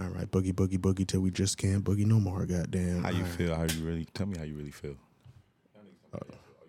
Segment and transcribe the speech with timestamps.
[0.00, 2.44] All right, boogie, boogie, boogie till we just can't boogie no more.
[2.46, 3.02] Goddamn.
[3.04, 3.30] How you All right.
[3.32, 3.54] feel?
[3.54, 4.06] How you really?
[4.14, 4.96] Tell me how you really feel.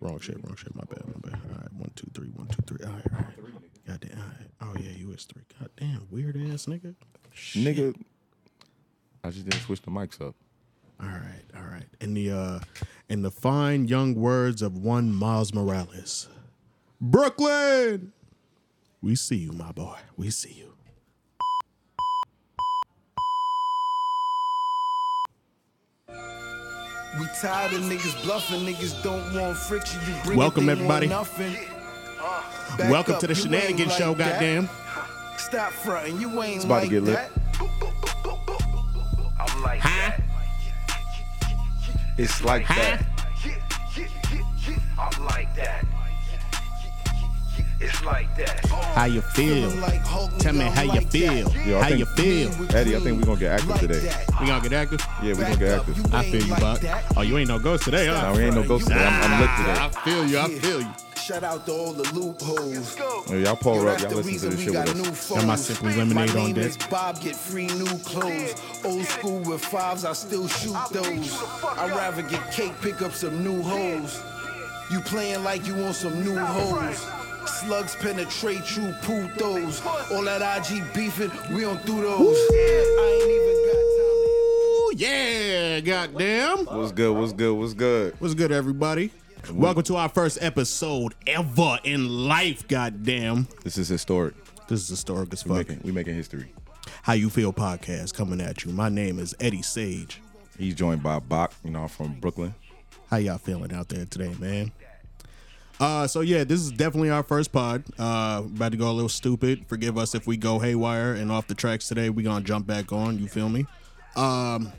[0.00, 0.74] Wrong shit, wrong shit.
[0.74, 1.40] My bad, my bad.
[1.50, 2.84] All right, one, two, three, one, two, three.
[2.84, 3.62] All right, all right.
[3.86, 4.18] Goddamn.
[4.18, 4.24] All
[4.70, 4.76] right.
[4.78, 5.42] Oh yeah, you is three.
[5.58, 6.94] Goddamn, weird ass nigga.
[7.32, 7.64] Shit.
[7.64, 7.94] Nigga,
[9.24, 10.34] I just didn't switch the mics up.
[11.00, 11.86] All right, all right.
[12.00, 12.60] In the uh,
[13.08, 16.28] in the fine young words of one Miles Morales,
[17.00, 18.12] Brooklyn,
[19.00, 19.96] we see you, my boy.
[20.16, 20.73] We see you.
[27.18, 30.00] We tired of niggas bluffing, niggas don't want friction.
[30.06, 31.06] You bring Welcome, everybody.
[31.06, 31.56] Nothing.
[32.20, 32.42] Uh.
[32.76, 34.14] Back Welcome up, to the you Shenanigans ain't Show.
[34.14, 34.40] that.
[34.40, 34.68] Goddamn.
[35.36, 37.14] Stop fronting, you ain't It's about to like get lit.
[37.14, 37.30] that.
[39.38, 40.12] I'm like Huh?
[42.18, 43.04] It's like that.
[47.84, 48.64] It's like that.
[48.94, 49.68] How you feel?
[49.80, 51.50] Like Hulk, Tell me I'm how you feel.
[51.66, 52.48] Yo, How think- you feel?
[52.74, 53.98] Eddie, I think we're gonna get active Like today.
[54.00, 54.40] that.
[54.40, 55.00] We gonna get active?
[55.22, 55.96] Yeah, we're gonna get active.
[55.98, 56.80] you I feel you, like Buck.
[56.80, 57.04] that.
[57.16, 58.22] Oh, you ain't no ghost today, huh?
[58.22, 59.04] Now we ain't no ghost today.
[59.04, 59.80] I'm, I'm lit today.
[59.80, 60.38] I feel you.
[60.38, 60.88] I feel you.
[61.16, 62.96] Shout out to all the loopholes.
[63.30, 63.86] Yo, y'all pull Yo, up.
[63.98, 65.26] that's Y'all the listen to this shit with us.
[65.28, 65.40] phones.
[65.40, 66.90] Got my Simply Lemonade my on name deck.
[66.90, 68.54] Bob, get free new clothes.
[68.84, 71.42] Old school with fives, I still shoot those.
[71.78, 74.22] I'd rather get cake, pick up some new hoes.
[74.90, 77.06] You playing like you want some new hoes.
[77.46, 79.84] Slugs penetrate you, poo those.
[80.12, 82.36] All that IG beefing, we don't do those.
[82.50, 83.34] I ain't
[84.66, 86.64] Ooh, yeah, goddamn.
[86.66, 87.12] What's good?
[87.16, 87.54] What's good?
[87.54, 88.14] What's good?
[88.18, 89.10] What's good, everybody?
[89.52, 93.46] Welcome to our first episode ever in life, goddamn.
[93.62, 94.34] This is historic.
[94.68, 95.68] This is historic as We fuck.
[95.68, 96.46] making we making history.
[97.02, 98.72] How You Feel podcast coming at you.
[98.72, 100.20] My name is Eddie Sage.
[100.58, 101.52] He's joined by Bak.
[101.62, 102.54] You know, I'm from Brooklyn.
[103.10, 104.72] How y'all feeling out there today, man?
[105.80, 107.84] Uh, so yeah, this is definitely our first pod.
[107.98, 109.66] Uh, about to go a little stupid.
[109.66, 112.10] Forgive us if we go haywire and off the tracks today.
[112.10, 113.18] We gonna jump back on.
[113.18, 113.66] You feel me?
[114.16, 114.72] Um,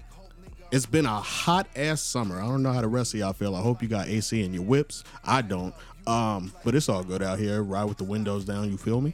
[0.72, 2.40] it's been a hot ass summer.
[2.42, 3.56] I don't know how the rest of y'all feel.
[3.56, 5.04] I hope you got AC in your whips.
[5.24, 5.74] I don't.
[6.08, 7.62] Um, but it's all good out here.
[7.64, 8.70] Ride with the windows down.
[8.70, 9.14] You feel me?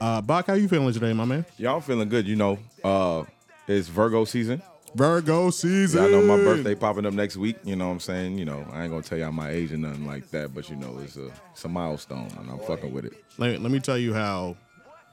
[0.00, 1.44] Uh, Bak, how you feeling today, my man?
[1.58, 2.26] Y'all feeling good?
[2.26, 3.24] You know, uh,
[3.68, 4.62] it's Virgo season.
[4.94, 6.02] Virgo season.
[6.02, 7.56] Y'all know my birthday popping up next week.
[7.64, 8.38] You know what I'm saying?
[8.38, 10.76] You know, I ain't gonna tell y'all my age or nothing like that, but you
[10.76, 13.12] know, it's a it's a milestone and I'm fucking with it.
[13.38, 14.56] Let, let me tell you how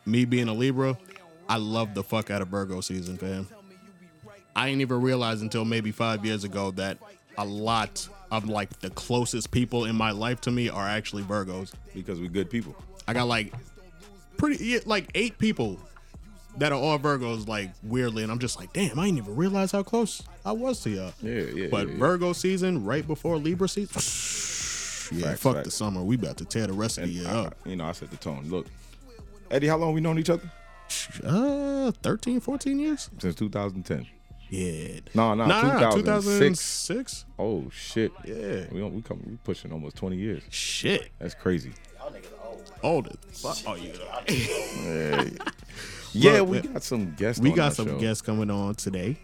[0.05, 0.97] me being a Libra,
[1.47, 3.47] I love the fuck out of Virgo season, fam.
[4.55, 6.97] I ain't even realized until maybe five years ago that
[7.37, 11.71] a lot of like the closest people in my life to me are actually Virgos.
[11.93, 12.75] Because we good people.
[13.07, 13.53] I got like
[14.37, 15.79] pretty yeah, like eight people
[16.57, 19.71] that are all Virgos, like weirdly, and I'm just like, damn, I didn't even realize
[19.71, 21.13] how close I was to y'all.
[21.21, 21.67] Yeah, yeah.
[21.69, 21.99] But yeah, yeah.
[21.99, 23.93] Virgo season, right before Libra season,
[25.19, 25.65] yeah, Facts, fuck facts.
[25.65, 26.01] the summer.
[26.03, 27.55] We about to tear the rest of the And year I- up.
[27.65, 28.45] you know, I set the tone.
[28.49, 28.67] Look,
[29.51, 30.49] Eddie, how long we known each other?
[31.23, 33.09] Uh, 13, 14 years?
[33.19, 34.07] Since 2010.
[34.49, 34.99] Yeah.
[35.13, 36.87] No, no, Nah, nah, 2006.
[36.87, 37.25] 2006.
[37.37, 38.11] Oh shit.
[38.25, 38.65] Yeah.
[38.71, 40.41] We don't, we come we pushing almost 20 years.
[40.49, 41.09] Shit.
[41.19, 41.73] That's crazy.
[42.01, 42.27] All niggas
[42.83, 43.57] Old as fuck.
[43.67, 45.25] Oh, yeah.
[46.13, 47.41] Yeah, Look, we eh, got some guests.
[47.41, 47.99] We on got our some show.
[47.99, 49.17] guests coming on today.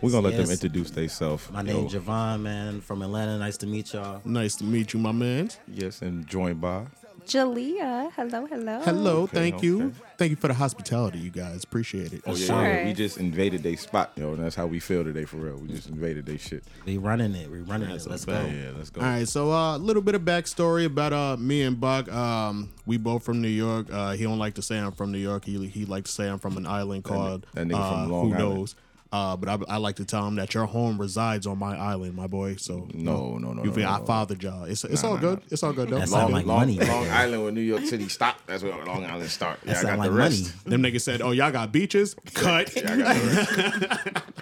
[0.00, 1.50] We're gonna let them introduce themselves.
[1.50, 3.38] My name's Javon, man, from Atlanta.
[3.38, 4.20] Nice to meet y'all.
[4.24, 5.50] Nice to meet you, my man.
[5.66, 6.84] Yes, and joined by.
[7.26, 8.12] Jalia.
[8.12, 8.80] Hello, hello.
[8.84, 9.22] Hello.
[9.22, 9.92] Okay, thank you.
[10.18, 11.64] Thank you for the hospitality, you guys.
[11.64, 12.22] Appreciate it.
[12.26, 12.62] Oh yeah, Sure.
[12.62, 15.56] yeah, we just invaded their spot, yo, and that's how we feel today for real.
[15.56, 16.64] We just invaded their shit.
[16.84, 17.50] We running it.
[17.50, 18.10] We running That's it.
[18.10, 18.44] Let's a go.
[18.44, 19.00] Yeah, let's go.
[19.00, 22.12] All right, so a uh, little bit of backstory about uh me and Bak.
[22.12, 23.86] Um, we both from New York.
[23.92, 25.44] Uh, he don't like to say I'm from New York.
[25.44, 28.28] He he like to say I'm from an island called that nigga from uh, Long
[28.30, 28.54] Who Island.
[28.58, 28.74] knows?
[29.14, 32.14] Uh, but I, I like to tell him that your home resides on my island,
[32.16, 32.56] my boy.
[32.56, 34.04] So No, no, no, you no, feel no, I no.
[34.06, 34.64] fathered y'all.
[34.64, 35.38] It's it's Nah, all nah, good.
[35.38, 35.44] nah.
[35.50, 35.98] It's all good though.
[36.00, 36.78] That Long- sound like Long, money.
[36.80, 38.38] Long Island where New York City stop.
[38.46, 39.60] That's where Long Island start.
[39.64, 40.54] Yeah, That I got sound the like rest.
[40.66, 40.76] money.
[40.76, 42.16] Them niggas said, "Oh, y'all got beaches?
[42.34, 44.22] Cut." Yeah, got.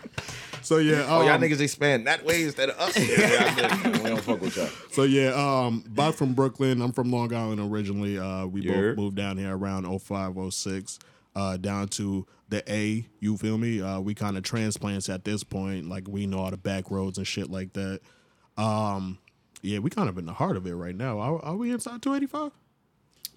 [0.62, 2.96] So yeah, Oh, y'all um, niggas expand that way instead of us.
[3.18, 4.68] Yeah, we don't fuck with y'all.
[4.92, 6.80] So yeah, um, Bob from Brooklyn.
[6.80, 8.16] I'm from Long Island originally.
[8.18, 8.72] Uh, we Yeah.
[8.72, 10.98] both moved down here around 05, 06,
[11.34, 13.06] uh, down to the A.
[13.20, 13.80] You feel me?
[13.80, 15.88] Uh, we kind of transplants at this point.
[15.88, 18.00] Like we know all the back roads and shit like that.
[18.56, 19.18] Um,
[19.62, 21.18] yeah, we kind of in the heart of it right now.
[21.18, 22.52] Are, are we inside 285?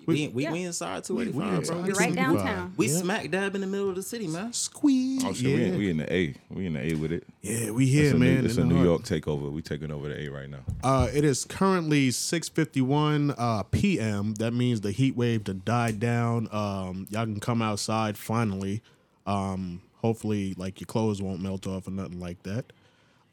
[0.06, 1.86] We, we, we inside 285, bro.
[1.86, 2.74] You're right downtown.
[2.78, 2.98] We Yeah.
[3.00, 4.54] smack dab in the middle of the city, man.
[4.54, 5.24] Squeeze.
[5.26, 5.56] Oh shit, yeah.
[5.56, 6.36] we, in, we in the A.
[6.50, 7.24] We in the A with it.
[7.42, 8.42] yeah, we here, a, man.
[8.42, 8.86] New, it's a New heart.
[8.86, 9.52] York takeover.
[9.52, 10.60] We taking over the A right now.
[10.84, 14.34] Uh, it is currently 6:51 uh, p.m.
[14.36, 16.48] That means the heat wave to die down.
[16.52, 18.82] Um, y'all can come outside finally.
[19.26, 22.72] Um, hopefully, like your clothes won't melt off or nothing like that.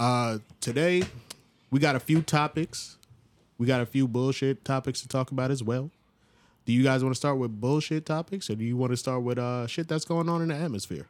[0.00, 1.02] Uh, today,
[1.70, 2.96] we got a few topics.
[3.58, 5.90] We got a few bullshit topics to talk about as well.
[6.64, 9.22] Do you guys want to start with bullshit topics, or do you want to start
[9.22, 11.06] with uh shit that's going on in the atmosphere?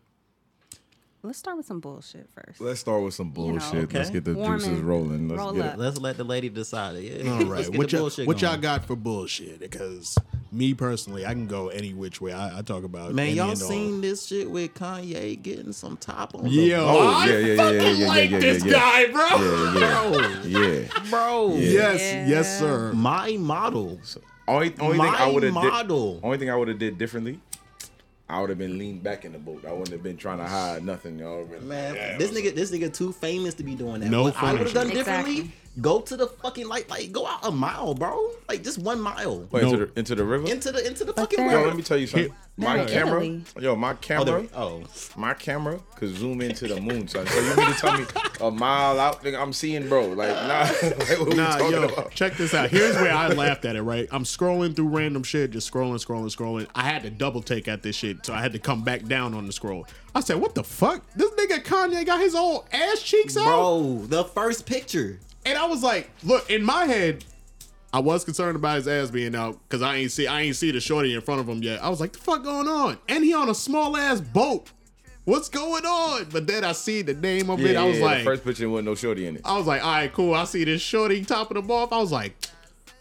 [1.24, 2.60] Let's start with some bullshit first.
[2.60, 3.92] Let's start with some You know, bullshit.
[3.94, 5.28] Let's get the Warm juices and rolling.
[5.28, 5.74] Let's roll get up.
[5.74, 5.78] it.
[5.78, 7.24] Let's let the lady decide it.
[7.24, 7.30] Yeah.
[7.30, 9.60] All Let's right, get what y'all, what y'all got for bullshit?
[9.60, 10.18] Because
[10.50, 12.32] me personally, I can go any which way.
[12.32, 13.14] I, I talk about it.
[13.14, 13.68] Man, any y'all and all.
[13.68, 17.46] seen this shit with Kanye getting some top on the Yo, Oh, I yeah, yeah,
[17.46, 19.78] yeah, fucking yeah, yeah, like yeah, this yeah, guy, bro.
[19.78, 21.10] Yeah, yeah, yeah.
[21.10, 21.54] bro.
[21.54, 22.26] Yes, Yeah.
[22.26, 22.92] yes, sir.
[22.94, 24.00] My model.
[24.48, 26.20] Only, only thing I would have model.
[26.22, 27.40] Only thing I would have did differently.
[28.28, 29.64] I would have been leaned back in the boat.
[29.66, 31.18] I wouldn't have been trying to hide nothing.
[31.18, 34.10] Y'all Man, this nigga, this nigga too famous to be doing that.
[34.10, 35.32] No what I would have done differently.
[35.40, 35.61] Exactly.
[35.80, 38.30] Go to the fucking like, like go out a mile, bro.
[38.46, 39.70] Like just one mile Wait, No.
[39.70, 40.46] into, the, into the river.
[40.50, 42.34] into the into the But fucking they're- Yo, let me tell you something.
[42.58, 43.42] My They're in camera, Italy.
[43.60, 44.82] yo, my Oh, camera, there- oh,
[45.16, 47.26] my camera could zoom into the moon, son.
[47.26, 48.04] So you mean to tell me
[48.42, 50.08] a mile out, nigga, I'm seeing, bro?
[50.08, 52.10] Like, nah, like, what Nah, talking yo, about?
[52.10, 52.68] check this out.
[52.68, 54.06] Here's where I laughed at it, right?
[54.12, 56.66] I'm scrolling through random shit, just scrolling, scrolling, scrolling.
[56.74, 59.32] I had to double take at this shit, so I had to come back down
[59.32, 59.86] on the scroll.
[60.14, 61.02] I said, what the fuck?
[61.16, 63.44] This nigga Kanye got his old ass cheeks out?
[63.44, 65.18] bro, the first picture.
[65.44, 67.24] And I was like, look, in my head,
[67.92, 70.70] I was concerned about his ass being out because I ain't see I ain't see
[70.70, 71.82] the shorty in front of him yet.
[71.82, 72.98] I was like, the fuck going on?
[73.08, 74.70] And he on a small ass boat.
[75.24, 76.24] What's going on?
[76.30, 77.76] But then I see the name of it.
[77.76, 79.42] I was yeah, like, the first picture wasn't no shorty in it.
[79.44, 80.34] I was like, all right, cool.
[80.34, 81.92] I see this shorty topping him off.
[81.92, 82.34] I was like,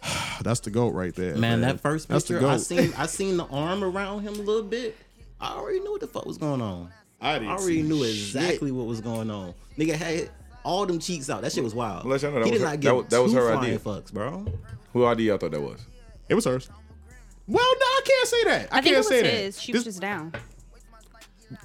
[0.42, 1.36] that's the goat right there.
[1.36, 4.98] Man, that first picture, I seen I seen the arm around him a little bit.
[5.40, 6.92] I already knew what the fuck was going on.
[7.20, 8.16] I I didn't already see knew shit.
[8.16, 9.54] exactly what was going on.
[9.78, 10.30] Nigga had
[10.64, 11.42] all them cheeks out.
[11.42, 12.04] That shit was wild.
[12.04, 13.52] Well, let y'all know that he was did her- not that that was two her
[13.54, 13.80] flying idea.
[13.80, 14.46] fucks, bro.
[14.94, 15.86] Who idea y'all thought that was?
[16.30, 16.70] It was hers.
[17.48, 18.70] Well, no, I can't say that.
[18.74, 19.56] I, I think can't it say his.
[19.56, 19.62] that.
[19.62, 20.34] She This- was just down.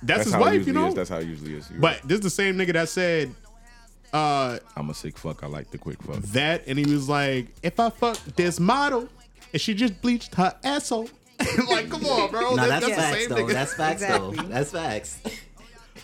[0.02, 0.88] that's, his wife, you know.
[0.88, 0.94] is.
[0.94, 1.70] That's how it usually is.
[1.70, 3.34] You're but this is the same nigga that said
[4.12, 5.43] uh, I'm a sick fuck.
[5.44, 6.16] I like the quick fuck.
[6.32, 9.08] that, and he was like, "If I fuck this model
[9.52, 11.08] and she just bleached her asshole."
[11.69, 12.54] like, come on, bro.
[12.54, 13.37] Nah, That- that's, the facts same though.
[13.37, 13.52] nigga.
[13.52, 14.37] That's facts Exactly.
[14.37, 14.43] though.
[14.44, 15.19] That's facts.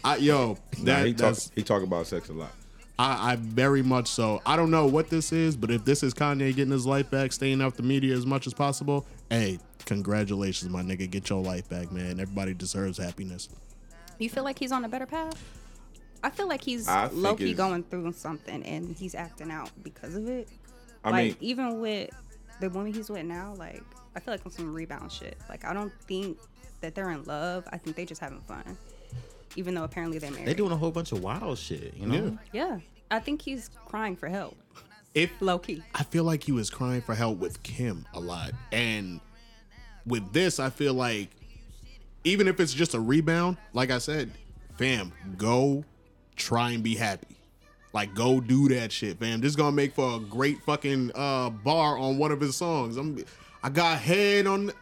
[0.05, 2.51] I, yo, Nah, he talk that's he talk about sex a lot.
[2.99, 4.43] I, I very much so.
[4.45, 7.33] I don't know what this is, but if this is Kanye getting his life back,
[7.33, 11.11] staying off the media as much as possible, hey, congratulations, my nigga.
[11.11, 12.21] Get your life back, man.
[12.21, 13.49] Everybody deserves happiness.
[14.19, 15.43] You feel like he's on a better path?
[16.23, 20.15] I feel like he's I low key going through something and he's acting out because
[20.15, 20.49] of it.
[21.03, 22.11] I like mean, even with
[22.61, 23.83] the woman he's with now, like
[24.15, 25.37] I feel like on some rebound shit.
[25.49, 26.39] Like I don't think
[26.81, 27.67] that they're in love.
[27.73, 28.77] I think they just having fun.
[29.57, 30.47] Even though apparently they're married.
[30.47, 32.39] They're doing a whole bunch of wild shit, you know.
[32.53, 32.79] Yeah.
[33.11, 34.57] I think he's crying for help.
[35.15, 35.83] If Low key.
[35.95, 38.53] I feel like he was crying for help with Kim a lot.
[38.73, 39.21] And
[40.07, 41.29] with this, I feel like
[42.25, 44.31] even if it's just a rebound, like I said,
[44.79, 45.85] fam, go
[46.37, 47.37] try and be happy.
[47.93, 49.43] Like go do that shit, fam.
[49.43, 52.97] This is gonna make for a great fucking uh bar on one of his songs.
[52.97, 53.23] I'm
[53.63, 54.75] I got head on the,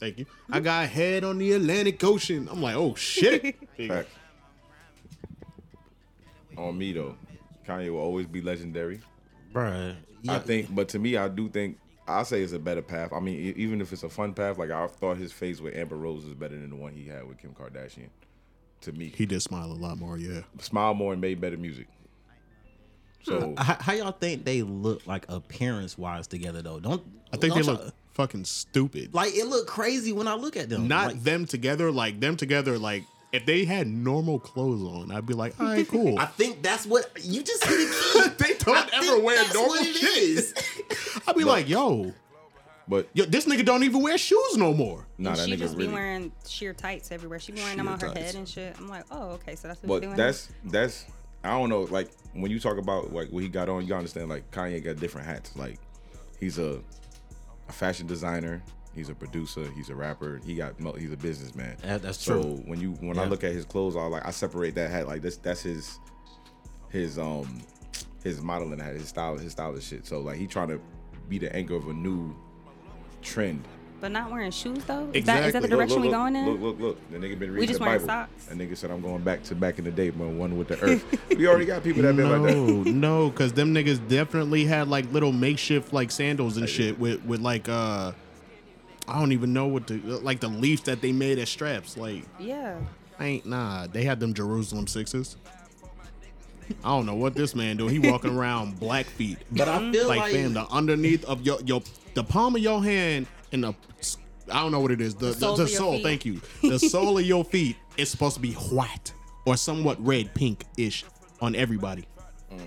[0.00, 0.26] thank you.
[0.50, 2.48] I got head on the Atlantic Ocean.
[2.50, 3.56] I'm like, oh shit.
[3.88, 4.10] Facts.
[6.56, 7.16] On me though,
[7.66, 9.00] Kanye will always be legendary.
[9.52, 9.94] Bruh.
[10.22, 11.78] Yeah, I think, but to me, I do think
[12.08, 13.12] I say it's a better path.
[13.12, 15.76] I mean, e- even if it's a fun path, like I thought his face with
[15.76, 18.08] Amber Rose is better than the one he had with Kim Kardashian.
[18.82, 20.40] To me, he did smile a lot more, yeah.
[20.60, 21.86] smile more and made better music.
[23.22, 26.80] So How, how y'all think they look like appearance wise together though?
[26.80, 27.02] Don't
[27.32, 29.14] I think they don't look y'all- fucking stupid.
[29.14, 30.88] like it look crazy when I look at them.
[30.88, 35.24] not Like, them together, like them together, like if they had normal clothes on, I'd
[35.26, 36.18] be like, all right, cool.
[36.18, 37.92] I think that's what you just hit a
[38.28, 38.34] key.
[38.38, 40.18] they don't I ever think wear that's normal what shit.
[40.22, 40.54] is.
[41.28, 42.12] I'd be like, yo,
[42.88, 45.06] but yo, this nigga don't even wear shoes no more.
[45.18, 45.94] nah, and that she nigga just be really.
[45.94, 47.38] wearing sheer tights everywhere.
[47.38, 48.18] She be wearing them on her tights.
[48.18, 48.74] head and shit.
[48.78, 50.16] I'm like, oh, okay, so that's what But you're doing.
[50.16, 51.04] that's that's
[51.44, 51.82] I don't know.
[51.82, 54.82] Like when you talk about like what he got on, you gotta understand like Kanye
[54.82, 55.54] got different hats.
[55.54, 55.78] Like
[56.40, 56.80] he's a
[57.68, 58.62] a fashion designer.
[58.94, 59.70] He's a producer.
[59.76, 60.40] He's a rapper.
[60.44, 61.76] He got he's a businessman.
[61.84, 62.62] Yeah, that's so true.
[62.66, 65.22] when you when I look at his clothes, I like I separate that hat like
[65.22, 65.36] this.
[65.36, 65.98] That's his
[66.88, 67.62] his um
[68.24, 70.06] his modeling hat, his style, his style of shit.
[70.06, 70.80] So like he trying to
[71.28, 72.34] be the anchor of a new
[73.22, 73.62] trend.
[74.00, 75.08] But not wearing shoes though.
[75.12, 75.60] Is that is that Exactly.
[75.60, 76.46] the Look, direction look, we look, going in?
[76.50, 77.10] Look, look, look.
[77.10, 78.28] The nigga been reading we just the wearing Bible.
[78.38, 78.48] socks.
[78.50, 80.38] A nigga said I'm going back to back in the day, man.
[80.38, 81.28] One with the earth.
[81.36, 82.56] we already got people that been like that.
[82.56, 87.22] No, no, because them niggas definitely had like little makeshift like sandals and shit with
[87.24, 88.12] with like uh,
[89.06, 91.96] I don't even know what the like the leaf that they made as straps.
[91.96, 92.78] Like, Yeah.
[93.20, 93.88] I ain't nah.
[93.88, 95.36] They had them Jerusalem sixes.
[96.84, 97.88] I don't know what this man do.
[97.88, 99.38] He walking around black feet.
[99.50, 101.82] But I feel like, like, fam, the underneath of your your
[102.14, 103.74] the palm of your hand and the
[104.50, 105.14] I don't know what it is.
[105.14, 105.92] The the, soles the of sole.
[105.94, 106.02] feet.
[106.02, 106.40] Thank you.
[106.62, 109.12] The sole of your feet is supposed to be white
[109.46, 111.04] or somewhat red, pink ish
[111.40, 112.04] on everybody.
[112.52, 112.58] Mm.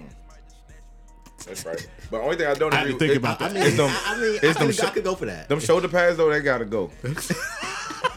[1.46, 1.88] That's right.
[2.12, 3.54] But only thing I don't I agree to think with, about I that.
[3.68, 5.50] mean, them- I, I mean, I, them could, I sho- could go for that.
[5.50, 6.92] them shoulder pads though, they gotta go.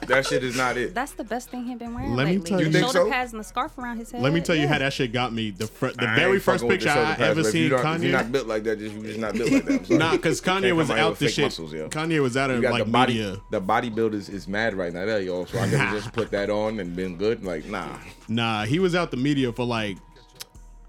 [0.08, 0.94] that shit is not it.
[0.94, 2.50] That's the best thing he's been wearing Let me lately.
[2.50, 3.12] tell you- the You think shoulder so?
[3.12, 4.22] pads and the scarf around his head.
[4.22, 4.68] Let me tell you yeah.
[4.68, 5.50] how that shit got me.
[5.50, 7.68] The fir- the I very first fucking with the picture I ever but if you
[7.68, 9.90] seen Kanye not you're not built like that, just, you're just not built like that.
[9.98, 11.44] Nah, because Kanye was out here out with the fake shit.
[11.44, 11.88] muscles, yo.
[11.88, 13.36] Kanye was out of like the body, media.
[13.50, 15.04] the bodybuilders is mad right now.
[15.04, 15.44] There, yo.
[15.44, 17.44] So I could just put that on and been good.
[17.44, 17.98] Like, nah.
[18.28, 19.96] Nah, he was out the media for like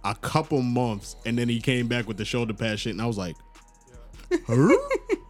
[0.03, 3.05] a couple months, and then he came back with the shoulder pad shit, and I
[3.05, 3.35] was like,
[4.47, 4.69] huh?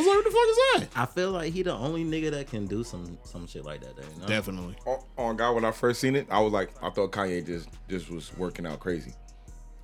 [0.00, 0.48] I was like, what the fuck
[0.84, 1.00] is that?
[1.00, 3.96] I feel like he the only nigga that can do some some shit like that.
[3.96, 4.26] You know?
[4.26, 4.76] Definitely.
[4.86, 7.68] On, on God, when I first seen it, I was like, I thought Kanye just
[7.88, 9.12] just was working out crazy.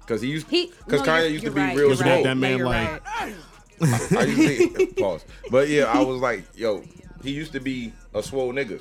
[0.07, 2.09] Cause he used, He, because no, Kanye used to be right, real you're swole.
[2.15, 2.25] right.
[2.25, 3.35] That man No, like- right.
[3.81, 6.83] I used to pause, but yeah, I was like, yo,
[7.23, 8.81] he used to be a swole nigga,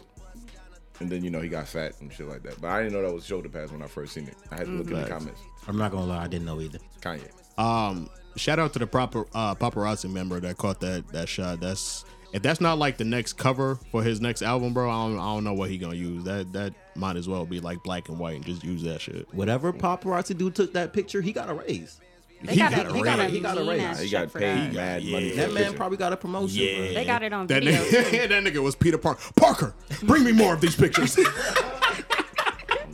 [0.99, 2.61] and then you know he got fat and shit like that.
[2.61, 4.35] But I didn't know that was shoulder pads when I first seen it.
[4.51, 5.41] I had to look in the comments.
[5.67, 6.77] I'm not gonna lie, I didn't know either.
[7.01, 7.29] Kanye.
[7.57, 11.59] Um, shout out to the proper uh, paparazzi member that caught that that shot.
[11.59, 14.89] That's if that's not like the next cover for his next album, bro.
[14.89, 16.23] I don't, I don't know what he gonna use.
[16.25, 19.27] That that might as well be like black and white and just use that shit.
[19.33, 21.99] Whatever paparazzi dude took that picture, he got a raise.
[22.43, 23.31] They He got, got a, a he got a, raise.
[23.31, 23.81] He got a raise.
[23.81, 24.73] ass He got paid that.
[24.73, 25.11] mad Yeah.
[25.13, 25.29] money.
[25.31, 25.77] That man picture.
[25.77, 26.63] probably got a promotion.
[26.63, 26.75] Yeah.
[26.77, 26.93] bro.
[26.93, 27.81] They got it on That video.
[27.81, 29.21] nigga, that nigga was Peter Parker.
[29.37, 29.73] Parker,
[30.03, 31.15] bring me more of these pictures.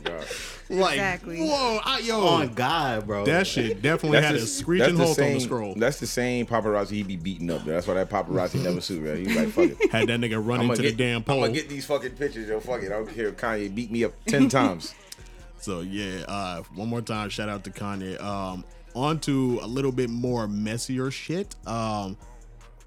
[0.04, 0.26] God.
[0.72, 1.38] Like, Exactly.
[1.40, 3.24] whoa, I, yo, On God, bro.
[3.26, 5.74] that shit definitely had a the- screeching that's the on the same- scroll.
[5.76, 7.64] That's the same paparazzi he be beating up.
[7.64, 9.04] That's why that paparazzi never sued.
[9.04, 9.18] Right?
[9.18, 9.90] He's like, fuck it.
[9.92, 11.40] Had that nigga run into gonna the get, damn I'm pole.
[11.40, 12.48] gonna get these fucking pictures.
[12.48, 12.86] Yo, fuck it.
[12.86, 14.94] I don't care Kanye beat me up ten times.
[15.58, 18.20] So yeah, uh, one more time, shout out to Kanye.
[18.22, 18.64] Um,
[18.94, 21.54] on to a little bit more messier shit.
[21.66, 22.16] Um,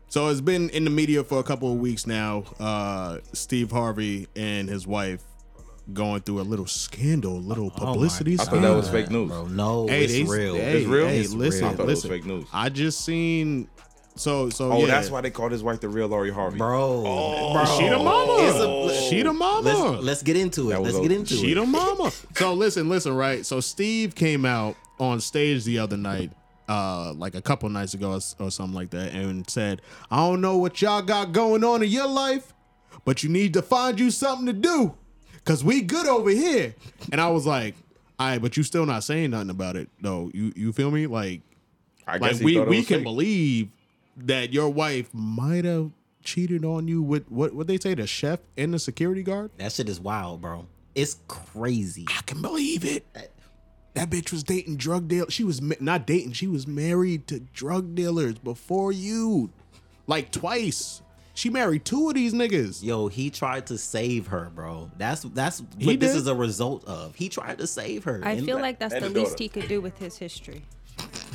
[0.08, 2.44] so it's been in the media for a couple of weeks now.
[2.60, 5.24] Uh, Steve Harvey and his wife
[5.94, 8.34] going through a little scandal, a little Oh my publicity.
[8.40, 9.30] I thought that was fake news.
[9.30, 10.56] Bro, no, Hey, it's they- real.
[10.56, 11.08] Hey, It's real?
[11.08, 11.70] Hey, It's listen, real.
[11.70, 12.10] I thought it was listen.
[12.10, 12.46] fake news.
[12.52, 13.68] I just seen.
[14.18, 14.86] So so Oh, yeah.
[14.88, 16.58] that's why they called his wife the real Lori Harvey.
[16.58, 18.38] Bro, Oh, she the mama.
[18.40, 18.58] It's
[19.04, 19.62] a- she the mama.
[19.92, 20.80] let's, let's get into it.
[20.80, 21.48] Let's a- get into She it.
[21.50, 22.12] She the mama.
[22.38, 23.46] so listen, listen, right?
[23.46, 26.32] So Steve came out on stage the other night,
[26.70, 30.40] uh, like a couple nights ago or, or something like that, and said, "I don't
[30.40, 32.54] know what y'all got going on in your life,
[33.04, 34.96] but you need to find you something to do,
[35.46, 36.76] cause we good over here."
[37.12, 37.76] And I was like,
[38.20, 40.30] "All right, but you still not saying nothing about it, though.
[40.34, 41.08] You you feel me?
[41.08, 41.42] Like,
[42.08, 43.04] I like guess he we we can fake.
[43.04, 43.70] believe
[44.18, 45.92] that your wife might have."
[46.24, 47.54] Cheated on you with what?
[47.54, 47.94] What they say?
[47.94, 49.52] The chef and the security guard.
[49.58, 50.66] That shit is wild, bro.
[50.96, 52.06] It's crazy.
[52.10, 53.06] I can believe it.
[53.94, 55.32] That bitch was dating drug dealers.
[55.32, 56.32] She was ma- not dating.
[56.32, 59.52] She was married to drug dealers before you,
[60.08, 61.04] like twice.
[61.36, 64.90] She married two of these niggas Yo, he tried to save her, bro.
[64.98, 66.22] That's that's what He this did?
[66.22, 67.14] is a result of.
[67.14, 68.22] He tried to save her.
[68.24, 69.44] I And feel like that's the the least daughter.
[69.44, 70.64] he could do with his history.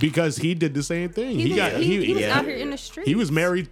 [0.01, 1.37] because he did the same thing.
[1.37, 2.39] He, He, was, got he, he, he was yeah.
[2.39, 3.07] out here in the street.
[3.07, 3.69] he was married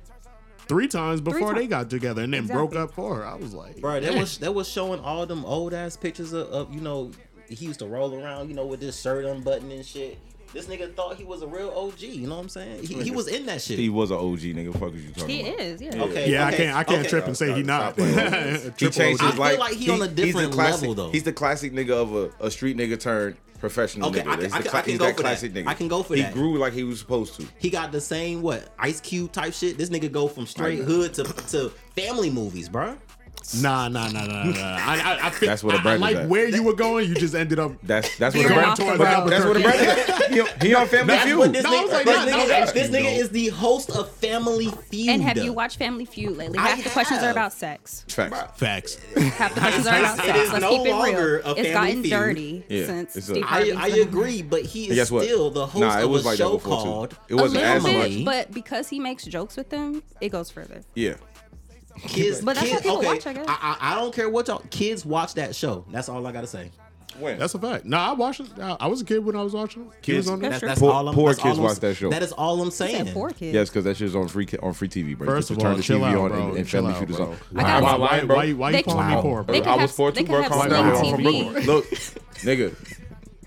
[0.68, 3.26] three times before ti- they got together and then broke up for her.
[3.26, 3.99] I was like, bro.
[4.00, 7.11] That was that was showing all them old ass pictures of, of you know
[7.49, 10.18] he used to roll around you know with this shirt unbuttoned and shit.
[10.52, 12.00] This nigga thought he was a real OG.
[12.00, 12.84] You know what I'm saying?
[12.84, 13.78] He, he was in that shit.
[13.78, 14.72] He was an OG nigga.
[14.78, 15.60] Fuck is you talking He about?
[15.60, 16.02] is, yeah.
[16.04, 16.30] Okay.
[16.30, 17.08] yeah, I okay, can't I can't okay.
[17.08, 17.96] trip and say he not.
[17.96, 18.14] playing.
[18.16, 19.30] Triple He changed OG.
[19.32, 21.10] his I feel like he on a he's the different classic, level, though.
[21.10, 24.28] He's the classic nigga of a, a street nigga turned professional Okay, nigga.
[24.28, 25.28] I can- He's I can- cla- I can he's go that for that.
[25.28, 25.66] classic nigga.
[25.66, 26.28] I can go for he that.
[26.32, 27.46] He grew like he was supposed to.
[27.58, 29.76] He got the same what Ice Cube type shit.
[29.76, 32.68] This nigga go from straight hood to to family movies,
[33.52, 33.60] bro.
[33.62, 34.52] Nah, nah, nah, nah, nah.
[34.60, 36.28] I, I, I feel, That's where the I- I brand is like at.
[36.28, 37.08] where you were going.
[37.08, 37.72] You just ended up.
[37.82, 38.70] That's that's what Veering the brand.
[38.70, 39.30] off the but.
[39.30, 39.98] That's what the brand.
[39.98, 40.26] is.
[40.28, 41.38] He, on- he on Family That's Feud.
[41.38, 44.10] what this No, nigga, like, this nah, nigga, nah, this nigga is the host of
[44.16, 45.08] Family Feud.
[45.10, 46.58] And have you watched Family Feud lately?
[46.58, 48.04] I Half the questions are about sex.
[48.08, 48.58] Facts.
[48.58, 48.94] Facts.
[49.36, 50.38] Half the questions are about It sex.
[50.38, 51.46] is Let's no keep it longer real.
[51.46, 52.10] a It's Family gotten Feud.
[52.12, 55.80] dirty Yeah, since it's a- Steve I, I agree, but he is still the host
[55.80, 56.82] Nah, it of a like show before too.
[56.84, 58.24] called It wasn't a as little much.
[58.24, 60.82] but because he makes jokes with them, it goes further.
[60.94, 61.14] Yeah.
[62.02, 62.40] Kids.
[62.42, 63.46] But that's kids, what people okay, watch, I guess.
[63.48, 65.84] I, I, I don't care what y'all kids watch that show.
[65.90, 66.70] That's all I gotta say.
[67.18, 67.36] When?
[67.38, 67.84] That's a fact.
[67.84, 68.48] No, I watched it.
[68.60, 69.88] I, I was a kid when I was watching it.
[70.02, 70.50] Kids Kids- on there.
[70.50, 71.14] That's, that's Poor- all I'm.
[71.14, 72.10] poor that's all kids I'm- watch that show.
[72.10, 73.04] That is all I'm He saying.
[73.06, 73.54] said poor kids.
[73.54, 75.26] Yes, because that shit's on free on free TV, bro.
[75.26, 76.48] First you of can all, turn the chill TV out, on bro.
[76.50, 77.26] and, and Chill Family out, Feud is bro.
[77.26, 77.32] on.
[77.32, 78.36] I got- Why, Am I why, lying, bro?
[78.36, 79.52] why, why They you calling me can- poor, bro?
[79.54, 80.42] they can I was have- four they two, can bro.
[80.42, 81.54] have Calm slim down.
[81.54, 81.66] TV.
[81.66, 82.74] Look, nigga,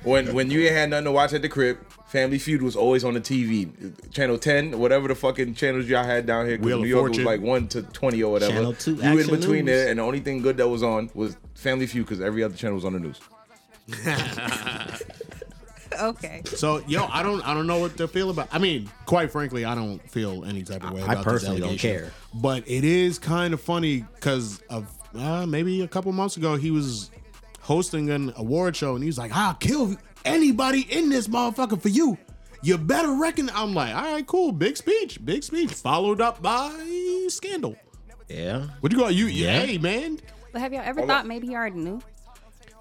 [0.04, 1.78] when when you ain't had nothing to watch at the crib,
[2.12, 3.70] Family Feud was always on the TV.
[4.12, 7.20] Channel 10, whatever the fucking channels y'all had down here, 'cause Wheel New York was
[7.20, 8.52] like 1 to 20 or whatever.
[8.52, 9.74] Channel 2 you in Action between News.
[9.76, 12.56] there, and the only thing good that was on was Family Feud because every other
[12.56, 13.20] channel was on the news.
[16.00, 16.42] Okay.
[16.46, 18.48] So yo, I don't I don't know what to feel about.
[18.52, 21.02] I mean, quite frankly, I don't feel any type of way.
[21.02, 22.00] I about personally this don't allegation.
[22.06, 22.14] care.
[22.34, 26.72] But it is kind of funny because of uh, maybe a couple months ago he
[26.72, 27.12] was
[27.60, 31.90] hosting an award show and he was like, "I'll kill anybody in this motherfucker for
[31.90, 32.18] you."
[32.64, 33.50] You better reckon.
[33.56, 37.76] I'm like, all right, cool, big speech, big speech, followed up by scandal.
[38.30, 38.68] Yeah.
[38.82, 39.26] What you call you?
[39.26, 39.62] Yeah.
[39.62, 40.20] Hey, man.
[40.54, 42.00] But have y'all ever thought maybe he already knew?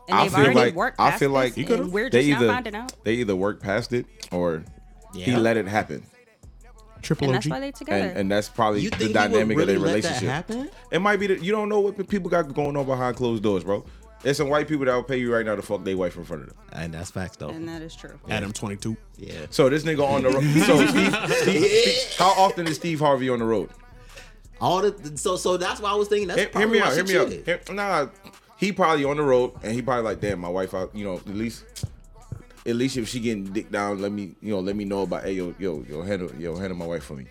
[0.09, 2.31] And I they've feel already like worked I feel like this, and we're they just
[2.31, 2.93] now either finding out.
[3.05, 4.65] they either work past it or
[5.15, 6.03] he let it happen,
[7.01, 7.43] Triple And OG.
[7.45, 8.05] that's why they together.
[8.09, 10.51] and and that's probably You the think he would dynamic really of their relationship.
[10.91, 13.65] It might be that you don't know what people got going on behind closed doors,
[13.65, 13.85] bro.
[14.23, 16.25] There's some white people that will pay you right now to fuck their wife in
[16.25, 16.59] front of them.
[16.73, 17.49] And that's facts though.
[17.49, 18.19] and that is true.
[18.29, 18.97] Adam 22.
[19.17, 19.33] Yeah.
[19.51, 20.45] So this nigga on the road.
[20.67, 23.71] So Steve, Steve, Steve- how often is Steve Harvey on the road?
[24.61, 26.87] All the so so that's why I was thinking that's Hear, hear probably me why
[26.87, 26.91] out.
[26.91, 27.29] she Hear me out.
[27.31, 27.47] cheated.
[27.67, 28.07] Hear- nah,
[28.59, 30.95] he probably on the road and he probably like, damn, my wife out.
[30.95, 31.65] You know, at least,
[32.67, 35.23] at least if she getting dick down, let me, you know, let me know about.
[35.25, 37.25] Hey, yo, yo, yo, handle, yo, handle my wife for me.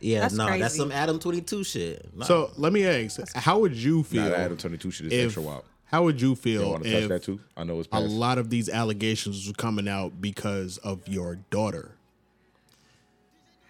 [0.00, 0.76] Yeah, That's no, that's crazy.
[0.76, 2.06] some Adam twenty two shit.
[2.14, 2.26] No.
[2.26, 4.24] So let me ask, how would you feel?
[4.24, 5.64] Nah, that Adam Twenty Two shit is if, extra wild.
[5.86, 7.40] How would you You feel want to touch if that too?
[7.56, 11.92] I know it's a lot of these allegations were coming out because of your daughter?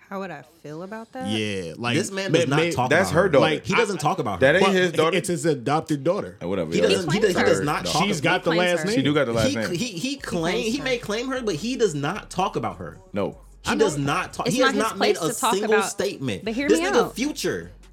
[0.08, 1.28] How would I feel about that?
[1.28, 2.90] Yeah, like this man ma- does not ma- talk.
[2.90, 3.40] That's about her daughter.
[3.54, 4.40] Like, He doesn't talk about her.
[4.52, 4.66] That her.
[4.68, 5.16] ain't his daughter.
[5.16, 6.36] It's his adopted daughter.
[6.40, 6.72] Or whatever.
[6.72, 6.88] He yo.
[6.88, 7.12] doesn't.
[7.12, 7.90] He, does, he does not No.
[7.90, 8.04] talk.
[8.04, 8.84] She's about got the last her.
[8.86, 8.94] name.
[8.94, 9.70] She do got the last he, name.
[9.72, 12.98] he he claim claims he may claim her, but he does not talk about her.
[13.12, 13.38] no.
[13.66, 14.46] He does not talk.
[14.46, 16.44] It's he has his not made a single about- statement.
[16.44, 17.14] But hear this me nigga out.
[17.16, 17.83] Future Tell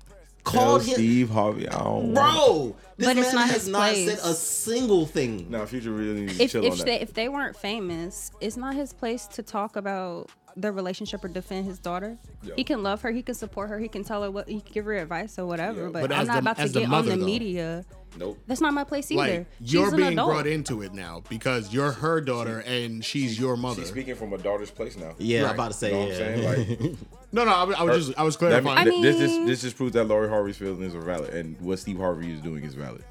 [0.43, 1.67] called him, Steve Harvey.
[1.67, 2.75] I don't bro.
[2.98, 4.10] This But man it's not has his not place.
[4.10, 5.48] said a single thing.
[5.50, 7.01] Now, future really needs to If chill if on they that.
[7.01, 11.65] if they weren't famous, it's not his place to talk about their relationship or defend
[11.65, 12.17] his daughter.
[12.43, 12.53] Yeah.
[12.57, 14.74] He can love her, he can support her, he can tell her what he can
[14.74, 15.83] give her advice or whatever.
[15.86, 15.89] Yeah.
[15.93, 17.31] But, But I'm not the- about to as the get mother, on the though.
[17.31, 17.86] media.
[18.18, 18.38] Nope.
[18.46, 19.22] That's not my place either.
[19.22, 20.32] Like you're an being adult.
[20.32, 23.82] brought into it now because you're her daughter and she's your mother.
[23.82, 25.15] She's speaking from a daughter's place now.
[25.18, 25.50] Yeah, Right.
[25.50, 25.88] I'm about to say.
[25.89, 26.65] You know what I'm yeah.
[26.65, 26.82] saying?
[26.91, 26.98] Like,
[27.34, 28.89] No, no, I, was- I was just I was that clarifying.
[28.89, 31.98] mean, this, this this just proves that Lori Harvey's feelings are valid, and what Steve
[31.98, 33.06] Harvey is doing is valid.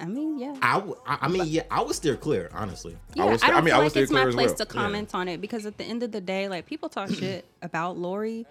[0.00, 0.56] I mean, yeah.
[0.62, 2.96] I, w- I I mean, yeah, I would steer clear, honestly.
[3.14, 4.56] Yeah, I, was- don't I mean, feel I was like there it's my place well.
[4.56, 7.44] to comment on it because at the end of the day, like people talk shit
[7.62, 8.46] about Lori,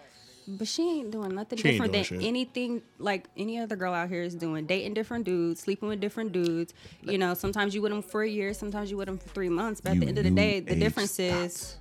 [0.57, 2.23] but she ain't doing nothing She ain't different than shit.
[2.23, 4.65] anything like any other girl out here is doing.
[4.65, 6.73] Dating different dudes, sleeping with different dudes.
[7.01, 9.49] You know, sometimes you with them for a year, sometimes you with them for three
[9.49, 9.81] months.
[9.81, 11.77] But at You the end of the day, the difference is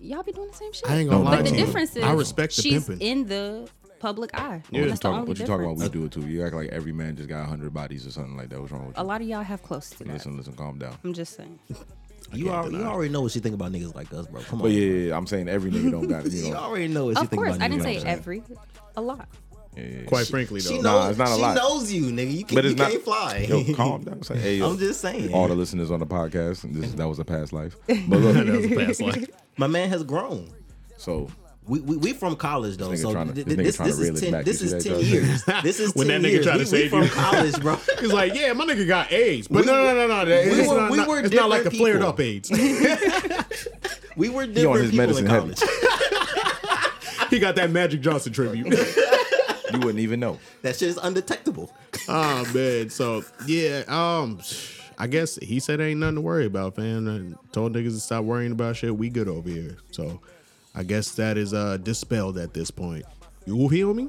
[0.00, 0.90] y'all be doing the same shit.
[0.90, 1.64] I ain't gonna lie but the you.
[1.64, 3.06] difference is I respect the she's pimping.
[3.06, 3.68] in the
[4.00, 4.60] public eye.
[4.70, 5.78] What you That's the talking, only what you talking about?
[5.78, 6.22] We do it too.
[6.26, 8.60] You act like every man just got hundred bodies or something like that.
[8.60, 9.02] What's wrong with you?
[9.02, 10.08] A lot of y'all have close to that.
[10.12, 10.96] Listen, listen, calm down.
[11.04, 11.58] I'm just saying.
[12.34, 14.40] You can't already, you already know what you think about niggas like us, bro.
[14.42, 14.66] Come on.
[14.66, 16.32] But yeah, yeah, yeah, I'm saying every nigga don't got it.
[16.32, 17.98] You You know, already know what you Of think course, about I didn't niggas say
[17.98, 18.18] like us.
[18.18, 18.42] every,
[18.96, 19.28] a lot.
[19.76, 20.04] yeah, yeah, yeah.
[20.06, 20.84] Quite frankly, though, She knows.
[20.84, 21.56] Nah, it's not a she lot.
[21.56, 22.32] knows you, nigga.
[22.32, 23.46] You, can, But you it's not- can't fly.
[23.48, 24.22] Yo, calm down.
[24.22, 25.32] Say, hey, yo, I'm just saying.
[25.32, 27.76] all the listeners on the podcast, and this that was a past life.
[27.86, 29.26] But look, that was a past life.
[29.56, 30.50] My man has grown.
[30.96, 31.28] so
[31.64, 34.44] We, we we from college though, so th- this this this is ten back.
[34.44, 35.44] this You is ten years.
[35.62, 36.44] This is When that nigga years.
[36.44, 37.08] tried to we, we save from you.
[37.10, 37.76] college, bro.
[38.00, 40.66] He's like, yeah, my nigga got AIDS, but We no, no, no, no, it's we
[40.68, 42.50] were- not, we were it's not like a different flared up AIDS.
[44.16, 45.60] We were different his people in college.
[47.30, 48.66] he got that Magic Johnson tribute.
[48.66, 50.38] you wouldn't even know.
[50.62, 51.72] that shit is undetectable.
[52.08, 54.40] oh man, so yeah, um,
[54.98, 57.38] I guess he said ain't nothing to worry about, fam.
[57.52, 58.96] Told niggas to stop worrying about shit.
[58.96, 59.78] We good over here.
[59.92, 60.20] So
[60.74, 63.04] I guess that is uh dispelled at this point.
[63.46, 64.08] You feel me?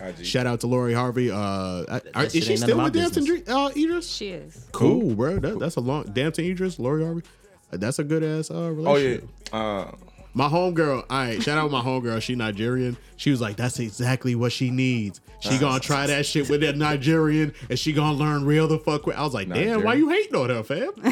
[0.00, 0.24] IG.
[0.24, 1.30] Shout out to Lori Harvey.
[1.30, 3.48] Uh, I- I- is she still of my with Damson business.
[3.48, 4.08] Uh, Idris?
[4.10, 4.66] She is.
[4.72, 5.38] Cool, bro.
[5.38, 7.22] That, that's a long Damson Idris, Lori Harvey.
[7.70, 9.18] That's a good ass uh, Oh yeah.
[9.52, 9.90] Uh,
[10.36, 12.20] My homegirl, all right, shout out my homegirl.
[12.20, 12.96] She Nigerian.
[13.16, 15.20] She was like, that's exactly what she needs.
[15.38, 19.02] She gonna try that shit with that Nigerian and she gonna learn real the fuck
[19.02, 19.16] quick.
[19.16, 20.90] I was like, damn, why you hating on her, fam?
[21.04, 21.08] I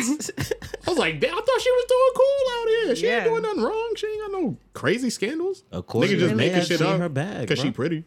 [0.88, 2.96] was like, damn, I thought she was doing cool out here.
[2.96, 3.24] She ain't Yeah.
[3.28, 3.92] doing nothing wrong.
[3.96, 5.64] She ain't got no crazy scandals.
[5.70, 7.68] Of course, Nigga just they making have shit shit in up her bag, because she
[7.70, 7.72] bro.
[7.74, 8.04] pretty.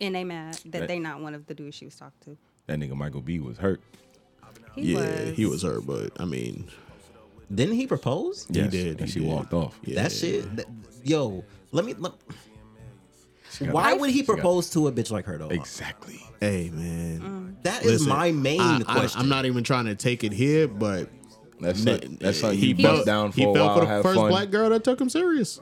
[0.00, 2.36] And they mad that they not one of the dudes she was talking to.
[2.66, 3.80] that nigga Michael B was hurt.
[4.74, 5.36] He yeah, was.
[5.36, 6.68] he was her, but I mean,
[7.54, 8.46] Didn't he propose?
[8.46, 8.98] he did.
[9.00, 9.28] and he she did.
[9.28, 9.78] walked off.
[9.82, 10.02] Yeah.
[10.02, 10.56] That shit.
[10.56, 10.66] That,
[11.02, 11.94] yo, let me.
[11.94, 12.12] Let,
[13.70, 15.48] why would he propose to a bitch like her though?
[15.48, 16.20] Exactly.
[16.40, 17.62] Hey man, mm.
[17.64, 19.20] That is Listen, my main I, question.
[19.20, 21.10] I, am not even trying to take it here, but
[21.60, 23.74] That's Ne- something, that's something he, he bust down for he a fell while.
[23.80, 24.28] for the first fun.
[24.30, 25.60] black girl that took him serious.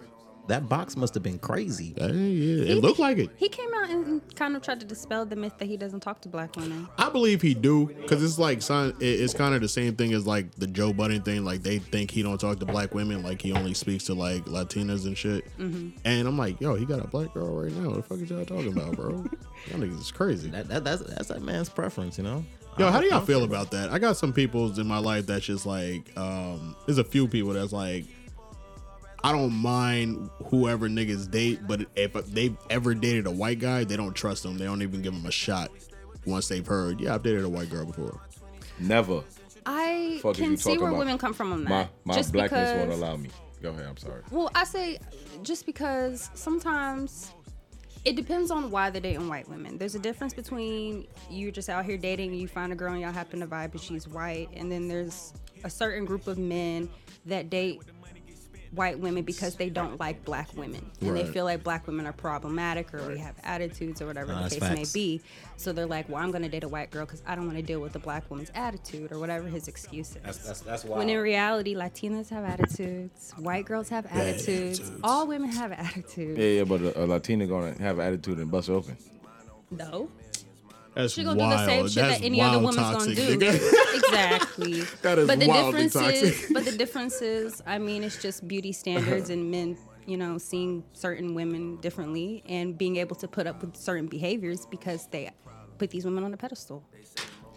[0.49, 1.95] That box must have been crazy.
[1.97, 3.31] Hey, yeah, it looked like it.
[3.37, 6.21] He came out and kind of tried to dispel the myth that he doesn't talk
[6.23, 6.89] to black women.
[6.99, 10.27] I believe he do because it's like son, it's kind of the same thing as
[10.27, 11.45] like the Joe Budden thing.
[11.45, 14.45] Like they think he don't talk to black women, like he only speaks to like
[14.47, 15.45] Latinas and shit.
[15.59, 15.91] Mm-hmm.
[16.05, 17.91] And I'm like, yo, he got a black girl right now.
[17.91, 19.11] What the fuck is y'all talking about, bro?
[19.67, 20.51] y'all niggas is crazy.
[20.51, 22.45] That, that that's that's that man's preference, you know.
[22.79, 23.91] Yo, how do y'all feel about that?
[23.91, 27.53] I got some peoples in my life that's just like, um, there's a few people
[27.53, 28.05] that's like,
[29.25, 33.97] I don't mind whoever niggas date, but if they've ever dated a white guy, they
[33.97, 34.59] don't trust them.
[34.59, 35.71] They don't even give them a shot
[36.25, 38.21] once they've heard, yeah, I've dated a white girl before.
[38.79, 39.23] Never.
[39.67, 40.99] I Fuck can see where about?
[40.99, 41.71] women come from on that.
[41.71, 43.29] My my just blackness because, won't allow me.
[43.61, 43.87] Go ahead.
[43.87, 44.23] I'm sorry.
[44.31, 44.99] Well, I say
[45.43, 47.33] just because sometimes
[48.05, 49.77] It depends on why they're dating white women.
[49.77, 53.03] There's a difference between you just out here dating and you find a girl and
[53.03, 56.89] y'all happen to vibe and she's white, and then there's a certain group of men
[57.27, 57.83] that date
[58.73, 62.13] white women because they don't like black women and they feel like black women are
[62.13, 65.21] problematic or we have attitudes or whatever Nah, the that's case may be.
[65.57, 67.57] So they're like, "Well, I'm going to date a white girl because I don't want
[67.57, 70.85] to deal with a black woman's attitude or whatever his excuse is." That's that's that's
[70.85, 70.99] why.
[70.99, 75.01] When in reality, Latinas have attitudes, white girls have attitudes, attitudes.
[75.03, 76.39] all women have attitudes.
[76.39, 78.97] Yeah, yeah, but a, a Latina gonna have attitude and bust open.
[79.71, 80.11] No,
[80.99, 81.53] That's she gonna wild.
[81.53, 83.47] do the same shit That's that any other woman's toxic, gonna do.
[83.95, 84.81] exactly.
[85.03, 86.25] That is but the difference toxic.
[86.25, 90.39] is, but the difference is, I mean, it's just beauty standards and men, you know,
[90.39, 95.31] seeing certain women differently and being able to put up with certain behaviors because they
[95.79, 96.83] put these women on a pedestal.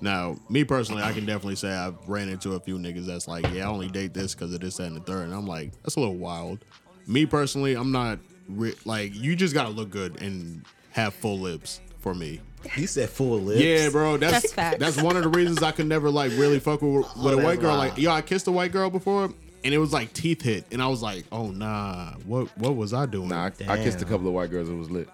[0.01, 3.51] Now, me personally, I can definitely say I've ran into a few niggas that's like,
[3.51, 5.23] yeah, I only date this because of this, that, and the third.
[5.23, 6.63] And I'm like, that's a little wild.
[7.07, 11.81] Me personally, I'm not re- like, you just gotta look good and have full lips
[12.01, 12.39] for me.
[12.75, 13.61] You said full lips.
[13.61, 14.17] Yeah, bro.
[14.17, 14.77] That's That's facts.
[14.79, 17.43] that's one of the reasons I could never like really fuck with, with oh, a
[17.43, 17.69] white girl.
[17.77, 17.89] wild.
[17.91, 19.25] Like, yo, I kissed a white girl before,
[19.63, 22.93] and it was like teeth hit, and I was like, oh nah, what what was
[22.93, 23.29] I doing?
[23.29, 24.69] Nah, I, I kissed a couple of white girls.
[24.69, 25.09] It was lit.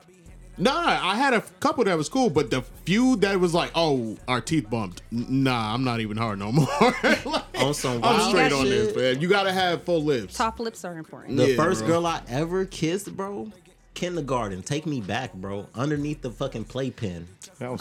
[0.60, 4.18] Nah, I had a couple that was cool, but the few that was like, oh,
[4.28, 5.04] our teeth bumped.
[5.12, 6.68] Nah, I'm not even hard no more.
[7.04, 9.22] Like, On some I'm straight on this, man.
[9.22, 10.36] You gotta have full lips.
[10.36, 11.38] Top lips are important.
[11.38, 11.90] The Yeah, first bro.
[11.90, 13.52] girl I ever kissed, bro,
[13.98, 14.62] kindergarten.
[14.62, 15.66] Take me back, bro.
[15.74, 17.28] Underneath the fucking playpen.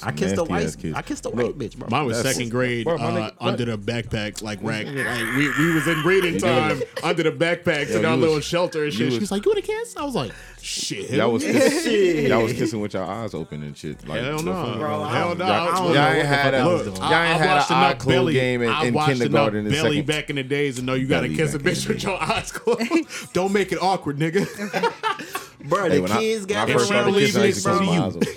[0.02, 0.74] I kissed a white.
[0.78, 0.94] kiss.
[0.94, 1.88] I kissed a white bitch, bro.
[1.90, 4.86] Mine was That's- second grade Bro, my uh, nigga- under the backpack, like rack.
[4.86, 8.40] Like we, we was in reading time under the backpacks Yo, in our you little
[8.40, 9.04] shelter and you shit.
[9.06, 12.26] was- She was like, "You want a kiss?" I was like, "Shit." Y'all was kissing,
[12.28, 14.08] y'all was kissing with your eyes open and shit.
[14.08, 14.78] Like, Hell so no, funny.
[14.78, 15.44] Bro, I hell don't- no.
[15.44, 17.10] I don't I know Y'all what ain't had fuck a- I was Look, doing.
[17.10, 19.82] Y'all ain't had watched an eye closed game in- I in watched kindergarten enough in
[19.82, 21.72] belly second- back in the days and know you gotta Belly kiss a back in
[21.74, 23.32] bitch the with your eyes closed.
[23.34, 24.46] Don't make it awkward, nigga.
[25.68, 27.02] bro, Hey, the when kids when I got If first she around.
[27.02, 28.02] started believe kissing, it, used to so close do my you.
[28.02, 28.28] eyes open.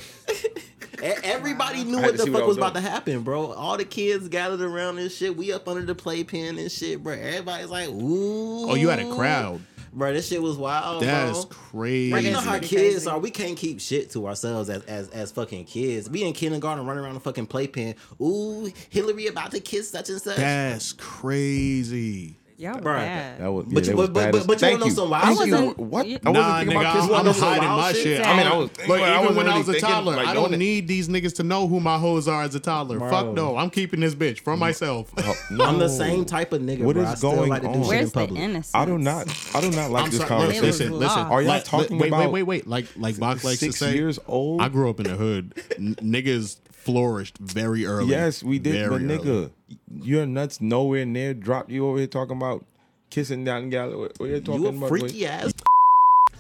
[1.02, 3.54] E- Everybody knew what the see what fuck was was about to happen, bro.
[3.54, 5.36] All the kids gathered around and shit.
[5.38, 7.14] We up under the playpen and shit, bro.
[7.14, 8.70] Everybody's like, ooh.
[8.72, 9.62] Oh, you had a crowd.
[9.92, 11.56] Bro, this shit was wild, That's bro.
[11.58, 12.12] crazy.
[12.12, 12.76] Bro, you know how Crazy.
[12.76, 13.18] kids are.
[13.18, 16.08] We can't keep shit to ourselves as, as as fucking kids.
[16.10, 17.96] We in kindergarten running around the fucking playpen.
[18.22, 20.36] Ooh, Hillary about to kiss such and such.
[20.38, 22.36] That's crazy.
[22.60, 23.40] Y'all were Bro, bad.
[23.40, 25.24] That was, yeah, But you- was but- but- but- you Thank wanna know some wild
[25.24, 25.48] Thank shit?
[25.48, 25.56] you.
[25.56, 25.78] I What?
[25.78, 27.28] wasn't- I wasn't Nah, thinking nigga, about I'm.
[27.28, 28.04] I'm hiding wild my shit?
[28.04, 28.20] shit.
[28.20, 30.16] I mean, I'm- I was- Look, I even wasn't when I was a thinking, toddler,
[30.18, 33.00] like, I don't need these niggas to know who my hoes are as a toddler.
[33.00, 33.10] Bro.
[33.12, 34.60] Fuck no, I'm keeping this bitch for mm.
[34.60, 35.10] myself.
[35.18, 36.82] Oh, I'm the same type of nigga.
[36.82, 37.06] What bro.
[37.06, 37.80] is going like on?
[37.80, 38.76] Where's in the innocence?
[38.76, 39.28] I do not.
[39.56, 40.66] I do not like this conversation.
[40.66, 41.22] listen, listen.
[41.22, 42.44] Are y'all talking about wait, wait, wait.
[42.44, 42.68] Wait.
[42.68, 44.62] Like, like Bak likes to say, years old?
[44.62, 45.54] I grew up in the hood.
[45.80, 48.10] Niggas flourished very early.
[48.10, 49.52] Yes, we did, but nigga,
[50.04, 51.70] your nuts nowhere near dropped.
[51.70, 52.66] You over here talking about
[53.10, 53.90] kissing down gal.
[53.98, 54.90] What what you talking You a about?
[54.90, 55.54] freaky ass.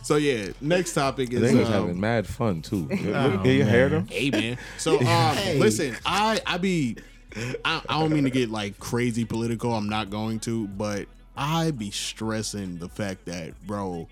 [0.01, 2.87] So yeah, next topic is Niggas um, having mad fun too.
[2.87, 4.07] Look, Oh, you heard them?
[4.07, 4.57] Hey man.
[4.77, 6.97] So um, listen, I I be
[7.65, 9.73] I, I don't mean to get like crazy political.
[9.73, 14.07] I'm not going to, but I be stressing the fact that bro,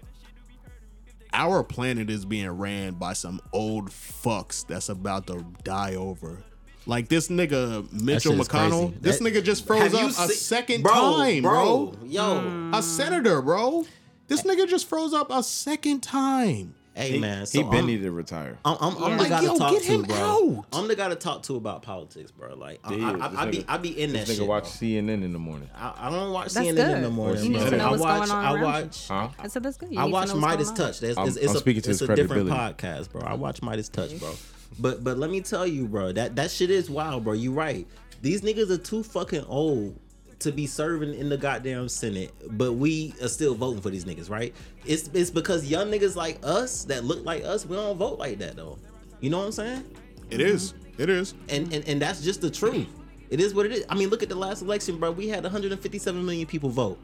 [1.34, 6.44] our planet is being ran by some old fucks that's about to die over.
[6.88, 8.88] Like this nigga Mitchell McConnell.
[8.88, 8.94] crazy.
[9.02, 11.94] This That- nigga just froze Have you up a see- second time, bro.
[12.06, 13.86] Yo, A senator, bro.
[14.28, 16.74] This nigga just froze up a second time.
[16.96, 18.58] hey man, so he been I'm- needed to retire.
[18.66, 19.18] I'm, I'm, I'm Yeah.
[19.18, 20.16] the Like, guy yo, to talk get to, him bro.
[20.18, 20.66] out.
[20.74, 22.56] I'm the guy to talk to about politics, bro.
[22.56, 24.44] Like, I, Yeah, I, this I, I be, I be in that This shit.
[24.46, 24.72] nigga watch bro.
[24.88, 25.70] CNN in the morning.
[25.76, 26.96] I, I don't watch That's CNN good.
[26.98, 27.44] in the morning.
[27.44, 27.78] You need to bro.
[27.78, 29.08] know I watch, going on I watch.
[29.08, 29.30] Huh?
[29.38, 29.92] I said that's good.
[29.94, 30.88] You I need watch Midas going on.
[30.88, 31.00] Touch.
[31.02, 33.22] There's, I'm- it's, it's I'm a, speaking to it's his a different podcast, bro.
[33.22, 34.34] I watch Midas Touch, bro.
[34.80, 37.34] But but let me tell you, bro, that that shit is wild, bro.
[37.34, 37.88] You right.
[38.22, 40.00] These niggas are too fucking old
[40.40, 44.30] to be serving in the goddamn Senate, but we are still voting for these niggas,
[44.30, 44.54] right?
[44.86, 48.40] It's it's because young niggas like us that look like us, we don't vote like
[48.40, 48.78] that though.
[49.20, 49.84] You know what I'm saying?
[50.30, 50.74] It is.
[50.74, 51.02] Mm-hmm.
[51.02, 51.34] It is.
[51.50, 52.88] and, and and that's just the truth.
[53.30, 53.86] It is what it is.
[53.90, 55.12] I mean, look at the last election, bro.
[55.12, 56.98] We had 157 million people vote.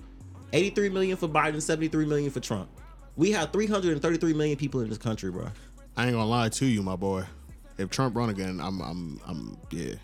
[0.53, 2.69] 83 million for Biden, 73 million for Trump.
[3.15, 5.47] We have 333 million people in this country, bro.
[5.97, 7.23] I ain't gonna lie to you, my boy.
[7.77, 9.95] If Trump run again, I'm, I'm, I'm, yeah.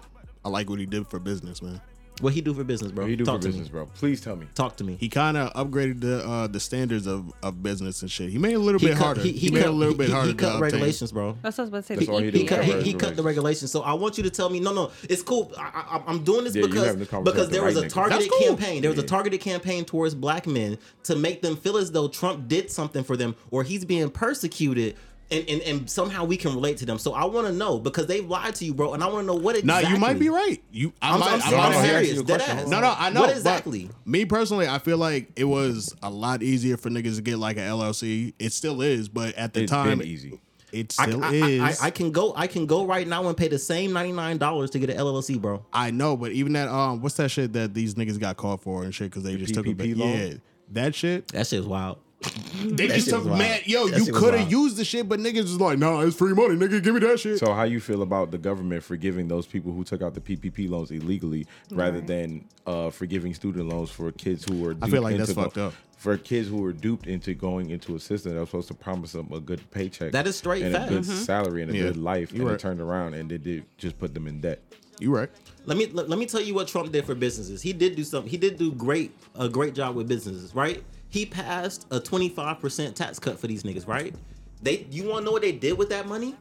[0.44, 1.80] I like what he did for business, man.
[2.22, 3.06] What he do for business, bro?
[3.06, 3.72] What you do Talk for to business, me.
[3.72, 3.86] bro?
[3.96, 4.46] Please tell me.
[4.54, 4.98] Talk to me.
[5.00, 8.30] He kind of upgraded the uh, the standards of, of business and shit.
[8.30, 9.22] He made it a little bit cut- harder.
[9.22, 10.62] He, made it a little bit he- harder He cut obtain.
[10.64, 11.38] regulations, bro.
[11.42, 11.96] That's what I was about to say.
[11.96, 12.32] That's the all he EPA.
[12.34, 12.48] did.
[12.50, 13.02] Cut, he, he Regulations.
[13.02, 13.72] cut the regulations.
[13.72, 15.54] So I want you to tell me, no, no, it's cool.
[15.58, 17.94] I, I, I'm doing this Yeah, because having because there was a right nigga.
[17.94, 18.48] targeted cool.
[18.48, 18.82] campaign.
[18.82, 22.50] There was a targeted campaign towards black men to make them feel as though Trump
[22.50, 24.98] did something for them or he's being persecuted.
[25.32, 26.98] And, and, and somehow we can relate to them.
[26.98, 29.26] So I want to know because they've lied to you, bro, and I want to
[29.28, 29.94] know what Nah, exactly.
[29.94, 30.64] you might be right.
[30.72, 32.22] You, I I'm, might, I'm, I I'm, might serious.
[32.24, 32.68] Dead ass.
[32.68, 33.22] No, no, I know.
[33.22, 33.92] What exactly?
[34.06, 37.58] Me personally, I feel like it was a lot easier for niggas to get like
[37.58, 38.34] an LLC.
[38.40, 40.40] It still is, but at the It's time, been easy.
[40.72, 41.62] It I, still I, is.
[41.82, 42.34] I, I, I can go.
[42.36, 44.98] I can go right now and pay the same ninety nine dollars to get an
[44.98, 45.64] LLC, bro.
[45.74, 48.84] I know, but even that um, what's that shit that these niggas got caught for
[48.84, 49.98] and shit because they just took a PPP bit.
[49.98, 50.18] loan?
[50.18, 50.34] Yeah,
[50.72, 51.28] that shit.
[51.30, 51.98] That shit's wild.
[52.22, 55.08] They That just shit took was man, yo, That you could have used the shit,
[55.08, 57.40] but niggas was like, nah, it's free money, nigga, give me that shit.
[57.40, 60.70] So how you feel about the government forgiving those people who took out the PPP
[60.70, 62.08] loans illegally, rather Right.
[62.08, 64.74] than uh, forgiving student loans for kids who were?
[64.74, 65.74] Duped I feel like that's into fucked up.
[65.98, 69.14] For kids who were duped into going into a system that was supposed to promise
[69.14, 70.92] them a good paycheck, That is straight and fact.
[70.92, 71.24] a good Mm-hmm.
[71.24, 72.58] salary and a Yeah, good life, you and right.
[72.58, 74.62] they turned around and they did just put them in debt.
[75.00, 75.30] you right.
[75.66, 77.62] Let me let, let me tell you what Trump did for businesses.
[77.62, 78.30] He did do something.
[78.30, 80.84] He did do great a great job with businesses, right?
[81.10, 84.14] He passed a 25% tax cut for these niggas, right?
[84.62, 86.36] They you want to know what they did with that money?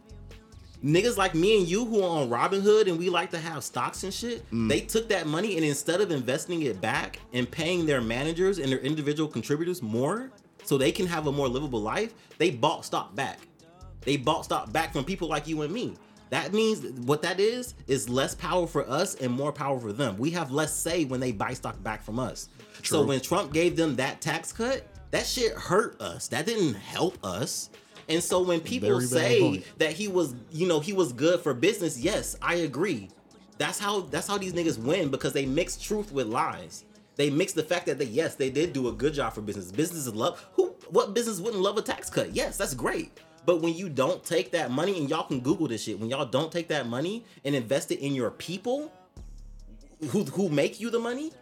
[0.85, 4.05] Niggas like me and you who are on Robinhood and we like to have stocks
[4.05, 4.69] and shit, Mm.
[4.69, 8.71] they took that money and instead of investing it back and paying their managers and
[8.71, 10.31] their individual contributors more
[10.65, 13.41] so they can have a more livable life, they bought stock back.
[14.03, 15.95] They bought stock back from people like you and me.
[16.31, 20.17] That means what that is is less power for us and more power for them.
[20.17, 22.51] We have less say when they buy stock back from us.
[22.83, 26.29] So when Trump gave them that tax cut, that shit hurt us.
[26.29, 27.71] That didn't help us.
[28.09, 31.53] And so when people Very say that he was, you know, he was good for
[31.53, 33.11] business, yes, I agree.
[33.59, 36.85] That's how that's how these niggas win because they mix truth with lies.
[37.17, 39.73] They mix the fact that they yes, they did do a good job for business.
[39.73, 42.35] Businesses love who what business wouldn't love a tax cut?
[42.35, 43.21] Yes, that's great.
[43.45, 46.27] But when you don't take that money, and y'all can Google this shit, when y'all
[46.27, 48.93] don't take that money and invest it in your people
[50.11, 51.33] who who make you the money,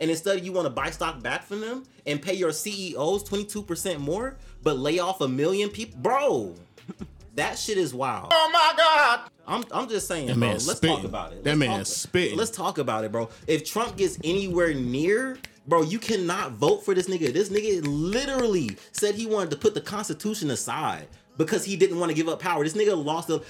[0.00, 3.98] and instead you want to buy stock back from them and pay your CEOs 22%
[3.98, 6.54] more, but lay off a million people, bro.
[7.36, 8.28] That shit is wild.
[8.32, 9.20] Oh my god.
[9.46, 10.48] I'm I'm just saying, That bro.
[10.48, 10.96] man's Let's spitting.
[10.96, 11.44] talk about it.
[11.44, 12.38] That Let's man's talk- spitting.
[12.38, 13.28] Let's talk about it, bro.
[13.46, 15.36] If Trump gets anywhere near,
[15.68, 17.34] bro, you cannot vote for this nigga.
[17.34, 22.08] This nigga literally said he wanted to put the Constitution aside because he didn't want
[22.08, 22.64] to give up power.
[22.64, 23.40] This nigga lost the.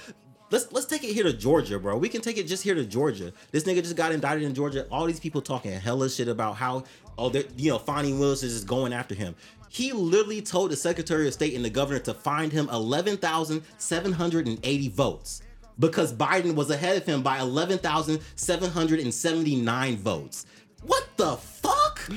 [0.49, 1.97] Let's let's take it here to Georgia, bro.
[1.97, 3.33] We can take it just here to Georgia.
[3.51, 4.87] This nigga just got indicted in Georgia.
[4.89, 6.83] All these people talking hella shit about how
[7.17, 9.35] oh they're you know Fani Willis is just going after him.
[9.69, 13.63] He literally told the Secretary of State and the governor to find him eleven thousand
[13.77, 15.41] seven hundred and eighty votes
[15.79, 20.45] because Biden was ahead of him by eleven thousand seven hundred and seventy nine votes.
[20.83, 22.09] What the fuck?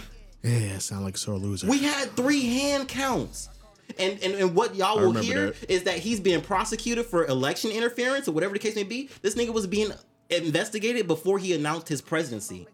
[0.42, 1.66] Yeah, sound like a sore loser.
[1.66, 3.48] We had three hand counts.
[3.98, 5.70] And, and, and what y'all will hear that.
[5.70, 9.08] is that he's being prosecuted for election interference or whatever the case may be.
[9.22, 9.92] This nigga was being
[10.28, 12.66] investigated before he announced his presidency.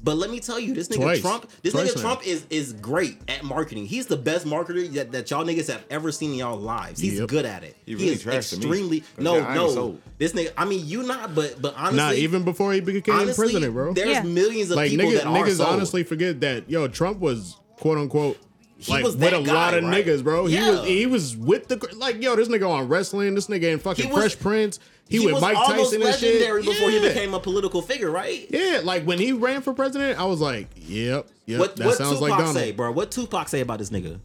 [0.00, 1.20] But let me tell you, this nigga Twice.
[1.20, 2.02] Trump, this Twice nigga now.
[2.02, 3.84] Trump is is great at marketing.
[3.84, 7.00] He's the best marketer that, that y'all niggas have ever seen in y'all lives.
[7.00, 7.28] He's Yep.
[7.28, 7.74] good at it.
[7.84, 8.58] He He, is trash me.
[8.58, 9.98] extremely But no yeah, no.
[10.18, 13.46] This nigga, I mean, you not, but but honestly, not even before he became honestly,
[13.46, 13.92] president, bro.
[13.92, 14.22] There's Yeah.
[14.22, 15.68] millions of like people niggas, that are niggas sold.
[15.68, 18.38] honestly forget that yo Trump was quote unquote
[18.78, 20.06] He like was with a guy, lot of right?
[20.06, 20.46] niggas, bro.
[20.46, 23.78] He was he was with the like yo this nigga on wrestling, this nigga in
[23.80, 24.78] fucking was- Fresh Prince.
[25.08, 26.34] He, he with was Mike Tyson and shit.
[26.34, 27.00] legendary before yeah.
[27.00, 28.46] he became a political figure, right?
[28.50, 31.60] Yeah, like when he ran for president, I was like, yep, yep.
[31.60, 32.54] What that what sounds Tupac like Donald.
[32.54, 32.92] say, bro?
[32.92, 34.20] What Tupac say about this nigga?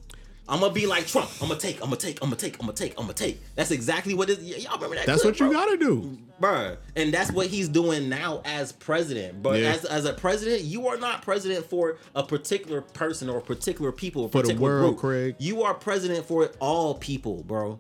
[0.47, 1.29] I'm gonna be like Trump.
[1.41, 1.77] I'm gonna take.
[1.77, 2.21] I'm gonna take.
[2.21, 2.56] I'm gonna take.
[2.60, 2.91] I'm gonna take.
[2.99, 3.39] I'm gonna take.
[3.56, 4.43] That's exactly what it is.
[4.43, 5.06] Y- y'all remember that?
[5.06, 5.53] That's clip, what you bro?
[5.58, 6.17] gotta do.
[6.41, 6.77] Bruh.
[6.97, 9.41] And that's what he's doing now as president.
[9.41, 9.71] But Yeah.
[9.73, 13.93] as, as a president, you are not president for a particular person or a particular
[13.93, 14.99] people, or For the world, group.
[14.99, 15.36] Craig.
[15.39, 17.79] You are president for all people, bro.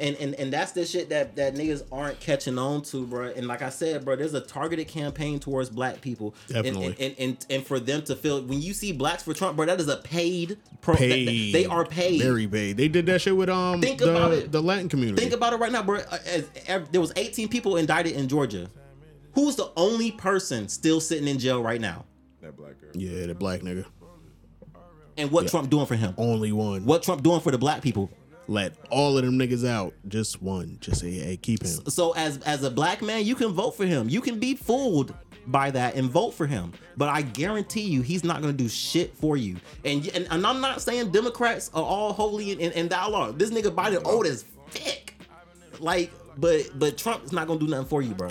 [0.00, 3.26] And, and and that's the shit that that niggas aren't catching on to, bro.
[3.36, 6.34] And like I said, bro, there's a targeted campaign towards black people.
[6.48, 6.86] And- Definitely.
[6.86, 9.66] And and, and, and for them to feel when you see blacks for Trump, bro,
[9.66, 10.94] that is a paid pro.
[10.94, 11.54] that- that- Paid.
[11.54, 12.22] they are paid.
[12.22, 12.78] Very paid.
[12.78, 14.50] They did that shit with um Think the, about it.
[14.50, 15.20] the Latin community.
[15.20, 15.98] Think about it right now, bro.
[15.98, 18.68] Uh, As, ev- there was 18 people indicted in Georgia.
[19.34, 22.06] Who's the only person still sitting in jail right now?
[22.40, 22.90] That black girl.
[22.94, 23.84] yeah, the black nigga.
[25.16, 26.14] And what Trump doing for him?
[26.16, 26.86] Only one.
[26.86, 28.10] What Trump doing for the black people?
[28.50, 29.94] Let all of them niggas out.
[30.08, 30.76] Just one.
[30.80, 31.86] Just say, hey, keep him.
[31.86, 34.08] So as as a black man, you can vote for him.
[34.08, 35.14] You can be fooled
[35.46, 36.72] by that and vote for him.
[36.96, 39.54] But I guarantee you, he's not gonna do shit for you.
[39.84, 43.38] And and, and I'm not saying Democrats are all holy and, and, and art.
[43.38, 45.14] This nigga Biden old as thick.
[45.78, 48.30] Like, but but Trump's not gonna do nothing for you, bro.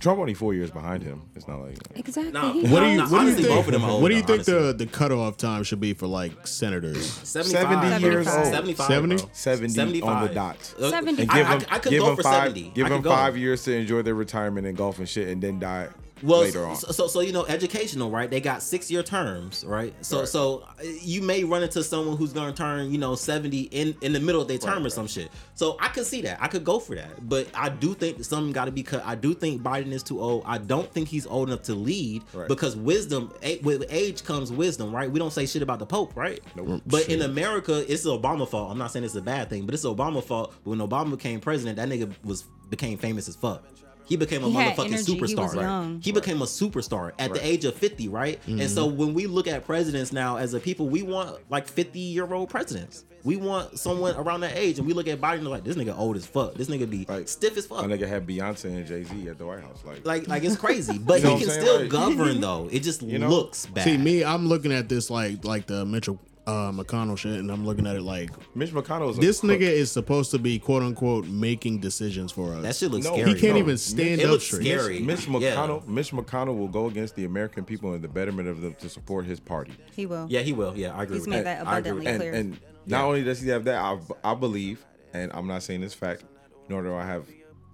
[0.00, 1.20] Trump only four years behind him.
[1.36, 2.32] It's not like Exactly.
[2.32, 3.54] Nah, What do you Nah, what do you honestly, think?
[3.54, 4.86] both of them are old, what do you think the honestly.
[4.86, 7.04] the cutoff time should be for like senators?
[7.06, 7.70] 75.
[7.70, 8.46] 70 years old.
[8.46, 8.86] 75.
[8.86, 9.16] 70?
[9.16, 9.28] bro.
[9.32, 10.74] 70 on the dot.
[10.80, 11.22] Uh, 70.
[11.22, 12.70] and I- give I, them, I, could give go them for five, 70.
[12.74, 13.10] give I them could go.
[13.10, 15.88] five years to enjoy their retirement and golf and shit, and then die
[16.22, 16.76] well, later on.
[16.76, 18.28] So, so so you know, educational, right?
[18.30, 19.94] They got six year terms, right?
[20.04, 20.28] So Right.
[20.28, 24.12] so uh, you may run into someone who's gonna turn you know seventy in in
[24.12, 24.92] the middle of their term Right, or right.
[24.92, 25.30] some shit.
[25.54, 26.38] So I could see that.
[26.40, 27.28] I could go for that.
[27.28, 29.02] But I do think something got to be cut.
[29.04, 30.42] I do think Biden is too old.
[30.46, 35.10] I don't think he's old enough to lead because wisdom with age comes wisdom, right?
[35.10, 36.40] We don't say shit about the Pope, right?
[36.56, 36.82] Nope.
[36.86, 38.70] But in America, it's Obama fault.
[38.70, 40.54] I'm not saying it's a bad thing, but it's Obama fault.
[40.64, 43.64] When Obama became president, that nigga was became famous as fuck.
[44.10, 45.14] He became a He motherfucking energy.
[45.14, 45.36] He superstar.
[45.44, 46.00] was young.
[46.02, 48.40] He became a superstar at the age of 50, right?
[48.46, 48.68] And mm-hmm.
[48.68, 52.30] so when we look at presidents now as a people, we want like 50 year
[52.34, 53.04] old presidents.
[53.22, 56.16] We want someone around that age, and we look at Biden like this nigga old
[56.16, 56.54] as fuck.
[56.54, 57.86] This nigga be Like, stiff as My fuck.
[57.90, 59.78] nigga had Beyonce and Jay Z at the White House.
[59.84, 61.80] Like, Like, like it's crazy, but You know he can I'm still?
[61.82, 62.68] Like- govern though.
[62.72, 63.28] It just You know?
[63.28, 63.84] looks bad.
[63.84, 67.64] See me, I'm looking at this like like the Mitchell uh, McConnell shit, and I'm
[67.66, 69.52] looking at it like Mitch McConnell is a this crook.
[69.52, 72.62] nigga is supposed to be quote unquote making decisions for us.
[72.62, 73.34] that shit looks No, scary.
[73.34, 74.64] he can't No, even stand it up looks straight.
[74.64, 75.00] scary.
[75.00, 75.54] Mitch Yeah.
[75.54, 78.88] McConnell, Mitch McConnell will go against the American people and the betterment of them to
[78.88, 79.72] support his party.
[79.94, 80.26] He will.
[80.30, 80.76] Yeah, he will.
[80.76, 81.16] Yeah, I agree.
[81.18, 81.64] He's with made that.
[81.64, 82.32] that I agree abundantly with and clear.
[82.34, 85.94] and not only does he have that, I, I believe, and I'm not saying this
[85.94, 86.24] fact,
[86.68, 87.26] nor do I have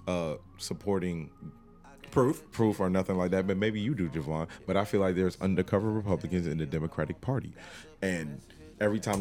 [0.08, 1.30] uh supporting
[2.16, 2.50] proof.
[2.52, 3.46] proof or nothing like that.
[3.46, 4.48] But maybe you do, Javon.
[4.66, 7.52] But I feel like there's undercover Republicans in the Democratic Party,
[8.02, 8.40] and
[8.80, 9.20] every time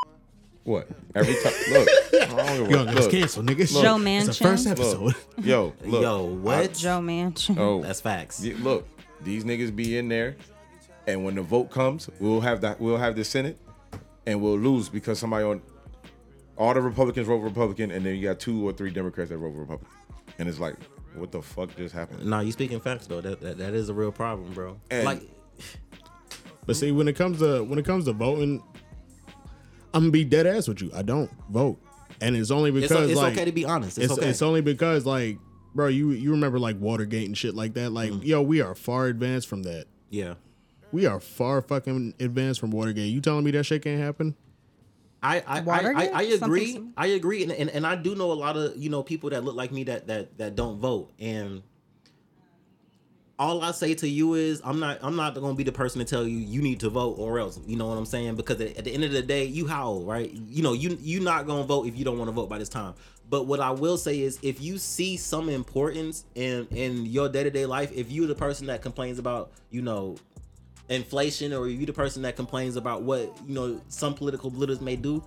[0.64, 3.82] what every time look, I don't give a- Yo, let's look, cancel, nigga.
[3.82, 5.00] Joe It's the first episode.
[5.02, 6.74] look, yo, look, Yo, what?
[6.74, 7.58] Joe Manchin.
[7.58, 8.42] oh, That's facts.
[8.42, 8.86] Yeah, look,
[9.22, 10.36] these niggas be in there,
[11.06, 12.80] and when the vote comes, we'll have that.
[12.80, 13.58] We'll have the Senate,
[14.26, 15.62] and we'll lose because somebody on
[16.56, 19.48] all the Republicans vote Republican, and then you got two or three Democrats that vote
[19.54, 19.88] Republican,
[20.38, 20.74] and it's like,
[21.16, 22.24] what the fuck just happened?
[22.26, 23.20] No, you speaking facts though.
[23.20, 24.78] That, that that is a real problem, bro.
[24.90, 25.22] And- like,
[26.66, 28.62] But see, when it comes to when it comes to voting,
[29.94, 30.90] I'm gonna be dead ass with you.
[30.94, 31.78] I don't vote,
[32.20, 33.98] and it's only because it's like okay to be honest.
[33.98, 34.28] It's, it's, okay.
[34.28, 35.38] it's only because like,
[35.74, 37.90] bro, you you remember like Watergate and shit like that.
[37.90, 38.22] Like, mm-hmm.
[38.24, 39.86] yo, we are far advanced from that.
[40.10, 40.34] yeah.
[40.92, 43.12] We are far fucking advanced from Watergate.
[43.12, 44.36] You telling me that shit can't happen?
[45.26, 46.72] I I, I, I, Something agree.
[46.72, 46.92] similar?
[46.96, 49.44] I agree, and, and and I do know a lot of you know people that
[49.44, 51.62] look like me that that that don't vote, and
[53.38, 56.04] all I say to you is I'm not I'm not gonna be the person to
[56.04, 57.60] tell you you need to vote or else.
[57.66, 58.36] You know what I'm saying?
[58.36, 60.30] Because at, at the end of the day, you how old, right?
[60.32, 62.68] You know you you not gonna vote if you don't want to vote by this
[62.68, 62.94] time.
[63.28, 67.42] But what I will say is, if you see some importance in in your day
[67.42, 70.16] to day life, if you're the person that complains about you know
[70.88, 74.96] inflation or you the person that complains about what you know some political leaders may
[74.96, 75.22] do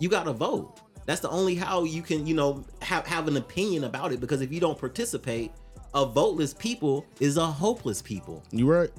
[0.00, 3.84] you gotta vote that's the only how you can you know have, have an opinion
[3.84, 5.52] about it because if you don't participate
[5.94, 8.90] a voteless people is a hopeless people You right?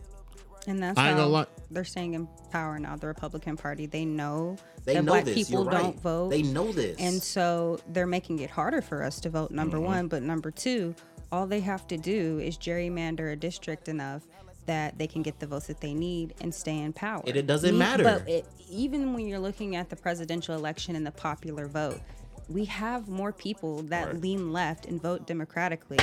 [0.65, 2.97] And that's I ain't how gonna they're staying in power now.
[2.97, 3.85] The Republican Party.
[3.85, 5.81] They know they that know black this people you're right.
[5.83, 6.29] don't vote.
[6.29, 9.85] they know this And so they're making it harder for us to vote, number Mm-hmm.
[9.85, 10.07] one.
[10.09, 10.93] But number two,
[11.31, 14.23] all they have to do is gerrymander a district enough
[14.67, 17.23] that they can get the votes that they need and stay in power.
[17.25, 18.03] And it doesn't Me- matter.
[18.03, 21.99] But it, even when you're looking at the presidential election and the popular vote,
[22.47, 24.21] we have more people that Right.
[24.21, 25.97] lean left and vote democratically.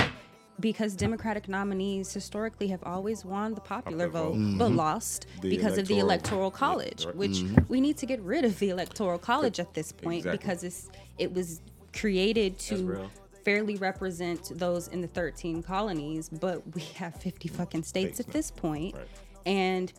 [0.59, 4.57] Because Democratic nominees historically have always won the popular vote, vote.
[4.57, 4.77] but mm-hmm.
[4.77, 7.15] lost The because of the electoral- college, right.
[7.15, 7.63] which mm-hmm.
[7.67, 10.37] we need to get rid of the electoral college at this point Exactly.
[10.37, 11.61] because it's it was
[11.93, 13.09] created to.
[13.45, 18.33] Fairly represent those in the 13 colonies, but we have 50 fucking states at now.
[18.33, 19.07] this point, Right.
[19.45, 19.93] and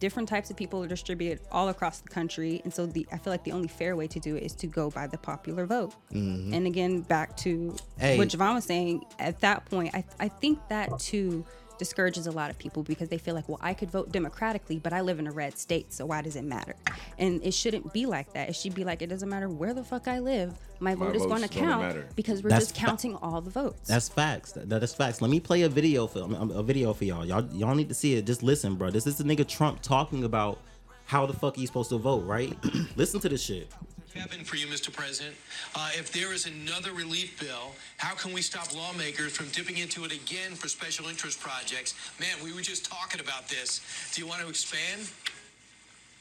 [0.00, 2.62] different types of people are distributed all across the country.
[2.64, 4.66] And so the I feel like the only fair way to do it is to
[4.66, 5.92] go by the popular vote.
[6.10, 6.54] Mm-hmm.
[6.54, 8.16] And again, back to Hey.
[8.16, 11.44] what Javon was saying, at that point, I, I think that too
[11.80, 14.92] discourages a lot of people because they feel like, well, I could vote democratically, but
[14.92, 16.76] I live in a red state, so why does it matter?
[17.18, 18.50] And it shouldn't be like that.
[18.50, 21.16] It should be like, it doesn't matter where the fuck I live, my, My vote
[21.16, 23.88] is going to count because we're That's just fa- counting all the votes.
[23.88, 24.52] That's facts.
[24.52, 25.22] That, that is facts.
[25.22, 27.24] Let me play a video for um, a video for y'all.
[27.24, 28.26] Y'all y'all need to see it.
[28.26, 28.90] Just listen, bro.
[28.90, 30.58] This is the nigga Trump talking about
[31.04, 32.56] how the fuck he's supposed to vote, right?
[32.96, 33.70] listen to this shit.
[34.14, 34.92] Happen for you, Mr.
[34.92, 35.36] President.
[35.74, 40.04] Uh, if there is another relief bill, how can we stop lawmakers from dipping into
[40.04, 41.94] it again for special interest projects?
[42.18, 43.80] Man, we were just talking about this.
[44.12, 45.06] Do you want to expand?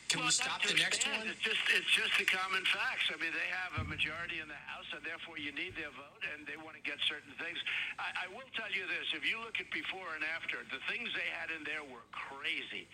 [0.10, 1.30] Can we stop the next expand, one?
[1.30, 3.14] It's just it's just the common facts.
[3.14, 6.26] I mean, they have a majority in the House, and therefore you need their vote,
[6.34, 7.62] and they want to get certain things.
[8.02, 11.14] I, I will tell you this: if you look at before and after, the things
[11.14, 12.90] they had in there were crazy.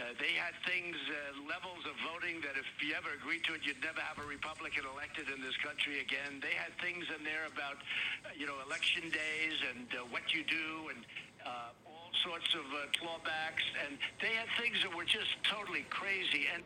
[0.00, 3.60] Uh, they had things, uh, levels of voting that if you ever agreed to it,
[3.68, 6.40] you'd never have a Republican elected in this country again.
[6.40, 7.76] They had things in there about,
[8.24, 11.04] uh, you know, election days and uh, what you do and
[11.44, 12.64] uh, all sorts of
[12.96, 13.66] clawbacks.
[13.84, 16.48] And they had things that were just totally crazy.
[16.48, 16.64] And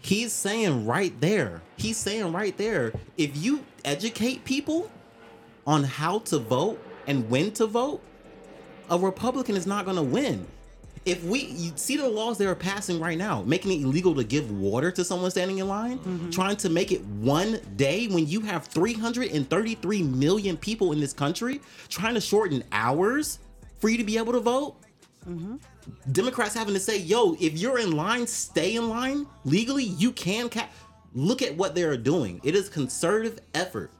[0.00, 1.62] He's saying right there.
[1.76, 2.92] He's saying right there.
[3.18, 4.88] If you educate people
[5.66, 8.00] on how to vote and when to vote,
[8.88, 10.46] a Republican is not going to win.
[11.06, 14.24] If we you see the laws they are passing right now, making it illegal to
[14.24, 16.30] give water to someone standing in line, mm-hmm.
[16.30, 21.60] trying to make it one day when you have 333 million people in this country,
[21.88, 23.38] trying to shorten hours
[23.78, 24.76] for you to be able to vote.
[25.28, 25.56] Mm-hmm.
[26.10, 29.84] Democrats having to say, "Yo, if you're in line, stay in line legally.
[29.84, 30.68] You can ca-.
[31.14, 32.40] look at what they are doing.
[32.42, 33.92] It is conservative effort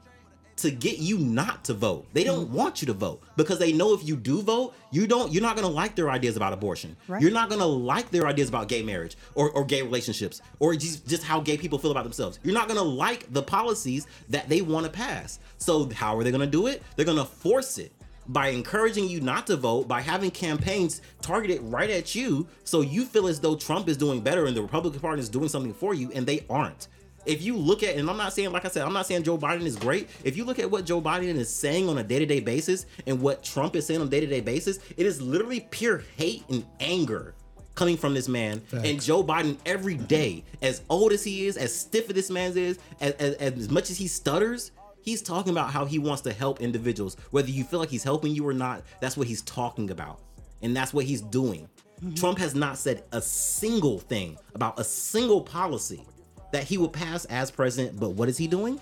[0.57, 2.05] to get you not to vote.
[2.13, 2.51] They don't mm.
[2.51, 5.31] want you to vote because they know if you do vote, you don't.
[5.31, 6.95] You're not gonna like their ideas about abortion.
[7.07, 7.21] Right.
[7.21, 11.07] You're not gonna like their ideas about gay marriage or, or gay relationships or just,
[11.07, 12.39] just how gay people feel about themselves.
[12.43, 15.39] You're not gonna like the policies that they want to pass.
[15.57, 16.81] So how are they gonna do it?
[16.95, 17.91] They're gonna force it
[18.29, 23.05] by encouraging you not to vote, by having campaigns targeted right at you, so you
[23.05, 25.93] feel as though Trump is doing better and the Republican Party is doing something for
[25.93, 26.87] you, and they aren't.
[27.27, 29.37] If you look at, and I'm not saying, like I said, I'm not saying Joe
[29.37, 30.09] Biden is great.
[30.23, 32.85] If you look at what Joe Biden is saying on a day to day basis
[33.05, 36.03] and what Trump is saying on a day to day basis, it is literally pure
[36.15, 37.35] hate and anger
[37.75, 38.61] coming from this man.
[38.71, 42.57] And Joe Biden, every day, as old as he is, as stiff as this man
[42.57, 44.71] is, as, as, as much as he stutters,
[45.01, 47.15] he's talking about how he wants to help individuals.
[47.31, 50.19] Whether you feel like he's helping you or not, that's what he's talking about.
[50.61, 51.69] And that's what he's doing.
[52.01, 52.15] Mm-hmm.
[52.15, 56.05] Trump has not said a single thing about a single policy
[56.51, 57.99] that he will pass as president.
[57.99, 58.79] But what is he doing?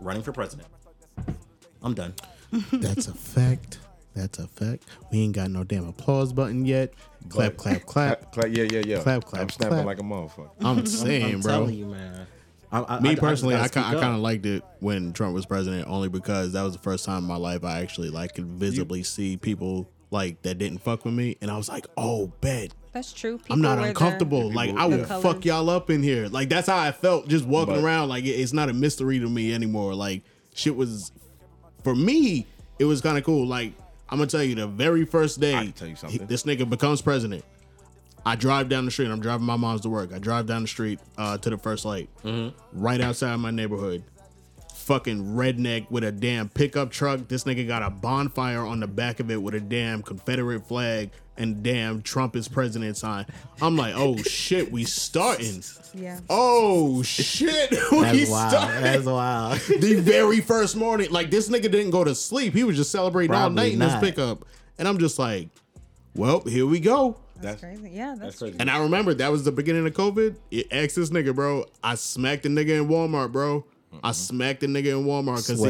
[0.00, 0.68] Running for president.
[1.82, 2.14] I'm done.
[2.72, 3.78] That's a fact.
[4.14, 4.84] That's a fact.
[5.10, 6.92] We ain't got no damn applause button yet.
[7.28, 8.32] Clap, clap, clap.
[8.32, 9.00] Clap, yeah, yeah, yeah.
[9.02, 9.86] Clap, clap, I'm snapping clap.
[9.86, 10.50] like a motherfucker.
[10.60, 11.32] I'm saying, bro.
[11.32, 11.52] I'm bro.
[11.52, 12.26] telling you, man.
[12.70, 14.62] I, I, Me I- I personally, I, just ki- gotta I kind of liked it
[14.80, 17.80] when Trump was president, only because that was the first time in my life I
[17.80, 21.68] actually like could visibly see people like that didn't fuck with me, and I was
[21.68, 22.72] like, oh, bet.
[22.92, 23.38] That's true.
[23.38, 24.50] People I'm not uncomfortable.
[24.50, 25.22] The, Like I The will colors.
[25.22, 26.28] fuck y'all up in here.
[26.28, 28.08] Like that's how I felt just walking But- around.
[28.10, 29.94] Like it- it's not a mystery to me anymore.
[29.94, 30.22] Like
[30.54, 31.10] shit was
[31.84, 32.46] for me.
[32.78, 33.46] It was kind of cool.
[33.46, 33.72] Like
[34.10, 36.20] I'm gonna tell you, the very first day I can tell you something.
[36.20, 37.44] he- this nigga becomes president.
[38.26, 39.08] I drive down the street.
[39.10, 40.12] I'm driving my mom's to work.
[40.14, 42.08] I drive down the street uh, to the first light,
[42.72, 44.04] right outside my neighborhood.
[44.82, 47.28] Fucking redneck with a damn pickup truck.
[47.28, 51.10] This nigga got a bonfire on the back of it with a damn Confederate flag
[51.36, 53.26] and damn Trump is president sign.
[53.60, 55.62] I'm like, oh shit, we starting.
[55.94, 56.18] Yeah.
[56.28, 58.50] Oh shit, we That's wild.
[58.50, 58.82] starting.
[58.82, 59.58] That's wild.
[59.80, 62.52] the very first morning, like this nigga didn't go to sleep.
[62.52, 64.02] He was just celebrating all Probably night in his not.
[64.02, 64.44] pickup.
[64.78, 65.48] And I'm just like,
[66.16, 67.18] well, here we go.
[67.40, 67.90] That's crazy.
[67.90, 68.56] Yeah, that's, That's crazy.
[68.60, 70.36] And I remember that was the beginning of COVID.
[70.50, 71.66] It asked this nigga, bro.
[71.82, 73.64] I smacked the nigga in Walmart, bro.
[74.02, 75.60] I smacked the nigga in Walmart because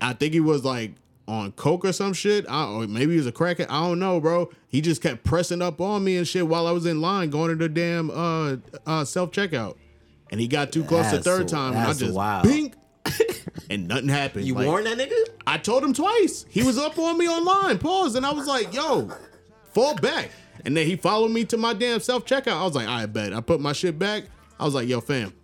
[0.00, 0.92] I think he was like
[1.26, 2.44] on coke or some shit.
[2.48, 3.66] I, or maybe he was a crackhead.
[3.70, 4.50] I don't know, bro.
[4.68, 7.50] He just kept pressing up on me and shit while I was in line going
[7.50, 8.56] to the damn uh,
[8.86, 9.76] uh, self checkout.
[10.30, 12.42] And he got too close the third time, and I just wild.
[12.44, 12.74] bink,
[13.70, 14.46] and nothing happened.
[14.46, 15.14] You Like, warned that nigga?
[15.46, 16.44] I told him twice.
[16.48, 17.78] He was up on me online.
[17.78, 18.16] Pause.
[18.16, 19.10] And I was like, yo,
[19.72, 20.30] fall back.
[20.64, 22.58] And then he followed me to my damn self checkout.
[22.60, 23.32] I was like, I bet.
[23.32, 24.24] I put my shit back.
[24.58, 25.43] I was like, yo, fam, pink.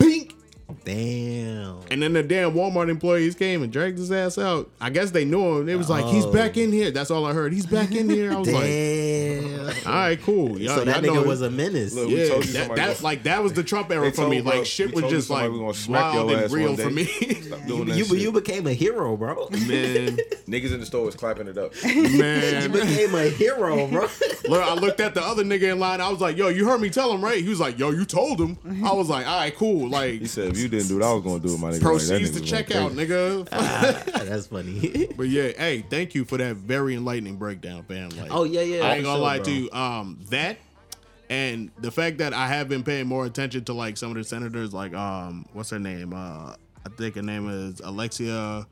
[0.85, 1.81] Damn.
[1.91, 4.71] And then the damn Walmart employees came and dragged his ass out.
[4.81, 5.68] I guess they knew him.
[5.68, 6.91] It was like, he's back in here.
[6.91, 7.53] That's all I heard.
[7.53, 8.33] He's back in here.
[8.33, 9.87] I was like, Damn.
[9.87, 10.59] all right, cool.
[10.61, 11.27] Y'all, so that y'all nigga it.
[11.27, 11.95] was a menace.
[11.95, 14.43] Look, yeah, that, somebody that gonna- like that was the Trump era for me.
[14.43, 17.05] told, Like shit was just like smack wild and real for me.
[17.05, 19.49] Stop doing that you, you became a hero, bro.
[19.51, 19.59] man,
[20.49, 21.73] Niggas in the store was clapping it up.
[21.85, 22.62] man.
[22.62, 24.09] You became a hero, bro.
[24.49, 26.01] Look, I looked at the other nigga in line.
[26.01, 28.05] I was like, "Yo, you heard me tell him, right?" He was like, "Yo, you
[28.05, 31.01] told him." I was like, "All right, cool." Like, He said, if you didn't do
[31.01, 31.73] it, I was gonna do it, my nigga.
[31.73, 33.13] Like, that proceeds nigga to was check out, crazy.
[33.13, 33.49] nigga.
[34.29, 35.09] That's funny.
[35.17, 38.11] but yeah, hey, thank you for that very enlightening breakdown, fam.
[38.11, 39.45] Like, Oh, yeah, yeah, I ain't gonna sure, lie bro.
[39.45, 39.71] to you.
[39.73, 40.59] Um, that
[41.29, 44.25] and the fact that I have been paying more attention to like some of the
[44.25, 46.13] senators, like um, what's her name?
[46.13, 46.55] Uh,
[46.85, 48.67] I think her name is Alexia.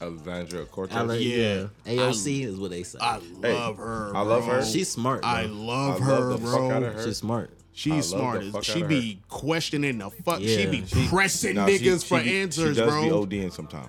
[0.00, 0.96] Alexandria Cortez.
[0.96, 1.66] Ale- Yeah.
[1.84, 1.92] yeah.
[2.02, 2.98] AOC is what they say.
[3.00, 4.12] I Hey, love her.
[4.14, 4.64] I love her.
[4.64, 5.22] She's smart.
[5.22, 5.30] Bro.
[5.30, 6.52] I love I her, love the bro.
[6.68, 7.04] fuck out of her.
[7.04, 7.50] She's smart.
[7.78, 8.42] I She's love smart.
[8.42, 10.40] as- She out of be questioning the fuck.
[10.40, 10.70] she Yeah.
[10.70, 13.26] be She- pressing Nah, niggas she for be- answers, she does bro.
[13.26, 13.88] be ODing sometimes.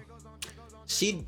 [0.86, 1.26] She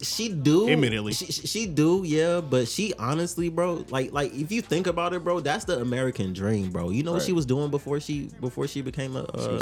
[0.00, 1.12] she do immediately.
[1.12, 5.12] She, she she do, yeah, but she honestly, bro, like like if you think about
[5.12, 6.90] it, bro, that's the American dream, bro.
[6.90, 9.58] You know what she was doing before she before she became a uh,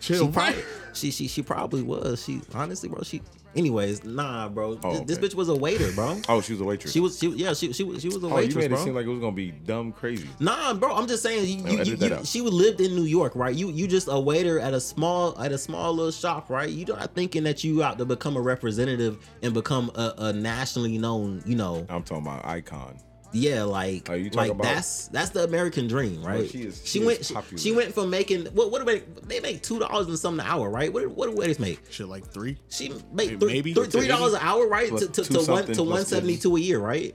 [0.00, 0.64] Chill, she probably right?
[0.96, 2.24] She, she she probably was.
[2.24, 3.22] She honestly, bro, she
[3.54, 4.78] anyways, nah, bro.
[4.82, 6.20] Oh, this, this bitch was a waiter, bro.
[6.28, 6.92] Oh, she was a waitress.
[6.92, 8.56] She was she yeah, she she was she was a waitress.
[8.56, 10.28] Oh, you made it seem like it was gonna be dumb crazy.
[10.40, 10.94] Nah, bro.
[10.94, 11.46] I'm just saying.
[11.66, 13.54] You, you, you- she lived in New York, right?
[13.54, 16.68] You you just a waiter at a small at a small little shop, right?
[16.68, 20.98] You not thinking that you out to become a representative and become a, a nationally
[20.98, 21.86] known, you know?
[21.88, 22.98] I'm talking about icon.
[23.38, 26.48] Yeah, like Oh, you like about- that's that's the American dream, right?
[26.48, 27.58] she is- she she went is she, popular.
[27.58, 30.50] she went from making what what do they they make two dollars and something an
[30.50, 30.92] hour, right?
[30.92, 31.80] What what do waiters make?
[31.90, 32.56] Shit, like three.
[32.70, 33.74] She Maybe- make three, maybe.
[33.74, 34.88] three, three dollars an hour, right?
[34.88, 37.14] Plus To, to, to one to plus one seventy two a year, right?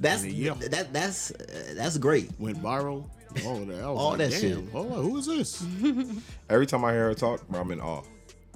[0.00, 0.54] That's in year.
[0.54, 2.30] that that's uh, that's great.
[2.38, 3.10] Went viral.
[3.44, 3.82] All of that.
[3.82, 4.70] I was All like, that Damn, shit.
[4.72, 5.64] Hold on, who is this?
[6.48, 8.02] Every time I hear her talk, I'm in awe.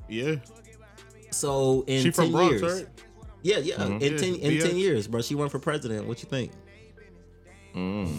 [0.08, 0.36] yeah.
[1.30, 2.86] So in She ten from Bronx, years, right?
[3.42, 4.02] Yeah, yeah, mm-hmm.
[4.02, 4.62] in ten in BX.
[4.62, 6.06] ten years, bro, she run for president.
[6.06, 6.52] What you think?
[7.74, 8.12] Mm.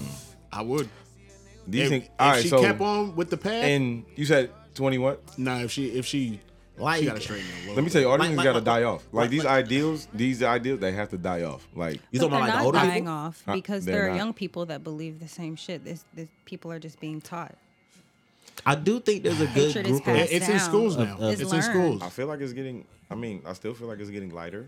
[0.52, 0.90] I would.
[1.70, 2.04] Do you if think?
[2.06, 5.38] if All right, she so kept on with the path, and you said 20 what?
[5.38, 6.40] nah, if she if she
[6.78, 8.38] Like, she gotta straighten it a little Let me tell you, all these Like- things
[8.38, 9.04] like- gotta like- die off.
[9.12, 11.68] Like like- these like- ideals, these ideals, they have to die off.
[11.76, 13.14] Like you But talking about they're like the not older dying people?
[13.14, 14.18] off because they're there are not.
[14.18, 15.86] young people that believe the same shit.
[15.86, 17.56] This, this people are just being taught.
[18.66, 21.18] I do think there's a good Hatred group of passed It's in schools now.
[21.18, 22.02] of- it's in schools.
[22.02, 22.86] I feel like it's getting.
[23.12, 24.68] I mean, I still feel like it's getting lighter.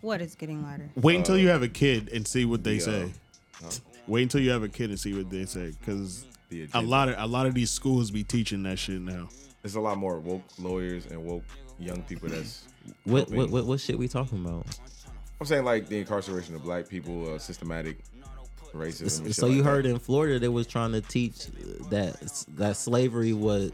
[0.00, 0.90] What is getting lighter?
[0.96, 3.12] Wait until you have a kid and see what they the, say.
[3.64, 3.70] uh,
[4.06, 7.08] Wait until you have a kid and see what they say, because The a lot
[7.08, 9.28] of a lot of these schools be teaching that shit now.
[9.62, 11.44] There's a lot more woke lawyers and woke
[11.78, 12.28] young people.
[12.28, 12.64] That's
[13.04, 14.66] What, what what what shit we talking about?
[15.40, 17.98] I'm saying like the incarceration of black people, uh, systematic
[18.74, 19.18] racism.
[19.18, 19.68] and shit So like you that.
[19.68, 21.46] heard in Florida they was trying to teach
[21.90, 22.16] that
[22.56, 23.70] that slavery was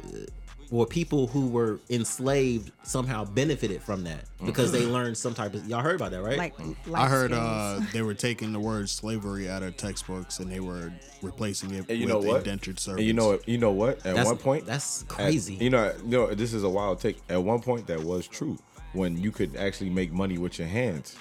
[0.75, 5.64] or people who were enslaved somehow benefited from that because they learned some type of
[5.68, 6.55] y'all heard about that right Like
[6.93, 10.93] I heard uh, they were taking the word slavery out of textbooks and they were
[11.22, 12.39] replacing it And you with know what?
[12.39, 12.99] indentured servants.
[13.03, 13.99] And you know, you know what?
[13.99, 15.55] At That's- one point, that's at- crazy.
[15.55, 17.18] you know, you know, this is a wild take.
[17.29, 18.59] At one point, that was true
[18.95, 21.14] when you could actually make money with your hands,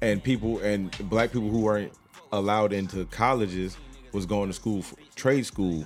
[0.00, 1.92] and people and black people who weren't
[2.32, 3.76] allowed into colleges
[4.12, 5.84] was going to school, for, trade school,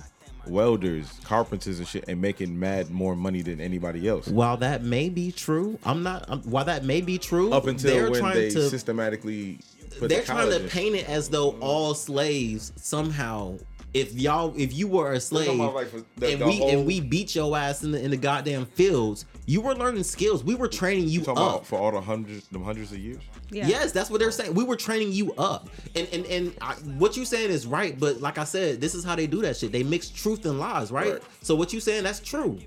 [0.49, 4.27] welders, carpenters, and shit, and making mad more money than anybody else.
[4.27, 7.91] while that may be true i'm not I'm, while that may be true Up until
[7.93, 9.59] they're when trying they to systematically
[9.99, 13.57] put they're the trying to paint it as though all slaves somehow
[13.93, 16.99] if y'all if you were a slave like, the- and the we whole- and we
[16.99, 20.67] beat your ass in the in the goddamn fields you were learning skills we were
[20.67, 23.17] training you You up for all the hundreds, them hundreds of years.
[23.51, 23.67] Yeah.
[23.67, 24.53] Yes, that's what they're saying.
[24.53, 27.99] We were training you up, and and and I, what you saying is right.
[27.99, 29.71] But like I said, this is how they do that shit.
[29.71, 31.13] They mix truth and lies, right?
[31.13, 31.23] Right.
[31.41, 32.59] So what you saying that's true,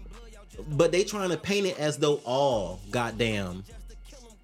[0.70, 3.64] but they trying to paint it as though all goddamn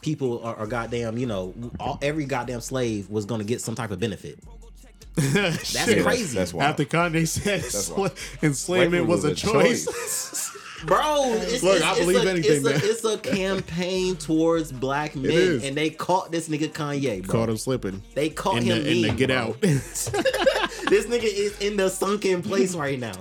[0.01, 3.91] people are, are goddamn, you know, all, every goddamn slave was gonna get some type
[3.91, 4.39] of benefit.
[5.19, 6.05] That's Shit.
[6.05, 6.67] crazy, That's why.
[6.67, 7.65] After Kanye said
[7.99, 8.13] wild.
[8.41, 9.87] enslavement was a choice.
[10.87, 11.25] bro.
[11.35, 12.75] It's, Look, it's, I it's believe a, anything, it's man.
[12.75, 17.33] A, it's a campaign towards black men, and they caught this nigga Kanye, bro.
[17.41, 18.03] Caught him slipping.
[18.15, 19.37] They caught in him the, in the get bro.
[19.37, 19.61] out.
[20.89, 23.13] This nigga is in the sunken place right now.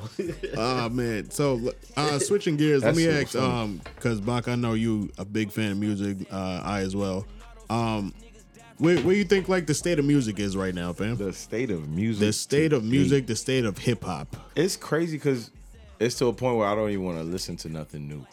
[0.56, 1.30] Oh man.
[1.32, 3.46] So uh switching gears, let me super ask funny.
[3.46, 7.26] um cuz Bak, I know you a big fan of music, uh I as well.
[7.70, 8.14] Um
[8.78, 11.18] where where you think like the state of music is right now, fam?
[11.18, 12.28] The state of music.
[12.28, 12.92] The state of today.
[12.92, 14.38] music, the state of hip hop.
[14.56, 15.52] It's crazy because
[16.00, 18.26] it's to a point where I don't even want to listen to nothing new.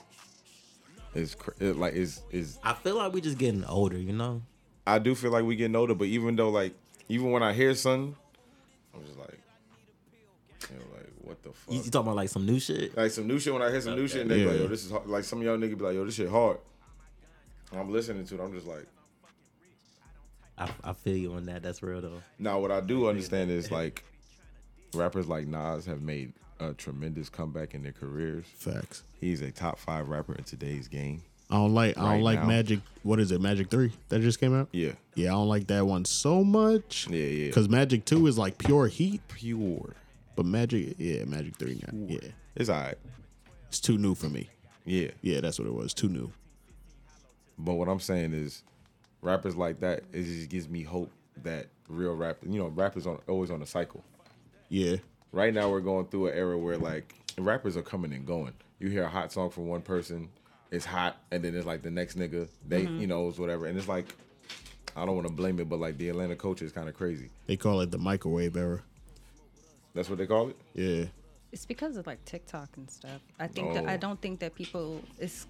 [1.15, 4.43] It's cr- it, like is is I feel like we just getting older, you know.
[4.87, 6.75] I do feel like we getting older, but even though like
[7.09, 8.17] even when I hear something,
[8.95, 9.39] I'm just like,
[10.71, 11.73] you know, like what the fuck?
[11.75, 12.97] You, you talking about like some new shit?
[12.97, 14.67] like some new shit when I hear some new shit, and they be like, yo,
[14.67, 15.07] this is hard.
[15.07, 16.59] like some of y'all niggas be like, yo, this shit hard.
[17.71, 18.41] And I'm listening to it.
[18.41, 18.87] I'm just like,
[20.59, 21.63] I, I feel you on that.
[21.63, 22.23] That's real though.
[22.39, 24.05] now what I do understand is like
[24.95, 28.45] rappers like Nas have made a tremendous comeback in their careers.
[28.57, 29.03] Facts.
[29.21, 31.23] He's a top five rapper in today's game.
[31.51, 32.47] I don't like I don't Right like now.
[32.47, 32.81] Magic.
[33.03, 33.41] What is it?
[33.41, 34.69] Magic 3 that just came out?
[34.73, 37.07] Yeah, Yeah, I don't like that one so much.
[37.11, 37.53] Yeah, yeah.
[37.53, 39.95] Cuz Magic 2 is like pure heat, pure.
[40.37, 42.31] but Magic yeah, Magic 3 not, yeah.
[42.57, 42.99] It's alright.
[43.69, 44.49] It's too new for me.
[44.87, 45.11] Yeah.
[45.21, 45.93] Yeah, that's what it was.
[45.93, 46.33] Too new.
[47.59, 48.63] But what I'm saying is,
[49.23, 51.11] rappers like that, it just gives me hope
[51.43, 54.03] that real rap, you know, rappers on always on a cycle.
[54.69, 54.97] Yeah.
[55.35, 58.53] Right now, we're going through an era where like rappers are coming and going.
[58.79, 60.29] You hear a hot song from one person,
[60.71, 63.01] it's hot, and then it's like the next nigga, they, mm-hmm.
[63.01, 64.15] you know, it's whatever, and it's like,
[64.95, 67.31] I don't want to blame it, but like the Atlanta culture is kind of crazy.
[67.49, 68.83] They call it the microwave era.
[69.93, 70.57] That's what they call it.
[70.73, 71.07] Yeah.
[71.51, 73.21] It's because of like TikTok and stuff.
[73.41, 73.89] I think that Oh.
[73.89, 75.47] I don't think that people is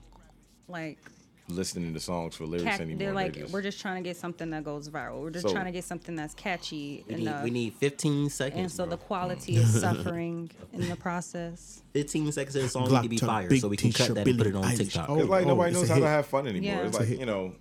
[0.66, 0.98] like
[1.46, 2.98] Listening to songs for lyrics cat, anymore.
[2.98, 5.20] they're like just- we're just trying to get something that goes viral.
[5.20, 8.58] We're just So- trying to get something that's catchy We need, we need 15 seconds.
[8.60, 8.90] and so bro.
[8.92, 11.82] the quality is suffering in the process.
[11.92, 14.14] 15 seconds of the song Glock can be to fire, big so we can cut
[14.14, 15.10] that and put it on TikTok.
[15.10, 16.66] Oh, Cause like oh, nobody knows how to have fun anymore.
[16.66, 16.78] Yeah.
[16.86, 17.54] It's It's like you know,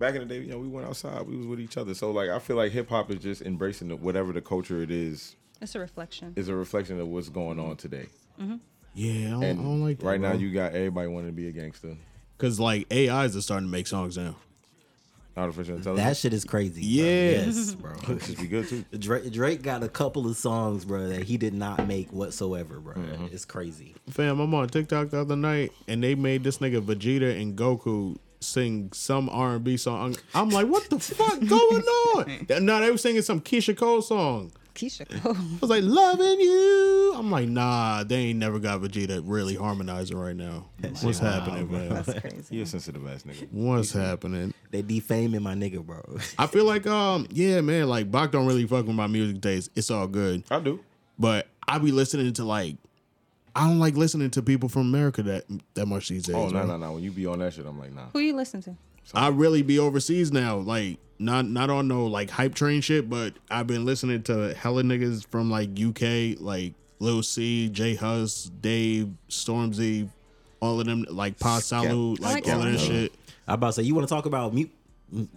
[0.00, 1.94] back in the day, you know, we went outside, we was with each other.
[1.94, 4.90] So like, I feel like hip hop is just embracing the, whatever the culture it
[4.90, 6.32] is It's a reflection.
[6.36, 8.06] It's a reflection of what's going on today.
[8.40, 8.56] Mm-hmm.
[8.94, 10.06] Yeah, I don't, I don't like that.
[10.06, 11.96] right now, you got everybody wanting to be a gangster.
[12.38, 14.36] Cause like AIs are starting to make songs now.
[15.36, 16.80] Artificial That shit is crazy.
[16.80, 16.88] bro.
[17.04, 17.94] Yes, bro.
[18.08, 18.84] That should be good too.
[18.98, 22.94] Drake, Drake got a couple of songs, bro, that he did not make whatsoever, bro.
[22.94, 23.26] Mm-hmm.
[23.26, 23.94] It's crazy.
[24.10, 28.16] Fam, I'm on TikTok the other night and they made this nigga Vegeta and Goku
[28.40, 30.16] sing some R and B song.
[30.34, 32.46] I'm like, what the fuck going on?
[32.64, 34.50] No, they were singing some Keyshia Cole song.
[34.78, 35.36] Keyshia Cole.
[35.36, 37.14] I was like, loving you.
[37.16, 40.66] I'm like, nah, they ain't never got Vegeta really harmonizing right now.
[41.02, 41.88] What's happening, man?
[41.88, 42.44] That's crazy.
[42.50, 43.48] He a sensitive ass nigga.
[43.50, 44.54] What's happening?
[44.70, 46.00] They defaming my nigga, bro.
[46.38, 49.70] I feel like, um, yeah, man, like Bak don't really fuck with my music taste.
[49.74, 50.80] It's all good, I do.
[51.18, 52.76] but I be listening to like,
[53.56, 56.36] I don't like listening to people from America that that much these days.
[56.36, 56.68] Oh no man.
[56.68, 56.92] no no.
[56.92, 58.06] When you be on that shit, I'm like nah.
[58.12, 58.76] Who you listen to?
[59.14, 63.34] I really be overseas now, like not not on no like hype train shit, but
[63.50, 69.10] I've been listening to hella niggas from like UK, like Lil C, J Hus, Dave,
[69.28, 70.08] Stormzy,
[70.60, 73.12] all of them, like Pa Salieu, I like like all of that shit.
[73.46, 74.70] I about to say you want to talk about mute.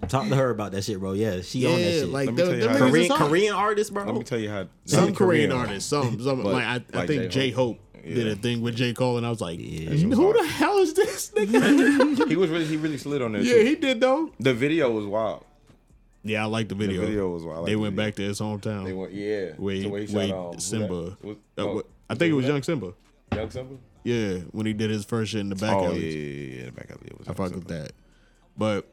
[0.10, 1.14] Talk to her about that shit, bro.
[1.14, 2.10] Yeah, she on that shit.
[2.10, 3.30] like Let me tell you them how- niggas is Korean.
[3.30, 4.04] Korean artist, bro.
[4.04, 6.98] Let me tell you how some Yeah, Korean artists, some, some But like I, I
[6.98, 10.02] like think J Hope did a thing with J Cole, and I was like, was
[10.02, 12.28] who the hell is this nigga?
[12.30, 13.42] He was really he really slid on there.
[13.42, 13.66] yeah, too.
[13.66, 14.32] he did though.
[14.40, 15.46] The video was wild.
[16.24, 17.02] Yeah, I like the The video.
[17.02, 17.68] video was wild.
[17.68, 18.08] They the went video.
[18.08, 18.86] back to his hometown.
[18.86, 19.54] They went yeah.
[19.58, 21.18] where he, So where he where shot, um, Simba.
[21.24, 22.46] was- Uh, I think it was?
[22.46, 22.94] Young Simba.
[23.34, 23.76] Young Simba.
[24.04, 26.00] Yeah, when he did his first shit in the back oh alley.
[26.00, 27.00] yeah, yeah, yeah, the back alley.
[27.12, 27.92] I Young fuck with that.
[28.58, 28.88] But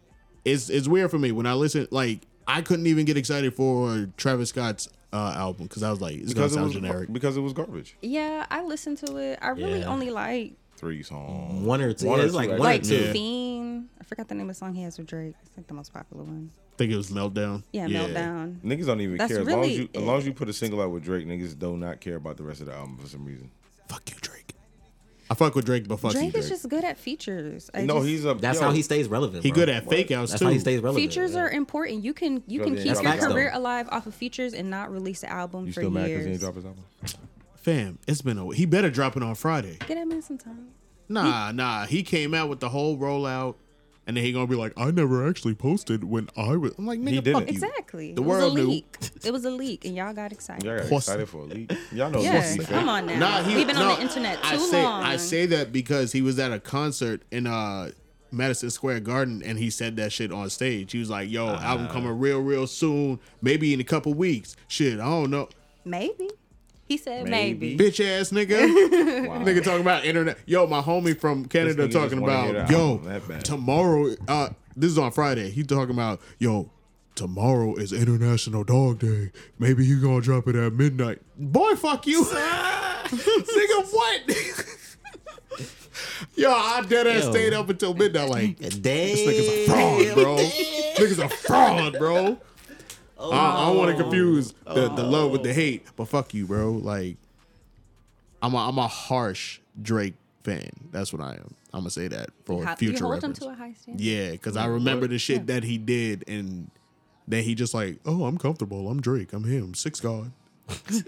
[0.45, 1.87] it's it's weird for me when I listen.
[1.91, 6.17] Like I couldn't even get excited for Travis Scott's uh, album because I was like,
[6.17, 7.13] it's because it gonna was sound generic.
[7.13, 7.97] because it was garbage.
[8.03, 9.39] Yeah, I listened to it.
[9.43, 9.87] I really Yeah.
[9.87, 11.65] only like Three songs.
[11.67, 12.07] One or two.
[12.07, 12.97] One yeah, it's like two, one or like two.
[12.97, 13.13] Yeah.
[13.13, 13.89] Fiend.
[14.01, 15.35] I forgot the name of the song he has with Drake.
[15.45, 16.51] It's like the most popular one.
[16.73, 17.65] I think it was Meltdown.
[17.73, 18.61] Yeah, Meltdown.
[18.61, 20.49] Niggas don't even That's care as long as really you as long as you put
[20.49, 21.27] a single out with Drake.
[21.27, 23.51] Niggas do not care about the rest of the album for some reason.
[23.89, 24.38] Fuck you, Drake.
[25.31, 26.45] I fuck with Drake, but fuck you, Drake Drake.
[26.45, 27.71] is just good at features.
[27.75, 28.35] I no, just- he's a.
[28.35, 29.43] That's yo, how he stays relevant.
[29.43, 29.57] he bro.
[29.57, 30.47] good at fake outs That's too.
[30.47, 31.05] how he stays relevant.
[31.05, 31.41] features yeah.
[31.41, 32.03] are important.
[32.03, 33.33] You can you can keep your facts, though.
[33.33, 36.25] career alive off of features and not release an album You for still mad because
[36.25, 36.33] he years.
[36.33, 36.85] ain't drop his album?
[37.57, 38.55] Fam, it's been a.
[38.55, 39.77] He better drop it on Friday.
[39.87, 40.69] Get that man some time.
[41.11, 41.87] Nah, nah.
[41.87, 43.57] He came out with the whole rollout,
[44.09, 46.73] and then he gonna be like, I never actually posted when I was.
[46.79, 47.49] I'm like, nigga, He fuck didn't.
[47.49, 47.53] you.
[47.53, 48.15] Exactly.
[48.15, 48.71] The it world was a knew.
[48.71, 48.97] leak.
[49.25, 50.65] it was a leak, and y'all got excited.
[50.65, 50.97] Y'all got Pussy.
[50.97, 51.73] excited for a leak.
[51.93, 53.19] Y'all know Yeah, pussy come on now.
[53.19, 55.03] Nah, he, We've been no, on the internet too I say, long.
[55.05, 57.91] I say that because he was at a concert in uh
[58.33, 60.93] Madison Square Garden and he said that shit on stage.
[60.93, 61.93] He was like, "Yo, album Uh-huh.
[61.95, 63.21] coming real, real soon.
[63.41, 64.57] Maybe in a couple weeks.
[64.69, 65.49] Shit, I don't know."
[65.85, 66.29] maybe.
[66.89, 67.77] He said Maybe.
[67.77, 67.91] maybe.
[67.91, 68.57] Bitch ass nigga,
[69.45, 70.39] nigga talking about internet.
[70.47, 73.45] Yo, my homie from Canada talking about yo album that bad.
[73.45, 74.15] tomorrow.
[74.27, 75.51] Uh, this is on Friday.
[75.51, 76.71] He talking about yo.
[77.15, 79.33] Tomorrow is International Dog Day.
[79.59, 81.19] Maybe he gonna drop it at midnight.
[81.37, 83.93] Boy, fuck you, nigga.
[83.93, 84.23] What?
[86.37, 87.31] Yo, I dead ass Yo.
[87.33, 88.29] stayed up until midnight.
[88.31, 88.83] Like Damn.
[88.83, 90.37] this nigga's a fraud, bro.
[90.37, 92.39] nigga's a fraud, bro.
[93.19, 94.03] I, I don't want to oh.
[94.03, 95.09] confuse the, the oh.
[95.09, 96.73] love with the hate, but fuck you, bro.
[96.73, 97.17] Like,
[98.43, 100.15] I'm a, I'm a harsh Drake
[100.45, 100.71] fan.
[100.93, 101.55] That's what I am.
[101.73, 103.39] I'm gonna say that for How- future you hold reference.
[103.39, 104.01] him to a high standard.
[104.01, 106.71] Yeah, because I remember the shit that he did, and
[107.27, 108.89] then he just like, oh, I'm comfortable.
[108.89, 109.33] I'm Drake.
[109.33, 109.75] I'm him.
[109.75, 110.33] Six God.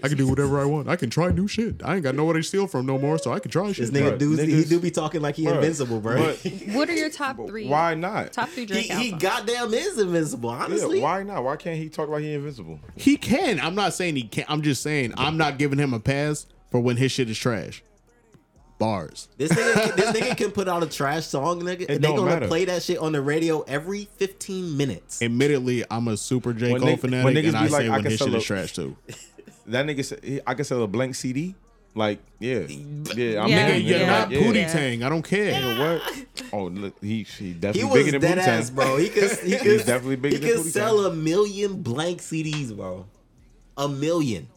[0.03, 0.89] I can do whatever I want.
[0.89, 1.81] I can try new shit.
[1.83, 3.91] I ain't got nowhere to steal from no more, so I can try shit.
[3.91, 4.13] This shit.
[4.13, 6.17] nigga Bruh, do he do be talking like he Bruh, invincible, bro.
[6.17, 7.67] But What are your top three?
[7.67, 8.33] why not?
[8.33, 9.21] Top three he, Drake he albums.
[9.21, 10.49] goddamn is invincible.
[10.49, 11.43] Honestly, Yeah, why not?
[11.43, 12.79] Why can't he talk like he invincible?
[12.95, 13.59] He can.
[13.59, 14.49] I'm not saying he can't.
[14.49, 17.83] I'm just saying I'm not giving him a pass for when his shit is trash.
[18.79, 19.27] Bars.
[19.37, 21.87] This nigga, this nigga can put out a trash song, nigga.
[21.87, 22.47] and they gonna matter.
[22.47, 25.21] play that shit on the radio every 15 minutes.
[25.21, 26.71] Admittedly, I'm a super J.
[26.71, 28.35] When Cole nig- fanatic, when and I like, say I when can his shit sell
[28.37, 28.97] is trash too.
[29.71, 31.55] That nigga said I can sell a blank CD.
[31.93, 33.43] Like, yeah, yeah.
[33.43, 34.39] I'm Yeah, Nigga, you're yeah, not yeah.
[34.39, 34.71] Pootie yeah.
[34.71, 35.03] Tang.
[35.03, 35.53] I don't care.
[35.59, 36.25] You know what?
[36.53, 38.75] Oh, look, he he He definitely was bigger than dead Wu ass, Tang.
[38.75, 38.97] bro.
[38.97, 40.71] He could he could He's definitely bigger he than could Wu-Tang.
[40.71, 43.05] sell a million blank CDs, bro.
[43.77, 44.47] A million.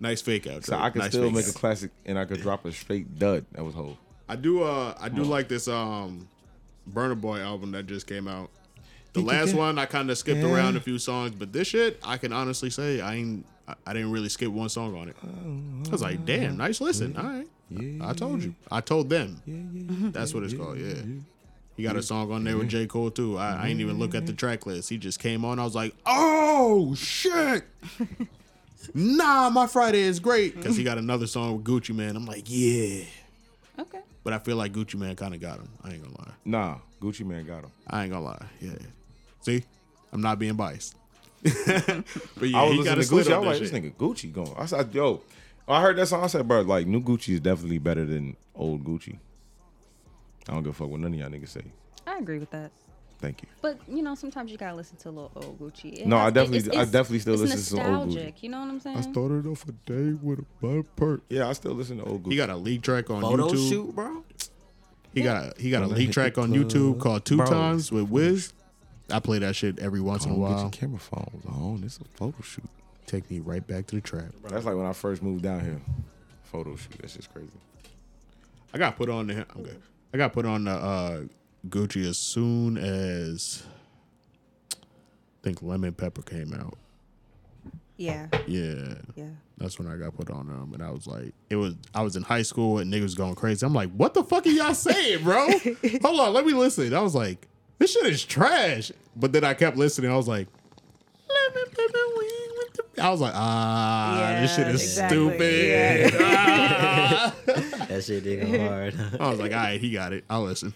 [0.00, 0.64] Nice fake out.
[0.64, 1.54] So I could Nice still fake make a out.
[1.54, 3.44] classic, and I could drop a straight dud.
[3.52, 3.98] That was whole.
[4.28, 4.62] I do.
[4.62, 5.68] Uh, I do like this.
[5.68, 6.28] Um,
[6.90, 8.50] Burna Boy album that just came out.
[9.14, 12.16] The last one I kind of skipped around a few songs, but this shit I
[12.18, 13.46] can honestly say I ain't.
[13.68, 15.16] I, I didn't really skip one song on it.
[15.22, 17.16] I was like, damn, nice listen.
[17.16, 17.46] All right.
[18.00, 18.54] I told you.
[18.70, 19.42] I told them.
[19.46, 20.10] Mm-hmm.
[20.12, 20.78] That's what it's called.
[20.78, 20.94] Yeah.
[21.76, 22.78] He got a song on there with mm-hmm.
[22.78, 22.86] J.
[22.86, 23.36] Cole too.
[23.36, 24.38] I, I ain't even look at the mm-hmm.
[24.38, 24.88] track list.
[24.88, 25.58] He just came on.
[25.58, 27.64] I was like, oh shit.
[28.94, 32.16] nah, my Friday is great because he got another song with Gucci Mane.
[32.16, 33.04] I'm like, yeah.
[33.78, 34.00] Okay.
[34.24, 35.68] But I feel like Gucci Mane kind of got him.
[35.84, 36.32] I ain't gonna lie.
[36.44, 37.70] Nah, Gucci Mane got him.
[37.86, 38.46] I ain't gonna lie.
[38.60, 38.72] Yeah.
[39.42, 39.62] See,
[40.12, 40.96] I'm not being biased.
[41.42, 43.12] But yeah, I was he listening a to Gucci.
[43.12, 43.82] I on was that like, this shit.
[43.84, 44.54] nigga Gucci going.
[44.58, 45.20] I said, yo,
[45.66, 46.24] I heard that song.
[46.24, 49.18] I said, bro, like new Gucci is definitely better than old Gucci.
[50.48, 51.62] I don't give a fuck what none of y'all niggas say.
[52.06, 52.70] I agree with that.
[53.20, 53.48] Thank you.
[53.60, 55.92] But you know, sometimes you gotta listen to a little old Gucci.
[56.00, 58.14] It No, I definitely- it's- I definitely still it's listen to some old Gucci.
[58.14, 58.96] nostalgic, You know what I'm saying?
[58.96, 61.22] I started off a day with a bad perk.
[61.28, 62.30] Yeah, I still listen to old Gucci.
[62.32, 63.68] He got a leak track on Photo YouTube.
[63.68, 64.24] shoot, bro.
[65.12, 66.52] He got a, he got a leak track on.
[66.52, 67.46] YouTube called Two Bro.
[67.46, 68.52] Times with Wiz.
[69.10, 70.70] I play that shit every once in a Oh, get your while.
[70.70, 71.82] camera phones on.
[71.84, 72.64] It's a photo shoot.
[73.06, 74.26] Take me right back to the trap.
[74.44, 75.80] That's like when I first moved down here.
[76.44, 76.98] Photo shoot.
[77.00, 77.48] That's just crazy.
[78.74, 79.80] I got put on the I'm good.
[80.12, 81.20] I got put on the uh,
[81.68, 83.62] Gucci as soon as
[84.72, 84.76] I
[85.42, 86.76] think Lemon Pepper came out.
[87.96, 88.94] Yeah, Yeah.
[89.16, 89.24] yeah.
[89.56, 91.74] That's when I got put on them, and I was like, it was.
[91.92, 93.66] I was in high school and niggas going crazy.
[93.66, 95.48] I'm like, what the fuck are y'all saying, bro?
[96.02, 96.94] Hold on, let me listen.
[96.94, 97.48] I was like,
[97.78, 98.92] this shit is trash.
[99.16, 100.10] But then I kept listening.
[100.10, 100.48] I was like,
[103.00, 105.18] I was like, ah, this shit is exactly.
[105.18, 106.14] stupid.
[106.20, 107.34] Ah.
[107.88, 108.94] That shit did go hard.
[109.18, 110.22] I was like, all right, he got it.
[110.28, 110.74] I'll listen.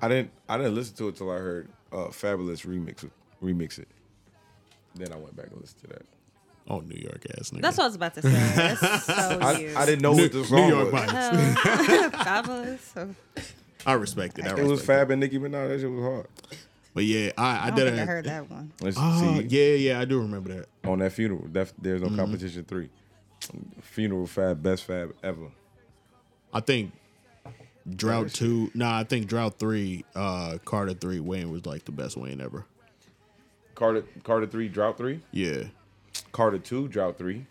[0.00, 3.10] I didn't I didn't listen to it till I heard uh, Fabolous remix it,
[3.42, 3.88] remix it.
[4.94, 6.06] Then I went back and listened to that.
[6.68, 7.60] Oh, New York ass nigga.
[7.62, 8.28] That's what I was about to say.
[8.30, 9.74] That's so I.
[9.76, 11.02] I didn't know New, what the New York was.
[11.02, 11.54] vibes.
[12.12, 12.78] Fabolous.
[12.94, 13.14] So,
[13.86, 14.46] I respect it.
[14.46, 15.68] I It was respect Fab and Nicki Minaj.
[15.68, 16.26] That shit was hard.
[16.94, 18.72] But yeah, I, I, I don't did think I heard that one.
[18.80, 20.66] Let's Oh, see yeah, yeah, I do remember that.
[20.88, 21.44] on that funeral.
[21.52, 22.88] That, there's no competition three.
[23.82, 25.48] Funeral Fab, best Fab ever.
[26.52, 26.92] I think
[27.88, 28.70] Drought two.
[28.74, 30.04] Nah, I think Drought three.
[30.14, 31.20] Uh, Carter three.
[31.20, 32.64] Wayne was like the best Wayne ever.
[33.74, 35.20] Carter Carter three, drought three.
[35.32, 35.64] Yeah.
[36.32, 37.46] Carter two, drought three.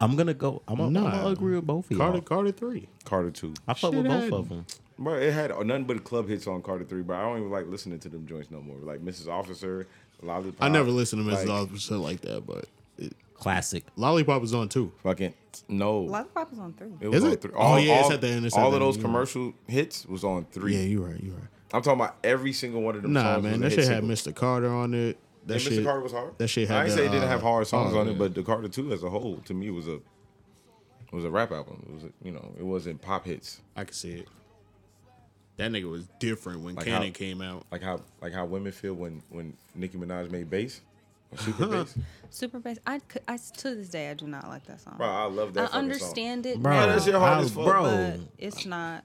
[0.00, 0.62] I'm gonna go.
[0.68, 2.06] I'm gonna, I'm gonna agree with both of y'all.
[2.06, 2.88] Carter Carter three.
[3.04, 3.54] Carter two.
[3.66, 4.66] I fuck with both had- of them.
[5.00, 7.66] Bro, it had nothing but club hits on Carter three, but I don't even like
[7.68, 8.76] listening to them joints no more.
[8.78, 9.28] Like Mrs.
[9.28, 9.86] Officer,
[10.22, 10.56] Lollipop.
[10.60, 11.46] I never listened to Mrs.
[11.46, 12.64] like, Officer like that, but
[12.98, 13.84] it, Classic.
[13.94, 14.92] Lollipop was on too.
[15.04, 15.34] Fucking
[15.68, 16.00] no.
[16.00, 16.90] Lollipop is on three.
[17.00, 17.42] It was Is on it?
[17.42, 17.52] three.
[17.56, 19.08] Oh, yeah, it's at the end, it's at all of those you're right.
[19.12, 20.74] commercial hits was on three.
[20.76, 21.22] Yeah, you're right.
[21.22, 21.44] You're right.
[21.72, 23.44] I'm talking about every single one of them Nah, songs.
[23.44, 24.16] man, was that shit hit had single.
[24.16, 24.34] Mr.
[24.34, 25.16] Carter on it.
[25.48, 25.72] That And shit.
[25.80, 25.84] Mr.
[25.84, 26.36] Carter was hard.
[26.38, 28.08] that shit had I ain't the, say it didn't uh, have hard songs oh, on
[28.08, 29.98] it, but the Carter Two as a whole to me was a
[31.10, 31.82] was a rap album.
[31.88, 34.28] It was a, you know it wasn't pop hits I can see it.
[35.56, 37.64] That nigga was different when Like Cannon how- came out.
[37.72, 40.82] like how like how women feel when when Nicki Minaj made bass
[41.38, 41.94] super bass.
[42.30, 42.78] Super bass.
[42.86, 44.94] I, could- I to this day I do not like that song.
[44.98, 45.60] Bro, I love that.
[45.60, 47.64] I fucking understand it, Bro, now, that shit hard as fuck.
[47.64, 49.02] bro, but it's not.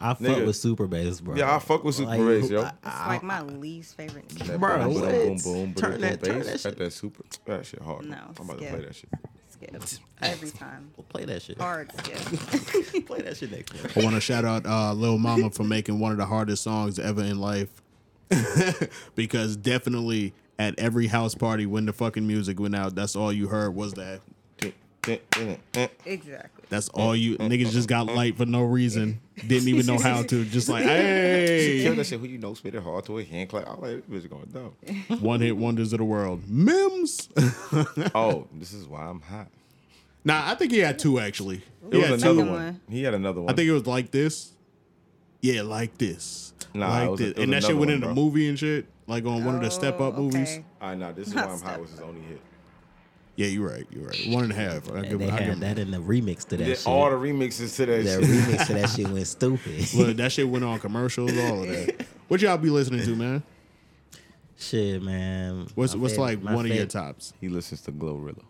[0.00, 0.46] I fuck Nigga.
[0.46, 1.36] with super bass, bro.
[1.36, 2.62] Yeah, I fuck with super Like, bass, yo.
[2.62, 2.72] It's
[3.06, 4.28] like my least favorite.
[4.30, 5.10] That Bro, boom, boom, what?
[5.12, 6.46] boom, boom, Turn boom, that- boom, turn bass.
[6.46, 6.78] that Got shit.
[6.78, 7.22] that super.
[7.46, 8.06] That shit hard.
[8.08, 8.70] No, I'm about to skip.
[8.70, 9.10] play that shit.
[9.50, 10.90] Skip every time.
[10.96, 11.58] We'll play that shit.
[11.58, 12.16] Hard skip.
[13.06, 13.96] play that shit next week.
[13.96, 16.98] I want to shout out uh, Lil Mama for making one of the hardest songs
[16.98, 17.68] ever in life.
[19.14, 23.48] because definitely at every house party when the fucking music went out, that's all you
[23.48, 24.20] heard was that.
[26.06, 26.59] exactly.
[26.70, 29.20] That's all you niggas just got light for no reason.
[29.46, 30.44] Didn't even know how to.
[30.44, 32.20] Just like, hey, Kill that shit.
[32.20, 33.68] Who you know spit it hard to a hand clap.
[33.68, 35.20] I like this bitch going dumb.
[35.20, 36.48] one hit wonders of the world.
[36.48, 37.28] Mims.
[38.14, 39.48] oh, this is why I'm hot.
[40.24, 41.56] nah, I think he had two actually.
[41.90, 42.50] It He was had another two.
[42.50, 42.64] one.
[42.64, 42.80] one.
[42.88, 43.52] He had another one.
[43.52, 44.52] I think it was like this.
[45.40, 46.52] Yeah, like this.
[46.74, 48.14] Nah, like it was a- it was and that shit went one, in the bro.
[48.14, 50.50] movie and shit, like on one of the Step Up Oh, movies.
[50.50, 50.64] okay.
[50.80, 52.40] know nah, this is why I'm hot Step was his only hit.
[53.40, 53.86] Yeah, you're right.
[53.90, 54.26] You're right.
[54.28, 54.90] One and a half.
[54.90, 56.86] I And give, they I had him that in the remix to that Yeah, shit.
[56.86, 58.30] all the remixes to that, that shit.
[58.30, 59.94] remix to that shit went stupid.
[59.94, 62.04] Look, that shit went on commercials, all of that.
[62.28, 63.42] What y'all be listening to, man?
[64.58, 65.68] shit, man.
[65.74, 67.32] What's My what's favorite- like my one of your tops?
[67.40, 68.42] He listens to GloRilla.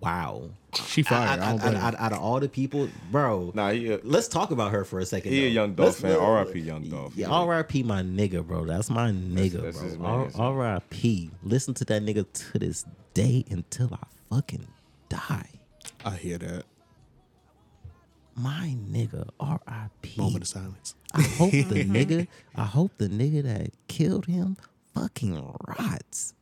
[0.00, 0.50] Wow.
[0.86, 1.26] She fire.
[1.28, 3.50] I, Out, don't out, out, out of all the people, bro.
[3.54, 5.32] Nah, he a, Let's talk about her for a second.
[5.32, 6.16] he a young Dolph fan.
[6.16, 6.60] R.I.P.
[6.60, 7.16] Young Dolph.
[7.16, 7.82] Yeah, R.I.P.
[7.82, 8.64] my nigga, bro.
[8.64, 10.18] That's my nigga, that's his bro.
[10.26, 11.30] man, R- R.I.P.
[11.42, 14.66] Listen to that nigga to this day until I fucking
[15.08, 15.48] die.
[16.04, 16.64] I hear that.
[18.34, 20.20] My nigga, R.I.P.
[20.20, 20.94] Moment of silence.
[21.12, 24.56] I hope the nigga, I hope the nigga that killed him
[24.94, 26.34] fucking rots.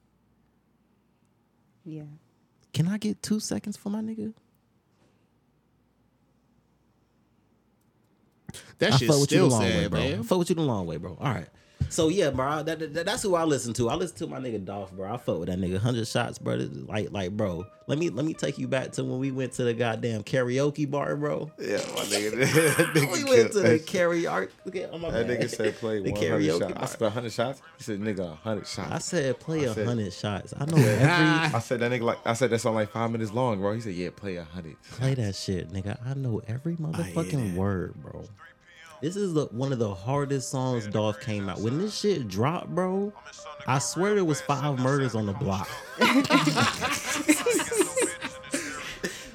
[1.84, 2.03] Yeah.
[2.77, 4.35] Can I get two seconds for my nigga?
[8.77, 10.01] That I shit's fuck with you the still long way, sad, bro.
[10.01, 11.16] I fuck with you the long way, bro.
[11.18, 11.49] All right.
[11.91, 12.62] So yeah, bro.
[12.62, 13.89] That, that- that's who I listen to.
[13.89, 15.12] I listen to my nigga Dolph, bro.
[15.12, 15.78] I fuck with that nigga.
[15.78, 16.57] Hundred shots, bro.
[16.87, 17.66] Like, like, bro.
[17.89, 20.91] Let me let me take you back to when we went to the goddamn karaoke
[20.91, 21.53] bar, bro.
[21.59, 22.32] Yeah, my nigga.
[22.43, 24.49] nigga We went to the karaoke.
[24.66, 25.41] Okay, oh my That bad.
[25.41, 26.74] nigga said play the 100 karaoke shots.
[26.76, 27.62] I said 100 shots.
[27.78, 28.91] He said nigga 100 shots.
[28.91, 30.53] I said play a hundred shots.
[30.59, 33.32] I know every I said that nigga like I said that song like five minutes
[33.32, 33.72] long, bro.
[33.74, 34.76] He said yeah, play a hundred.
[34.93, 35.97] play that shit, nigga.
[36.05, 38.24] I know every motherfucking word, bro.
[39.01, 41.61] This is the, one of the hardest songs Dolph came out.
[41.61, 43.12] When this shit dropped, bro,
[43.66, 45.68] I swear there was five murders on the block.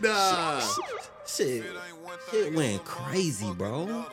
[0.01, 0.59] Nah.
[1.28, 1.64] Shit,
[2.32, 4.05] shit went crazy, bro.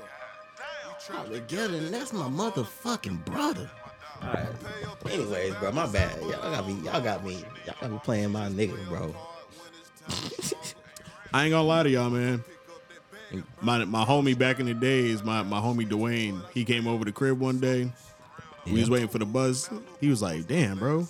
[1.14, 3.70] All together, and that's my motherfucking brother.
[4.20, 4.46] All right.
[5.10, 6.20] Anyways, bro, my bad.
[6.20, 6.74] Y'all got me.
[6.84, 7.42] Y'all got me.
[7.64, 9.14] Y'all got me playing my nigga, bro.
[11.32, 12.44] I ain't gonna lie to y'all, man.
[13.60, 17.12] My my homie back in the days, my my homie Dwayne, he came over the
[17.12, 17.90] crib one day.
[18.66, 19.68] We was waiting for the bus.
[20.00, 21.06] He was like, "Damn, bro,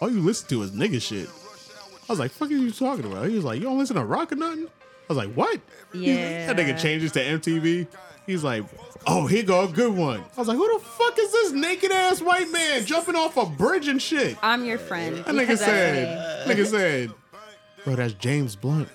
[0.00, 3.28] all you listen to is nigga shit." I was like, "Fuck are you talking about?"
[3.28, 5.60] He was like, "You don't listen to rock or nothing?" I was like, "What?"
[5.92, 6.52] Yeah.
[6.52, 7.86] that nigga changes to MTV.
[8.26, 8.64] He's like,
[9.06, 11.92] "Oh, here go a good one." I was like, "Who the fuck is this naked
[11.92, 15.16] ass white man jumping off a bridge and shit?" I'm your friend.
[15.18, 17.10] That nigga because that's said, "Nigga said,
[17.84, 18.88] bro, that's James Blunt."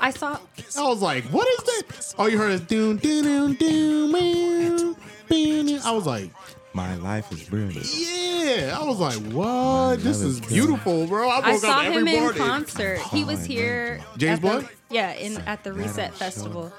[0.00, 0.38] I saw.
[0.78, 4.12] I was like, "What is that?" All you heard is doom doom doom doom.
[4.12, 4.96] meow,
[5.30, 5.80] meow.
[5.84, 6.30] I was like,
[6.72, 7.86] My life is brilliant.
[7.94, 10.02] "Yeah." I was like, "What?
[10.02, 12.38] This is beautiful, bro." I woke I saw up every him in morning.
[12.42, 12.98] concert.
[13.10, 14.00] He was here.
[14.16, 14.68] James at the- Blunt?
[14.90, 16.72] Yeah, in at the Reset Festival.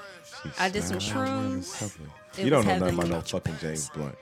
[0.58, 1.92] I did some shrooms.
[2.38, 3.08] It You don't was know nothing heavenly.
[3.10, 4.14] about no fucking James Blunt.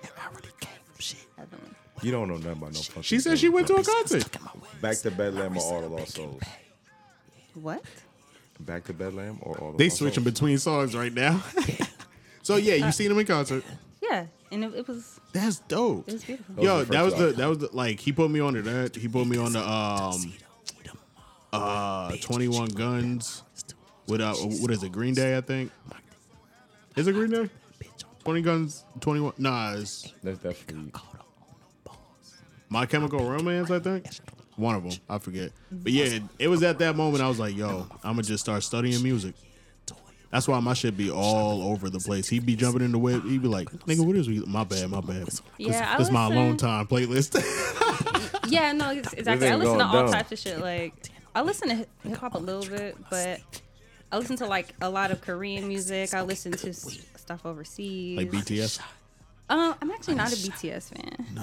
[1.37, 1.71] Heavenly.
[2.03, 3.03] You don't know nothing about no fucking.
[3.03, 3.99] She said James she went to a Blunt.
[4.11, 4.37] concert.
[4.81, 6.43] Back to Bedlam or All the Lost Souls.
[7.55, 7.85] What?
[8.61, 10.33] Back to Bedlam or All the They Lost switching Souls.
[10.35, 11.43] between songs right now.
[12.43, 13.63] so yeah, you seen him in concert.
[14.03, 16.09] Yeah, and it, it was That's dope.
[16.09, 16.63] it was beautiful.
[16.65, 18.97] Yo, that was the that was the, like he put me on to that.
[18.97, 20.33] He put me on the um
[21.53, 23.43] uh Twenty One Guns
[24.07, 25.71] with uh what is it Green Day I think.
[26.97, 27.51] Is it Green Day?
[28.25, 29.33] Twenty Guns, Twenty One.
[29.39, 30.93] Nah, it's That's definitely.
[32.69, 34.07] My Chemical Romance I think.
[34.57, 35.53] One of them, I forget.
[35.71, 38.63] But yeah, it was at that moment I was like, yo, I'm gonna just start
[38.63, 39.35] studying music.
[40.31, 42.29] That's why my shit be all over the place.
[42.29, 43.23] He'd be jumping in the whip.
[43.25, 44.41] He'd be like, "Nigga, what is we?
[44.41, 45.27] My bad, my bad.
[45.27, 47.41] This, Yeah, I this my alone time playlist."
[48.49, 49.49] Yeah, no, exactly.
[49.49, 50.13] I listen to all dumb.
[50.13, 50.61] types of shit.
[50.61, 50.95] Like,
[51.35, 51.75] I listen to
[52.09, 53.41] hip hop a little bit, but
[54.13, 56.15] I listen to like a lot of Korean music.
[56.15, 58.17] I listen to stuff overseas.
[58.17, 58.81] like BTS.
[59.49, 61.27] Um, I'm actually not a BTS fan.
[61.35, 61.43] Nah,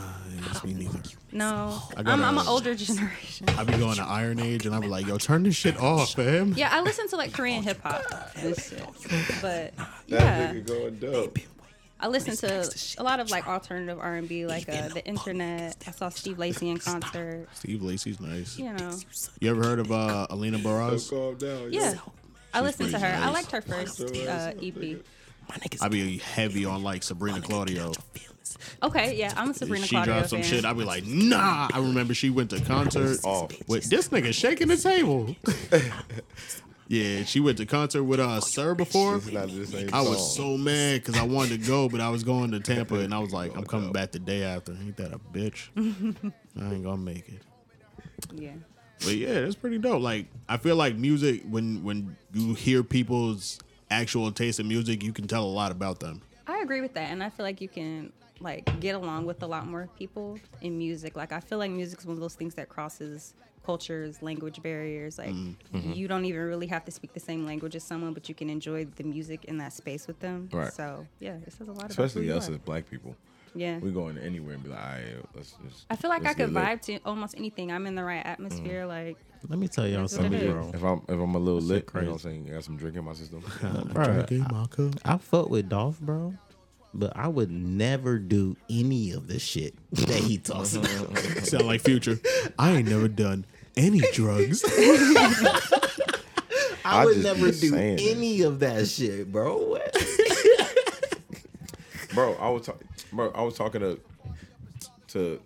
[0.49, 0.99] it's me neither.
[1.31, 3.47] No, I got I'm, I'm an older generation.
[3.49, 6.13] I be going to Iron Age and I be like, yo, turn this shit off,
[6.13, 6.53] fam.
[6.57, 8.03] Yeah, I listen to like Korean hip hop
[8.35, 8.83] and shit.
[9.41, 9.73] But
[10.07, 11.39] yeah, nigga going dope.
[11.99, 15.81] I listen to a lot of like alternative R&B, like uh, the internet.
[15.87, 17.47] I saw Steve Lacy in concert.
[17.53, 18.59] Steve Lacy's nice.
[18.59, 18.91] You know,
[19.39, 21.09] You ever heard of uh, Alina Baraz?
[21.09, 21.71] Calm down.
[21.71, 21.95] yeah.
[22.53, 23.07] I listened to her.
[23.23, 24.97] I liked her first uh, EP.
[25.81, 27.91] I be heavy on like Sabrina Claudio.
[28.81, 30.49] Okay, yeah, I'm a Sabrina she Claudio dropped some fan.
[30.49, 30.65] shit.
[30.65, 31.69] I'd be like, nah.
[31.73, 33.47] I remember she went to concert Oh.
[33.67, 35.35] with this nigga shaking the table.
[36.87, 39.17] yeah, she went to concert with uh Sir before.
[39.17, 42.09] It's not the same I was so mad because I wanted to go, but I
[42.09, 44.73] was going to Tampa and I was like, I'm coming back the day after.
[44.73, 45.69] Ain't that a bitch?
[46.59, 47.41] I ain't gonna make it.
[48.33, 48.51] yeah.
[48.99, 50.01] But yeah, that's pretty dope.
[50.01, 53.59] Like I feel like music when when you hear people's
[53.93, 56.21] actual taste in music, you can tell a lot about them.
[56.47, 59.47] I agree with that, and I feel like you can like get along with a
[59.47, 61.15] lot more people in music.
[61.15, 63.33] Like I feel like music is one of those things that crosses
[63.65, 65.17] cultures, language barriers.
[65.17, 65.29] Like
[65.73, 65.93] Mm-hmm.
[65.93, 68.49] you don't even really have to speak the same language as someone, but you can
[68.49, 70.49] enjoy the music in that space with them.
[70.51, 70.71] Right.
[70.73, 72.53] So yeah, it says a lot about Especially us are.
[72.53, 73.15] as black people.
[73.55, 73.77] Yeah.
[73.79, 75.85] We going anywhere and be like, all right, let's just.
[75.89, 77.71] I feel like I could get lit." vibe to almost anything.
[77.71, 78.83] I'm in the right atmosphere.
[78.83, 78.87] Mm.
[78.87, 80.71] Like Let me tell y'all That's what it something, bro.
[80.73, 82.05] If I'm if I'm a little lit, crazy.
[82.05, 82.49] you know what I'm saying?
[82.49, 83.43] I got some drink in my system.
[83.93, 84.95] Bro, Drinking my cup.
[85.05, 86.33] I fuck with Dolph, bro,
[86.93, 91.17] but I would never do any of the shit that he talks about.
[91.43, 92.19] Sound like future.
[92.57, 93.45] I ain't never done
[93.75, 94.63] any drugs.
[96.85, 98.17] I, I would never do saying it.
[98.17, 99.57] any of that shit, bro.
[99.57, 99.95] What?
[102.13, 103.99] Bro, I was talking, bro, I was talking to
[105.09, 105.39] to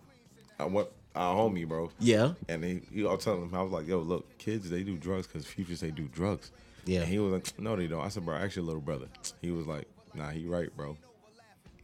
[0.59, 1.91] uh, what our homie, bro.
[1.99, 2.33] Yeah.
[2.47, 4.97] And he, he, I was telling him, I was like, yo, look, kids, they do
[4.97, 6.51] drugs because futures, they do drugs.
[6.85, 6.99] Yeah.
[7.01, 8.03] And he was like, no, they don't.
[8.03, 9.07] I said, bro, actually, little brother.
[9.41, 10.97] He was like, nah, he right, bro.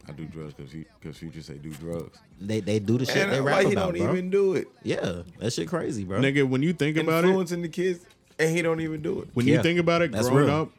[0.06, 2.18] I do drugs because because futures, they do drugs.
[2.38, 4.12] They they do the shit And they I'm rap like, he about, don't bro.
[4.12, 4.68] even do it.
[4.82, 6.20] Yeah, that shit crazy, bro.
[6.20, 8.04] Nigga, when you think about it, Influencing the kids,
[8.38, 9.28] and he don't even do it.
[9.32, 10.54] when Yeah, you think about it, that's growing real.
[10.54, 10.70] up,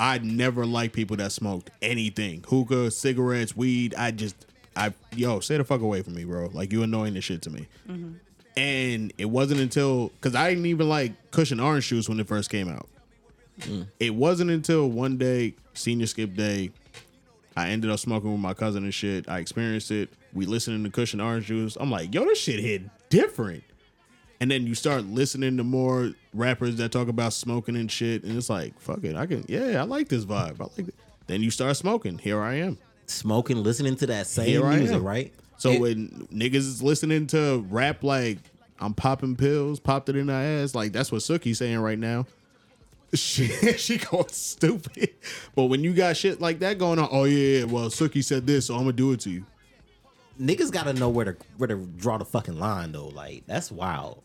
[0.00, 2.42] I never liked people that smoked anything.
[2.48, 3.94] Hookah, cigarettes, weed.
[3.96, 4.34] I just
[4.74, 6.50] I yo, stay the fuck away from me, bro.
[6.52, 7.68] Like you annoying the shit to me.
[7.88, 8.14] Mm-hmm.
[8.56, 12.26] And it wasn't until because I didn't even like Kush and Orange Juice when it
[12.26, 12.88] first came out.
[13.60, 13.88] Mm.
[14.00, 16.70] It wasn't until one day, senior skip day,
[17.56, 19.28] I ended up smoking with my cousin and shit.
[19.28, 20.08] I experienced it.
[20.32, 21.76] We listening to Kush and Orange Juice.
[21.78, 23.64] I'm like, yo, this shit hit different.
[24.40, 28.36] And then you start listening to more rappers that talk about smoking and shit, and
[28.36, 30.60] it's like, fuck it, I can, yeah, I like this vibe.
[30.60, 30.94] I like it.
[31.26, 32.16] Then you start smoking.
[32.18, 32.78] Here I am.
[33.06, 35.32] Smoking, listening to that same Here music, right?
[35.58, 38.38] So It- when niggas is listening to rap like
[38.78, 42.26] I'm popping pills, popped it in her ass, like that's what Suki's saying right now.
[43.12, 45.10] She she going stupid.
[45.56, 48.66] But when you got shit like that going on, oh yeah, well Suki said this,
[48.66, 49.44] so I'm gonna do it to you.
[50.40, 53.08] niggas gotta know where to where to draw the fucking line though.
[53.08, 54.22] Like that's wild.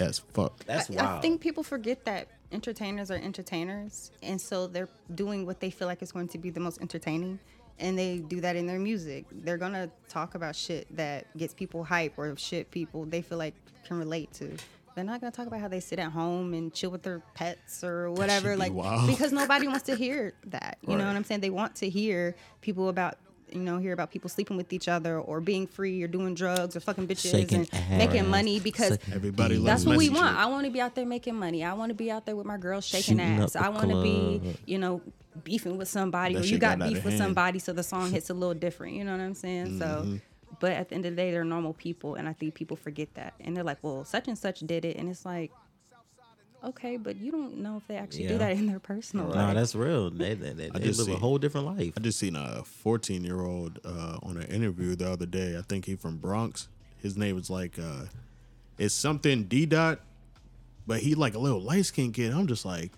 [0.00, 0.64] As fuck.
[0.64, 1.18] That's I, wild.
[1.18, 5.88] I think people forget that entertainers are entertainers, and so they're doing what they feel
[5.88, 7.38] like is going to be the most entertaining,
[7.78, 9.26] and they do that in their music.
[9.30, 13.54] They're gonna talk about shit that gets people hype or shit people they feel like
[13.86, 14.56] can relate to.
[14.94, 17.84] They're not gonna talk about how they sit at home and chill with their pets
[17.84, 19.06] or whatever, like wild.
[19.06, 20.78] because nobody wants to hear that.
[20.82, 21.40] You know what I'm saying?
[21.40, 23.16] They want to hear people about.
[23.52, 26.76] You know, hear about people sleeping with each other or being free or doing drugs
[26.76, 30.28] or fucking bitches Shaking and making money because Everybody that's what we want.
[30.28, 30.36] shit.
[30.36, 31.64] I want to be out there making money.
[31.64, 33.56] I want to be out there with my girls shaking Shooting ass.
[33.56, 35.00] I want to be, you know,
[35.44, 37.18] beefing with somebody That or you got got beef with hand.
[37.18, 38.94] somebody, so the song hits a little different.
[38.94, 39.78] You know what I'm saying?
[39.78, 39.78] Mm-hmm.
[39.78, 40.18] So,
[40.60, 43.14] but at the end of the day, they're normal people, and I think people forget
[43.14, 45.52] that, and they're like, "Well, such and such did it," and it's like,
[46.64, 48.28] okay, but you don't know if they actually Yeah.
[48.30, 49.48] do that in their personal No, life.
[49.48, 50.10] No, that's real.
[50.10, 51.94] They they, they, they just live a whole different life.
[51.96, 55.56] I just seen a 14 year old uh, on an interview the other day.
[55.56, 56.68] I think he from Bronx.
[56.98, 58.06] His name is like uh,
[58.78, 60.00] it's something D dot,
[60.86, 62.32] but he like a little light skinned kid.
[62.32, 62.92] I'm just like,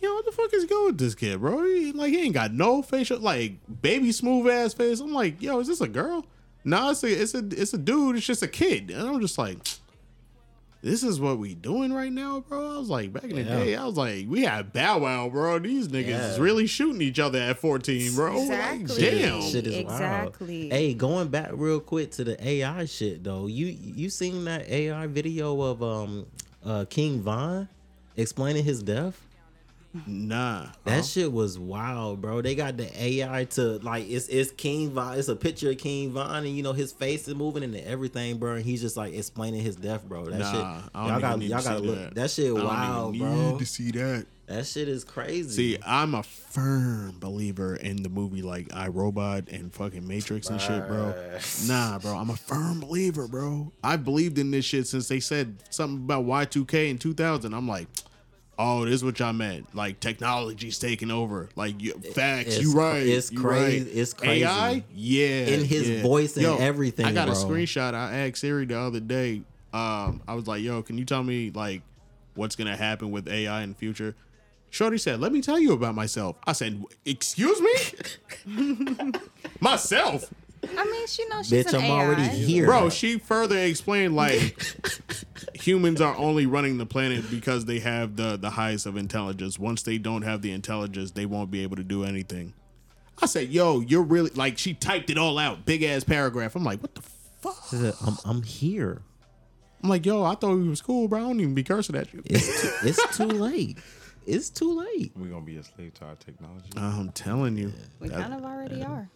[0.00, 1.62] yo, what the fuck is going with this kid, bro?
[1.64, 5.00] He, like he ain't got no facial like baby smooth ass face.
[5.00, 6.24] I'm like, yo, is this a girl?
[6.64, 8.16] No, it's a it's a it's a dude.
[8.16, 9.58] It's just a kid, and I'm just like.
[10.82, 12.74] This is what we doing right now, bro.
[12.74, 13.64] I was like, back in the Yeah.
[13.64, 15.60] day, I was like, we had Bow Wow, bro.
[15.60, 18.32] These niggas is really shooting each other at 14, bro.
[18.32, 19.10] Like, Exactly.
[19.20, 19.42] damn.
[19.42, 20.62] Shit is Exactly.
[20.62, 20.72] wild.
[20.72, 23.46] Hey, going back real quick to the AI shit though.
[23.46, 26.26] You you seen that AI video of um
[26.64, 27.68] uh King Von
[28.16, 29.20] explaining his death?
[30.06, 30.66] Nah.
[30.84, 32.40] That shit was wild, bro.
[32.42, 35.18] They got the AI to like it's it's King Von.
[35.18, 38.38] It's a picture of King Von, and you know his face is moving and everything,
[38.38, 38.54] bro.
[38.54, 40.24] And he's just like explaining his death, bro.
[40.26, 41.98] That Nah, shit, I y'all got y'all to gotta see look.
[41.98, 42.14] that.
[42.14, 43.50] That, shit I wild, bro.
[43.50, 44.26] need to see that.
[44.46, 45.76] That shit is crazy.
[45.76, 50.86] See, I'm a firm believer in the movie like iRobot and fucking Matrix and shit,
[50.88, 51.14] bro.
[51.66, 53.72] Nah, bro, I'm a firm believer, bro.
[53.84, 57.54] I believed in this shit since they said something about Y2K in 2000.
[57.54, 57.86] I'm like,
[58.58, 59.74] oh, this is what y'all meant.
[59.74, 61.48] Like technology's taking over.
[61.56, 63.06] Like you, facts, It's you right.
[63.06, 63.96] it's you crazy- right.
[63.96, 64.44] it's crazy.
[64.44, 66.02] AI, yeah, In his yeah.
[66.02, 67.94] voice and everything, I got a screenshot.
[67.94, 69.42] I asked Siri the other day.
[69.72, 71.82] Um, I was like, yo, can you tell me like
[72.34, 74.14] what's gonna happen with AI in the future?
[74.70, 77.74] Shorty said, "Let me tell you about myself." I said, "Excuse me,
[79.60, 80.32] myself."
[80.64, 82.04] I mean, she knows she's Bitch, an I'm AI.
[82.04, 82.66] already here.
[82.66, 84.56] Bro, she further explained like
[85.54, 89.58] humans are only running the planet because they have the the highest of intelligence.
[89.58, 92.54] Once they don't have the intelligence, they won't be able to do anything.
[93.20, 96.54] I said, "Yo, you're really like." She typed it all out, big ass paragraph.
[96.56, 99.02] I'm like, "What the fuck?" She said, I'm I'm here.
[99.82, 101.18] I'm like, "Yo, I thought we was cool, bro.
[101.18, 103.78] I don't even be cursing at you." It's too, it's too late.
[104.26, 105.12] It's too late.
[105.16, 106.68] We're gonna be a slave to our technology.
[106.76, 109.08] I'm telling you, We that- kind of already are.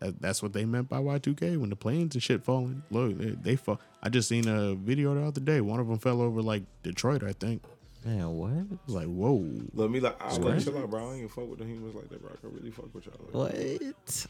[0.00, 2.82] That- that's what they meant by Y2K when the planes and shit falling.
[2.90, 3.80] Look, they, they fall.
[4.02, 5.60] I just seen a video the other day.
[5.60, 7.62] One of them fell over like Detroit, I think.
[8.04, 8.52] Man, what?
[8.86, 9.48] Like, whoa.
[9.72, 10.54] Look, me like, I Swear?
[10.56, 11.00] like, chill out, bro.
[11.00, 12.32] I ain't even fuck with the humans like that, bro.
[12.34, 13.14] I can really fuck with y'all.
[13.32, 14.26] Like, What?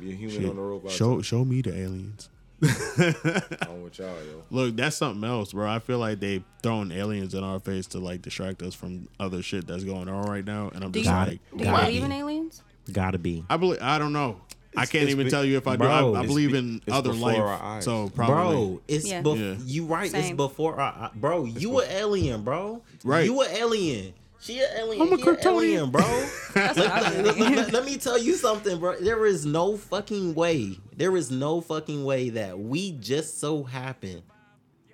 [0.00, 0.50] Be a human Shit.
[0.50, 0.90] on the robot.
[0.90, 2.28] Show show me the aliens.
[2.62, 4.42] I'm with y'all, yo.
[4.50, 5.68] Look, that's something else, bro.
[5.70, 9.42] I feel like they throwing aliens in our face to like distract us from other
[9.42, 10.70] shit that's going on right now.
[10.74, 12.62] And I'm Do just you, like, do you Gotta believe in aliens?
[12.92, 13.44] Gotta be.
[13.48, 13.80] I believe.
[13.82, 14.40] I don't know.
[14.76, 15.84] I can't even be- tell you if I do.
[15.84, 17.38] I, I believe in it's other life.
[17.38, 17.84] our eyes.
[17.84, 18.34] So probably.
[18.34, 19.22] Bro, it's Yeah.
[19.22, 19.64] bef- Yeah.
[19.64, 20.12] you right.
[20.14, 21.44] It's before our bro.
[21.44, 22.82] You an alien, bro.
[23.04, 23.24] Right.
[23.24, 24.14] You an alien.
[24.38, 25.02] She an alien.
[25.02, 25.46] I'm a he Kryptonian.
[25.46, 26.02] alien, bro.
[26.54, 28.96] That's let, let- let- let me tell you something, bro.
[28.96, 30.78] There is no fucking way.
[30.96, 34.22] There is no fucking way that we just so happen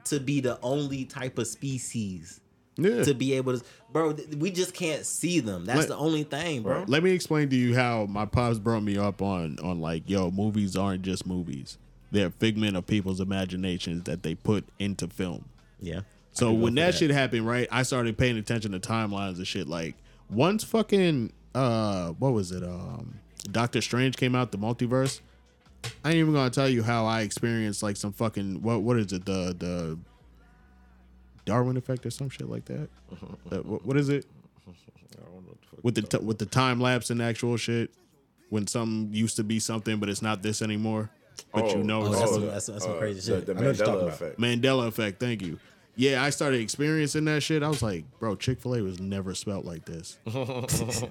[0.05, 2.41] to be the only type of species
[2.77, 3.05] Yeah.
[3.05, 4.16] to be able to, bro.
[4.39, 5.64] We just can't see them.
[5.66, 6.85] That's Let- the only thing, bro.
[6.87, 10.31] Let me explain to you how my pops brought me up on on like, yo,
[10.31, 11.77] movies aren't just movies.
[12.11, 15.47] They're a figment of people's imaginations that they put into film.
[15.81, 16.01] Yeah.
[16.33, 18.81] So I can go when for that, shit happened, right, I started paying attention to
[18.81, 19.68] timelines and shit.
[19.68, 19.97] Like
[20.31, 22.62] once fucking uh what was it?
[22.62, 23.18] Um
[23.51, 25.20] Doctor Strange came out, the multiverse.
[26.05, 29.12] I ain't even gonna tell you how I experienced like some fucking what what is
[29.12, 29.99] it, the the
[31.45, 32.88] Darwin effect or some shit like that.
[33.51, 34.24] Uh, what, what is it?
[34.66, 34.70] I
[35.20, 37.90] don't know what the fuck With the t- with the time lapse and actual shit.
[38.49, 41.11] When something used to be something, but it's not this anymore.
[41.55, 43.47] But you Oh, know Oh, that's supposed- some- that's- that's some uh, crazy the- shit.
[43.47, 44.09] The I know what Mandela about.
[44.09, 44.38] effect.
[44.40, 45.20] Mandela effect.
[45.20, 45.59] Thank you.
[45.95, 47.62] Yeah, I started experiencing that shit.
[47.62, 50.16] I was like, bro, Chick Fil A was never spelt like this.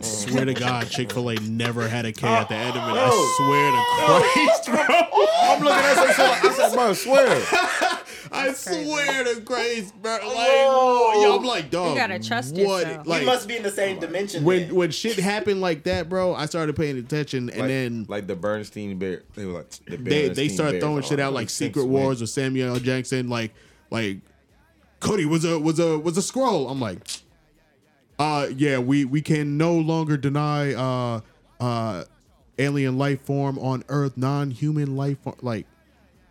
[0.02, 3.00] swear to God, Chick Fil A never had a K at the end of it.
[3.00, 3.84] I swear to
[4.26, 5.28] Christ, bro.
[5.44, 7.42] I'm looking at some shit like, I said, bro, swear.
[8.32, 10.12] I swear to Christ, bro.
[10.12, 11.92] Like, yo, I'm like, dog.
[11.92, 12.86] You gotta trust what?
[12.86, 13.08] yourself.
[13.08, 14.44] Like, be in the same dimension.
[14.44, 18.28] when when shit happened like that, bro, I started paying attention, and like, then like
[18.28, 19.24] the Bernstein bear.
[19.36, 20.84] They were like, the they they Bernstein start Bears.
[20.84, 21.92] throwing shit out like Secret man.
[21.92, 22.80] Wars or Samuel L.
[22.80, 23.54] Jackson, like
[23.90, 24.20] like
[25.00, 26.70] Cody was a was a was a scroll.
[26.70, 27.00] I'm like,
[28.20, 31.22] uh, yeah, we we can no longer deny uh
[31.60, 32.04] uh
[32.60, 35.38] alien life form on Earth, non-human life form.
[35.42, 35.66] Like,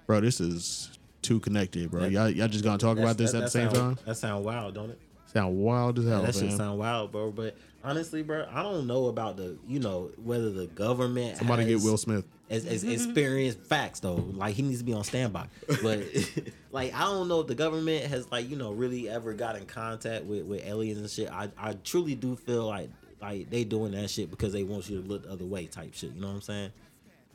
[0.07, 2.07] bro, this is too connected, bro.
[2.07, 4.05] Y'all, y'all just gonna talk about this That- at the that same sound- time?
[4.07, 4.99] That sound wild, don't it?
[5.33, 6.57] Sound wild as hell, that shit man.
[6.57, 7.31] sound wild, bro.
[7.31, 11.81] But honestly, bro, I don't know about the, you know, whether the government Somebody get
[11.83, 12.25] Will Smith.
[12.51, 14.17] as, as experienced facts though.
[14.17, 15.47] Like he needs to be on standby.
[15.83, 16.01] But
[16.73, 19.67] like I don't know if the government has like you know really ever got in
[19.67, 21.31] contact with with aliens and shit.
[21.31, 22.91] I I truly do feel like
[23.23, 25.95] like they doing that shit because they want you to look the other way type
[25.95, 26.13] shit.
[26.13, 26.71] You know what I'm saying?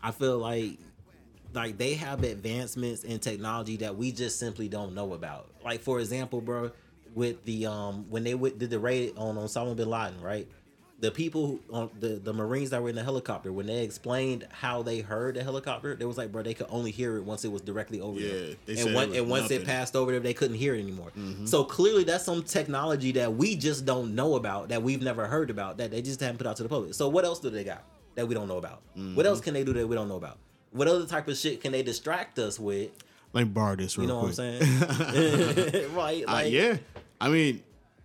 [0.04, 0.80] I feel like
[1.56, 5.48] like they have advancements in technology that we just simply don't know about.
[5.64, 6.72] Like for example, bro,
[7.14, 10.48] with the um when they w- did the raid on Osama bin Laden, right?
[11.02, 14.48] The people who, on the the Marines that were in the helicopter when they explained
[14.52, 17.44] how they heard the helicopter, they was like, bro, they could only hear it once
[17.44, 19.62] it was directly over Yeah, there, they and, one, and once nothing.
[19.62, 21.12] it passed over there, they couldn't hear it anymore.
[21.44, 25.50] So clearly, that's some technology that we just don't know about, that we've never heard
[25.50, 26.94] about, that they just haven't put out to the public.
[26.94, 27.84] So what else do they got
[28.16, 28.82] that we don't know about?
[29.16, 30.38] What else can they do that we don't know about?
[30.76, 32.92] What other type of shit can they distract us with?
[33.34, 34.38] Me borrow this real You know quick.
[34.38, 35.96] what I'm saying?
[35.96, 36.24] right?
[36.28, 36.78] Uh, yeah,
[37.20, 37.64] I mean,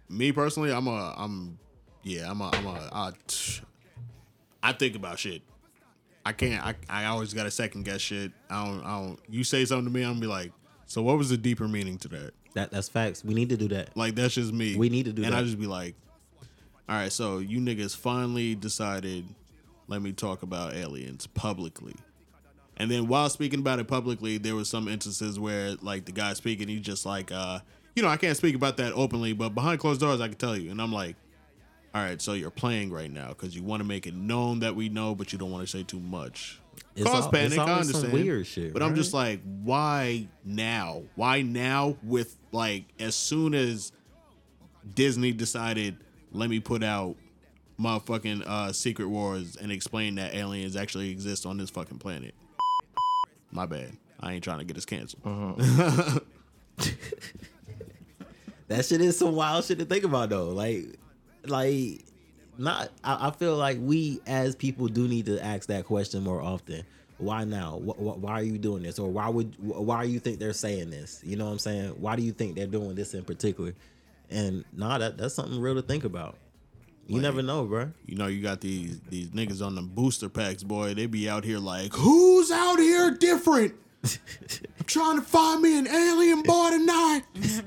[0.08, 1.58] me personally, I'm a, I'm,
[2.02, 3.12] yeah, I'm a, I'm a, I,
[4.62, 5.42] I think about shit.
[6.24, 6.64] I can't.
[6.64, 8.30] I, I always got to second guess shit.
[8.48, 8.84] I don't.
[8.84, 9.18] I don't.
[9.28, 10.52] You say something to me, I'm gonna be like,
[10.86, 12.32] so what was the deeper meaning to that?
[12.54, 13.24] That that's facts.
[13.24, 13.96] We need to do that.
[13.96, 14.76] Like that's just me.
[14.76, 15.28] We need to do that.
[15.28, 15.94] and I just be like,
[16.88, 19.24] all right, so you niggas finally decided,
[19.88, 21.94] let me talk about aliens publicly.
[22.80, 26.32] And then while speaking about it publicly, there was some instances where like the guy
[26.32, 27.58] speaking, he's just like, uh,
[27.94, 30.56] you know, I can't speak about that openly, but behind closed doors, I can tell
[30.56, 30.70] you.
[30.70, 31.16] And I'm like,
[31.94, 34.74] all right, so you're playing right now because you want to make it known that
[34.74, 36.58] we know, but you don't want to say too much.
[36.96, 38.14] It's Cause al- panic, I understand.
[38.14, 41.02] weird shit, but I'm just like, why now?
[41.16, 41.98] Why now?
[42.02, 43.92] With like, as soon as
[44.94, 45.98] Disney decided,
[46.32, 47.16] let me put out
[47.78, 52.34] motherfucking uh, Secret Wars and explain that aliens actually exist on this fucking planet.
[53.50, 53.96] My bad.
[54.20, 55.22] I ain't trying to get us canceled.
[58.70, 60.50] That shit is some wild shit to think about though.
[60.50, 60.96] Like,
[61.44, 62.04] like
[62.56, 62.90] not.
[63.02, 66.84] I, I feel like we as people do need to ask that question more often.
[67.18, 67.80] Why now?
[67.84, 69.00] Wh- wh- why are you doing this?
[69.00, 69.56] Or why would?
[69.58, 71.20] Why do you think they're saying this?
[71.24, 71.88] You know what I'm saying?
[72.00, 73.74] Why do you think they're doing this in particular?
[74.30, 76.36] And nah, that that's something real to think about.
[77.10, 77.90] You Like- never know, bro.
[78.06, 80.94] You know, you got these these niggas on the booster packs, boy.
[80.94, 83.74] They be out here like, who's out here different?
[84.04, 87.22] I'm trying to find me an alien boy tonight.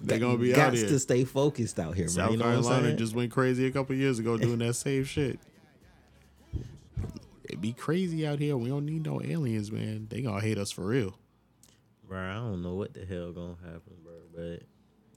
[0.00, 0.88] They gonna be out Got here.
[0.88, 2.10] to stay focused out here, man.
[2.14, 5.38] South You know Carolina just went crazy a couple years ago doing that same shit.
[7.42, 8.56] It be crazy out here.
[8.56, 10.06] We don't need no aliens, man.
[10.08, 11.18] They gonna hate us for real.
[12.08, 12.18] bro.
[12.18, 14.12] I don't know what the hell gonna happen, bro.
[14.34, 14.62] But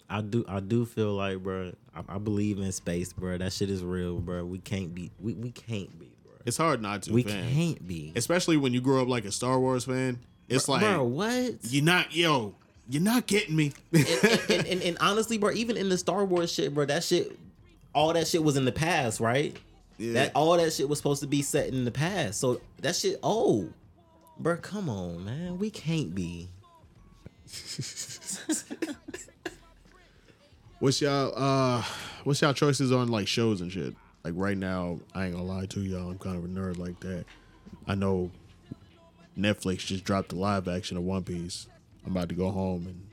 [0.10, 1.74] I do, I do feel like, bro.
[1.96, 3.38] I, I believe in space, bro.
[3.38, 4.46] That shit is real, bro.
[4.46, 6.34] We can't be, we, we can't be, bro.
[6.46, 7.52] It's hard not to, We fam.
[7.52, 10.20] can't be, Especially when you grow up like a Star Wars fan.
[10.48, 11.04] It's like bro.
[11.04, 11.56] What?
[11.64, 12.56] you're not, yo,
[12.90, 13.74] you're not getting me.
[13.94, 17.04] and, and, and, and, and honestly, bro, even in the Star Wars shit, bro, that
[17.04, 17.38] shit,
[17.94, 19.58] all that shit was in the past, right?
[19.98, 20.14] Yeah.
[20.14, 22.40] That all that shit was supposed to be set in the past.
[22.40, 23.68] So that shit, oh,
[24.40, 25.58] bro, come on, man.
[25.58, 26.48] We can't be.
[30.80, 31.84] What's y'all uh
[32.24, 33.96] what's y'all choices on like shows and shit?
[34.24, 37.00] Like right now, I ain't gonna lie to y'all, I'm kind of a nerd like
[37.02, 37.26] that.
[37.88, 38.32] I know
[39.38, 41.68] Netflix just dropped the live action of One Piece.
[42.06, 43.08] I'm about to go home and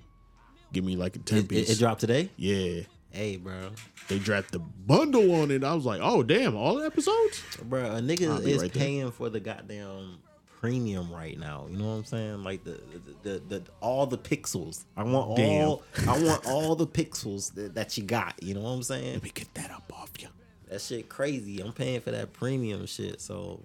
[0.73, 1.71] give me like a ten It, it, piece.
[1.71, 2.31] it dropped today.
[2.37, 2.83] Yeah.
[3.11, 3.71] Hey, bro.
[4.09, 5.63] They dropped the bundle on it.
[5.63, 7.43] I was like, oh damn, all the episodes?
[7.63, 8.83] Bro, a nigga is right there.
[8.83, 10.19] paying for the goddamn
[10.65, 11.67] premium right now.
[11.71, 12.43] You know what I'm saying?
[12.45, 12.81] Like the
[13.23, 14.85] the, the, the all the pixels.
[14.97, 15.69] I want Damn.
[15.69, 18.43] all I want all the pixels that, that you got.
[18.43, 19.13] You know what I'm saying?
[19.15, 20.29] Let me get that up off you.
[20.69, 21.61] That shit crazy.
[21.61, 23.21] I'm paying for that premium shit.
[23.21, 23.61] So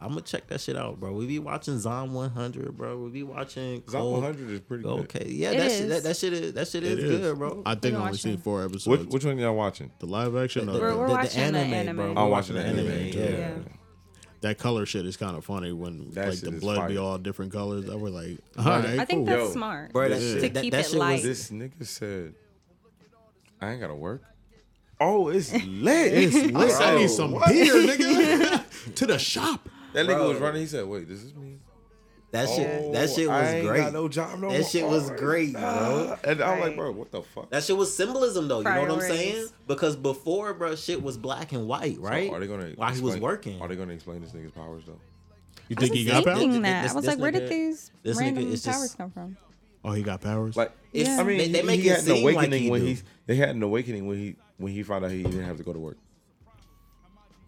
[0.00, 1.12] I'm gonna check that shit out, bro.
[1.12, 2.98] We be watching Zom 100, bro.
[2.98, 5.00] We be watching Zom Cold- 100 is pretty good.
[5.00, 7.20] Okay, yeah, It that shit, that, that shit is that shit is, It is.
[7.20, 7.62] good, bro.
[7.64, 8.86] I think We've I only seen four episodes.
[8.86, 9.90] Which, which one y'all watching?
[9.98, 10.68] the live action?
[10.68, 12.16] or We're- the- we're watching the anime.
[12.18, 12.86] I'm watching the anime.
[12.86, 13.28] Yeah.
[13.30, 13.54] Yeah.
[14.46, 17.18] That color shit is kind of funny when That like the is blood be all
[17.18, 17.88] different colors.
[17.90, 18.84] I was like, all Right.
[18.84, 19.92] right, I think that's Yo, smart.
[19.92, 20.32] Bro, that Yeah.
[20.32, 21.12] shit, To that, keep that it shit light.
[21.14, 22.34] was This nigga said,
[23.60, 24.22] I ain't gotta work.
[25.00, 26.12] Oh, it's lit.
[26.12, 26.54] It's lit.
[26.56, 27.48] I Bro, need some what?
[27.52, 28.94] beer, nigga.
[28.94, 29.68] to the shop.
[29.92, 30.28] That nigga Bro.
[30.28, 30.60] was running.
[30.62, 31.58] He said, "Wait, this is me."
[32.32, 33.80] That shit that Oh, shit I was ain't great.
[33.80, 34.68] Got no job no That more.
[34.68, 35.62] shit was great, bro.
[35.62, 36.18] Ah.
[36.24, 37.50] And I'm like, bro, what the fuck?
[37.50, 38.58] That shit was symbolism though.
[38.58, 39.48] You know what I'm saying?
[39.66, 42.28] Because before, bro, shit was black and white, right?
[42.28, 43.60] So are they gonna while he was working?
[43.62, 44.98] Are they gonna explain this nigga's powers though?
[45.68, 46.62] You think he got thinking powers?
[46.62, 46.82] that.
[46.82, 49.36] This- I was this like, where did these this nigga random powers just- come from?
[49.84, 50.56] Oh, he got powers.
[50.56, 51.18] Like, Yeah.
[51.20, 52.98] I mean, They- they make he it had an seem like awakening he when he
[53.26, 55.72] they had an awakening when he when he found out he didn't have to go
[55.72, 55.96] to work.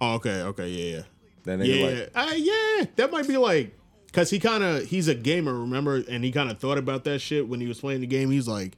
[0.00, 1.02] oh, okay, okay, yeah, yeah.
[1.44, 3.74] Then they Yeah, like, uh, yeah, that might be like,
[4.18, 7.20] cause he kind of he's a gamer, remember, and he kind of thought about that
[7.20, 8.30] shit when he was playing the game.
[8.30, 8.72] He's like,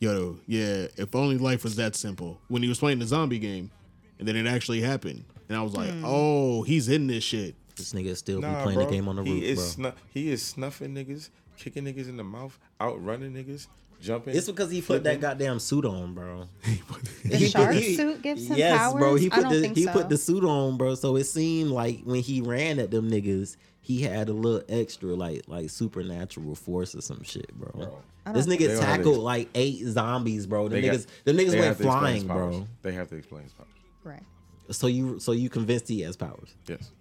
[0.00, 2.38] yo, yeah, if only life was that simple.
[2.48, 3.70] When he was playing the zombie game,
[4.18, 6.04] and then it actually happened, and I was like, hmm.
[6.04, 7.54] oh, he's in this shit.
[7.76, 8.84] This nigga still be playing bro.
[8.84, 9.90] the game on the he roof, is bro.
[9.90, 13.66] snu- he is snuffing niggas, kicking niggas in the mouth, outrunning niggas,
[14.00, 14.36] jumping.
[14.36, 16.48] It's because he put that goddamn suit on, bro.
[17.24, 18.98] The He shark put- he- suit gives him yes, powers.
[19.00, 19.14] bro.
[19.14, 19.92] He I put don't the he so.
[19.92, 20.94] put the suit on, bro.
[20.96, 25.14] So it seemed like when he ran at them niggas, he had a little extra
[25.14, 28.00] like like supernatural force or some shit, bro.
[28.24, 30.68] I This nigga They don't have tackled to- like eight zombies, bro.
[30.68, 32.66] Them They got- niggas, them niggas went have to explain flying, bro.
[32.82, 33.68] They have to explain his powers.
[34.04, 34.22] right.
[34.70, 36.54] So you so you convinced he has powers?
[36.68, 36.92] Yes.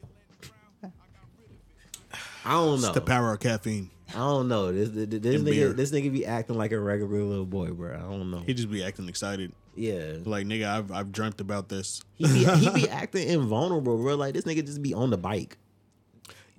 [2.43, 2.87] I don't know.
[2.87, 3.89] It's the power of caffeine.
[4.09, 4.71] I don't know.
[4.73, 5.73] This this, this nigga beer.
[5.73, 7.95] this nigga be acting like a regular little boy, bro.
[7.95, 8.39] I don't know.
[8.39, 10.15] He just be acting excited, Yeah.
[10.25, 12.01] like nigga, I've I've dreamt about this.
[12.15, 14.15] He be, he be acting invulnerable, bro.
[14.15, 15.57] Like this nigga just be on the bike.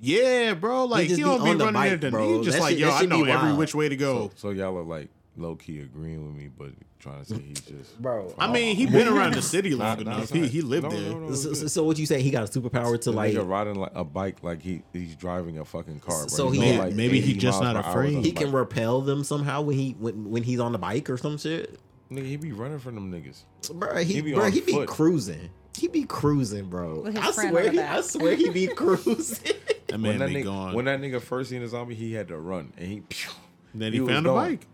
[0.04, 2.38] Yeah, bro, like just he don't be on the running bike, into bro.
[2.38, 4.32] He just That like shit- yo, I know every which way to go.
[4.34, 7.98] So y'all are like low key agreeing with me, but trying to say he's just
[8.02, 8.90] Bro, I mean, he oh.
[8.90, 10.22] been around the city Nah, long nah, enough.
[10.24, 11.10] it's he he lived No, there.
[11.12, 12.24] no, no, So, so, so what you saying?
[12.24, 13.32] He got a superpower to The like.
[13.34, 16.18] nigga riding like a bike like he he's driving a fucking car.
[16.18, 16.26] Bro.
[16.28, 18.24] So He's he- going, Maybe- maybe he just not afraid.
[18.24, 21.38] He can repel them somehow when he when, when he's on the bike or some
[21.38, 21.78] shit.
[22.10, 23.42] Nigga, he be running from them niggas.
[23.72, 24.88] Bro, he, He be bro, he be foot.
[24.88, 25.48] cruising.
[25.76, 27.06] He be cruising, bro.
[27.16, 27.98] I swear, he, back.
[27.98, 29.54] I swear he be cruising.
[29.88, 30.74] That man When that, be nigga, gone.
[30.74, 33.00] when that nigga first seen the zombie, he had to run, and he.
[33.00, 33.30] Pew,
[33.74, 34.36] then he, was found a gone.
[34.50, 34.66] bike.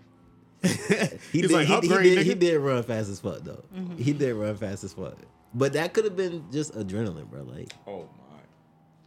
[1.32, 3.62] He did, like, he, he did, he did run fast as fuck though.
[3.96, 5.14] He did run fast as fuck.
[5.54, 7.42] But that could have been just adrenaline, bro.
[7.44, 8.08] Like, Oh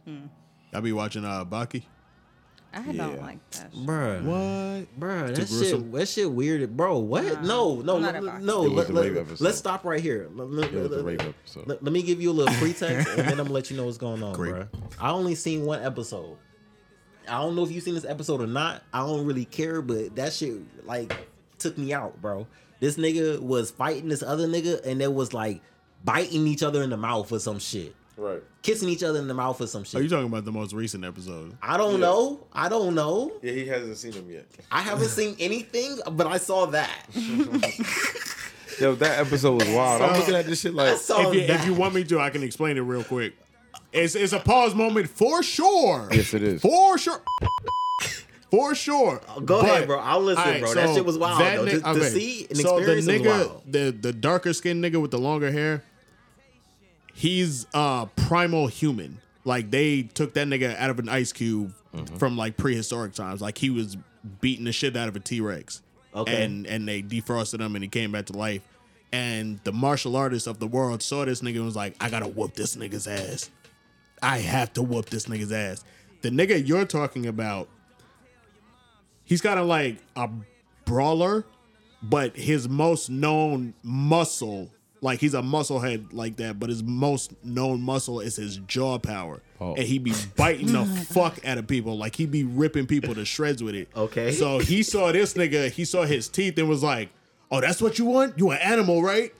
[0.06, 0.14] my!
[0.72, 1.82] I be watching uh Baki.
[2.74, 3.70] I don't like that.
[3.74, 3.84] shit.
[3.86, 4.98] bro, What?
[4.98, 5.82] bro, Too that gruesome?
[5.82, 6.98] shit, that shit weird, bro.
[6.98, 7.24] What?
[7.24, 8.44] Nah, no, no, I'm not let- about it.
[8.44, 8.64] no.
[8.64, 9.44] It was Let, the let, rape episode.
[9.44, 10.28] let's stop right here.
[10.34, 11.66] Let, let- It was the let- episode.
[11.66, 13.84] let- let me give you a little pretext, and then I'm gonna let you know
[13.86, 14.52] what's going on, Great.
[14.54, 14.66] bro.
[15.00, 16.36] I only seen one episode.
[17.28, 18.82] I don't know if you've seen this episode or not.
[18.92, 20.54] I don't really care, but that shit
[20.86, 21.14] like
[21.58, 22.46] took me out, bro.
[22.80, 25.60] This nigga was fighting this other nigga, and they was like
[26.04, 28.42] biting each other in the mouth or some shit, Right.
[28.62, 29.98] kissing each other in the mouth or some shit.
[30.00, 31.56] Are you talking about the most recent episode?
[31.62, 31.98] I don't Yeah.
[32.06, 32.46] know.
[32.52, 33.32] I don't know.
[33.42, 34.46] Yeah, he hasn't seen him yet.
[34.70, 37.06] I haven't seen anything, but I saw that.
[38.80, 40.02] Yo, that episode was wild.
[40.02, 40.96] I'm looking at this shit I like.
[40.98, 41.60] saw If you, that.
[41.60, 43.34] if you want me to, I can explain it real quick.
[43.92, 46.08] It's it's a pause moment for sure.
[46.10, 46.62] Yes, it is.
[46.62, 47.20] For sure.
[48.50, 49.20] For sure.
[49.44, 49.98] Go ahead, bro.
[49.98, 50.74] I'll listen, Alright, bro.
[50.74, 51.64] that shit was wild, that though.
[51.64, 53.62] ni- To, to see and so the experience was nigga, wild.
[53.72, 55.84] the the darker skinned nigga with the longer hair,
[57.14, 59.18] he's uh primal human.
[59.44, 62.16] Like they took that nigga out of an ice cube Mm-hmm.
[62.16, 63.42] from like prehistoric times.
[63.42, 63.98] Like he was
[64.40, 65.82] beating the shit out of a T Rex.
[66.14, 66.42] Okay.
[66.42, 68.62] And and they defrosted him and he came back to life.
[69.12, 72.28] And the martial artists of the world saw this nigga and was like, I gotta
[72.28, 73.50] whoop this nigga's ass.
[74.22, 75.84] I have to whoop this nigga's ass.
[76.22, 77.68] The nigga you're talking about,
[79.24, 80.30] he's kind of like a
[80.86, 81.44] brawler,
[82.02, 84.70] but his most known muscle,
[85.02, 88.98] like he's a muscle head like that, but his most known muscle is his jaw
[88.98, 89.42] power.
[89.60, 89.74] Oh.
[89.74, 91.98] And he be biting the fuck out of people.
[91.98, 93.88] Like he be ripping people to shreds with it.
[93.94, 94.32] Okay.
[94.32, 97.10] So he saw this nigga, he saw his teeth and was like,
[97.50, 98.38] Oh, that's what you want?
[98.38, 99.34] You an animal, right?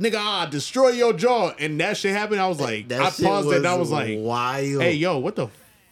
[0.00, 1.52] Nigga, I'll destroy your jaw.
[1.58, 2.40] And that shit happened.
[2.40, 4.80] I was like, That I paused it and I was like, wild.
[4.82, 5.48] Hey, yo, what the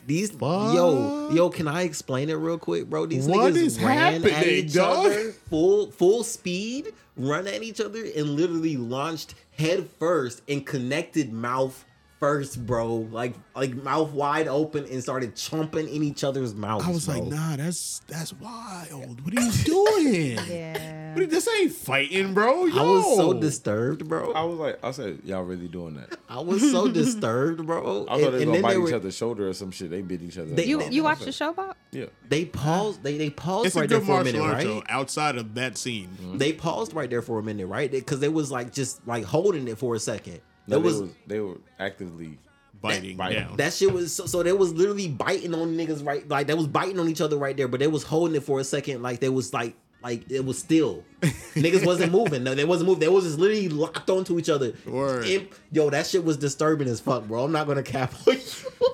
[0.06, 0.74] These Fuck.
[0.74, 3.06] yo yo, can I explain it real quick, bro?
[3.06, 5.06] These What niggas is ran at happening, each dog?
[5.06, 11.32] other full full speed, run at each other, and literally launched head first and connected
[11.32, 11.84] mouth
[12.20, 12.94] first, bro.
[12.96, 16.84] Like like mouth wide open and started chomping in each other's mouths.
[16.86, 17.18] I was bro.
[17.18, 19.20] like, nah, that's that's wild.
[19.24, 20.38] What are you doing?
[20.56, 21.14] Yeah.
[21.14, 22.66] What this ain't fighting, bro.
[22.66, 22.78] Yo.
[22.78, 24.32] I was so disturbed, bro.
[24.32, 26.18] I was like, I said, y'all really doing that?
[26.28, 28.04] I was so disturbed, bro.
[28.08, 29.90] I thought they was gonna then bite they each watched other's shoulder or some shit.
[29.90, 30.50] They bit each other.
[30.54, 31.74] They- You you watched the show, Bob?
[31.90, 32.06] Yeah.
[32.28, 33.02] They paused.
[33.02, 34.62] They they paused It's a right there good for a martial minute, art right?
[34.64, 36.10] show outside of that scene.
[36.34, 37.90] They paused right there for a minute, right?
[37.90, 40.40] Because they was like just like holding it for a second.
[40.66, 42.38] No, It they was was they were actively
[42.80, 43.38] Biting Biting.
[43.42, 43.56] down.
[43.56, 46.66] that shit was so, so they was literally biting on niggas right like they was
[46.66, 49.20] biting on each other right there, but they was holding it for a second like
[49.20, 52.44] they was like like it was still niggas wasn't moving.
[52.44, 53.00] No, they wasn't moving.
[53.00, 54.74] They was just literally locked onto each other.
[54.86, 55.24] Word.
[55.26, 57.44] It- yo, that shit was disturbing as fuck, bro.
[57.44, 58.40] I'm not gonna cap on you.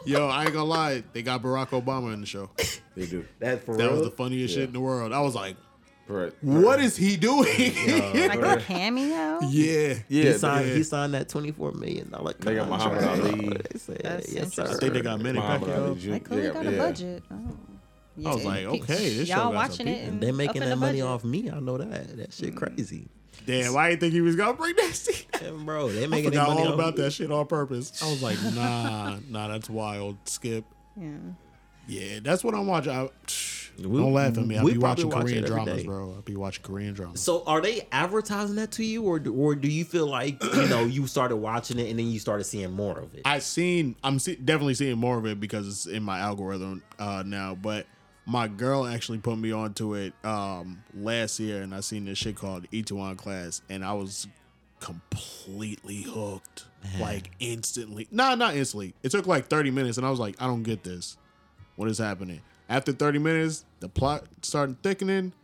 [0.07, 1.03] Yo, I ain't gonna lie.
[1.13, 2.51] They got Barack Obama in the show.
[2.97, 3.25] they do.
[3.41, 3.79] That for real.
[3.79, 4.01] That real.
[4.01, 5.13] was the funniest shit in the world.
[5.13, 5.57] I was like,
[6.07, 6.37] Correct.
[6.43, 7.47] what is he doing?
[7.47, 9.41] Like a cameo?
[9.49, 9.95] yeah.
[10.09, 10.69] Yeah, he signed.
[10.69, 10.75] yeah.
[10.75, 13.35] He signed that twenty four million dollar They got Muhammad contract.
[13.35, 13.49] Ali.
[13.73, 14.65] They said, That's yes, sir.
[14.69, 16.09] I think they got Manny Muhammad Ali Pacquiao.
[16.09, 16.79] Oh, they clearly Yeah, got a yeah.
[16.79, 17.23] budget.
[17.31, 18.29] Oh.
[18.29, 20.07] I was like, okay, this show y'all got watching it.
[20.09, 21.07] And They making that the money budget.
[21.07, 21.51] off me.
[21.51, 22.17] I know that.
[22.19, 22.57] That shit mm.
[22.57, 23.09] crazy.
[23.47, 25.27] Damn, I didn't think he was gonna bring that shit?
[25.43, 27.03] And bro, they I making their forgot money all off about me.
[27.05, 28.03] that shit on purpose.
[28.03, 30.19] I was like, nah, nah, that's wild.
[30.29, 30.65] Skip.
[30.97, 31.11] Yeah.
[31.89, 32.93] Yeah, that's what I'm watching.
[32.93, 33.09] I,
[33.79, 34.59] We- don't laugh at me.
[34.59, 35.87] I we be watching watch Korean dramas, day.
[35.87, 36.13] bro.
[36.15, 37.21] I'll be watching Korean dramas.
[37.21, 40.69] So are they advertising that to you, or do, or do you feel like you
[40.69, 43.23] know you started watching it and then you started seeing more of it?
[43.25, 47.23] I seen I'm see, definitely seeing more of it because it's in my algorithm uh,
[47.27, 47.55] now.
[47.55, 47.87] But
[48.27, 52.37] my girl actually put me onto it um, last year, and I seen this shit
[52.37, 54.29] called Itaewon Class, and I was
[54.79, 56.65] completely hooked,
[57.01, 58.09] like instantly.
[58.11, 58.95] Nah, not instantly.
[59.03, 61.17] It took like 30 minutes, and I was like, I don't get this.
[61.77, 62.43] What is happening?
[62.73, 65.35] After 30 minutes, the plot started thickening,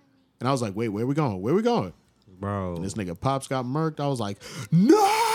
[0.40, 1.42] and I was like, wait, where we going?
[1.42, 1.92] Where we going?
[2.40, 2.76] bro.
[2.76, 4.00] And this nigga Pops got murked.
[4.00, 4.38] I was like,
[4.72, 5.27] no!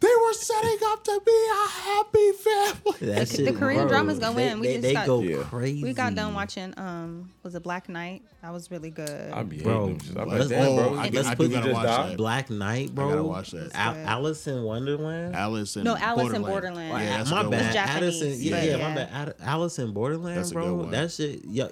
[0.00, 3.12] They were setting up to be a happy family.
[3.14, 4.60] That The- shit, the Korean bro, dramas go they, in.
[4.60, 5.42] We they, just they got- go Yeah.
[5.44, 5.82] crazy.
[5.82, 6.74] We got done watching.
[6.76, 8.22] Um, was it Black Knight?
[8.42, 9.32] That was really good.
[9.32, 10.22] I be Bro, hating them.
[10.22, 10.84] I'm let's- like, damn, bro.
[10.90, 12.16] oh, I, you do- I just do put- you just watch.
[12.16, 13.08] Black Knight, bro.
[13.08, 13.70] gotta watch that.
[13.74, 15.34] Al- Alice in Wonderland.
[15.36, 16.46] Alice in No, Alice in Borderland.
[16.92, 17.04] Borderland.
[17.04, 17.64] Yeah, my bad.
[17.64, 17.72] one.
[17.72, 18.88] Japanese, Addison, yeah, yeah, yeah.
[18.88, 19.34] my bad.
[19.40, 20.64] Alice in Borderland, That's a bro.
[20.66, 20.90] good one.
[20.92, 21.68] That shit, yeah,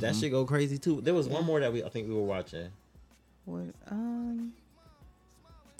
[0.00, 1.00] that shit go crazy too.
[1.02, 2.68] There was one more that we, I think we were watching.
[3.44, 4.52] What- um,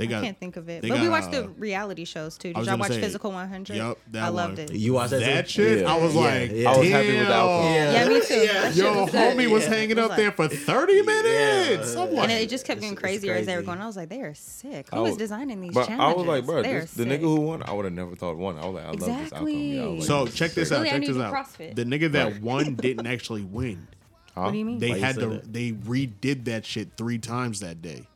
[0.09, 0.83] They I can't think of it.
[0.83, 2.49] they But we watched uh, the reality shows too.
[2.49, 3.77] Did was y'all watch say, Physical 100?
[3.77, 4.67] Yup, that I loved one.
[4.69, 4.73] it.
[4.75, 5.21] You watched that?
[5.21, 5.81] that shit.
[5.83, 5.93] Yeah.
[5.93, 6.71] I was Yeah, like, yeah.
[6.71, 7.33] I was happy with the damn.
[7.33, 7.73] outcome.
[7.73, 8.47] Yeah, me too.
[8.47, 9.37] That shit Yo, was good.
[9.37, 9.69] homie was Yeah.
[9.71, 11.95] hanging It was up there for 30 minutes.
[11.97, 13.81] I'm And it just kept It's- getting it's crazier as they were going.
[13.81, 14.87] I was like, they are sick.
[14.91, 16.15] Who Who is was- designing these But challenges?
[16.15, 17.09] I was like, bro, this, the sick.
[17.13, 18.59] nigga who won, I would have never thought won.
[18.59, 19.49] I was like, I love this outcome.
[19.49, 20.87] Yeah, like, so check this out.
[20.87, 21.47] Check this out.
[21.77, 23.87] The nigga that won didn't actually win.
[24.35, 24.79] What do you mean?
[24.79, 25.43] They had to.
[25.45, 28.07] They redid that shit three times that day,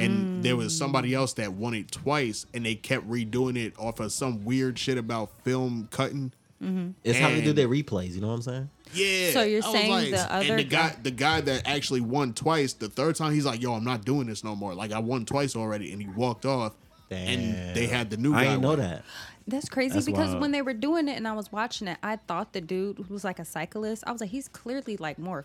[0.00, 0.78] and there was mm.
[0.78, 4.78] somebody else that won it twice, and they kept redoing it off of some weird
[4.78, 6.32] shit about film cutting.
[6.62, 6.90] Mm-hmm.
[7.04, 8.10] It's how they do their replays.
[8.14, 8.70] You know what I'm saying?
[8.92, 9.30] Yeah.
[9.30, 12.00] So you're I was saying the and other the guy, guy- the guy that actually
[12.00, 14.74] won twice, the third time he's like, "Yo, I'm not doing this no more.
[14.74, 16.74] Like I won twice already," and he walked off.
[17.10, 18.40] And they had the new guy.
[18.40, 18.80] I didn't know win.
[18.80, 19.04] that.
[19.48, 20.40] That's crazy That's because wild.
[20.42, 23.12] when they were doing it and I was watching it, I thought the dude who
[23.12, 24.04] was like a cyclist.
[24.06, 25.44] I was like, he's clearly like more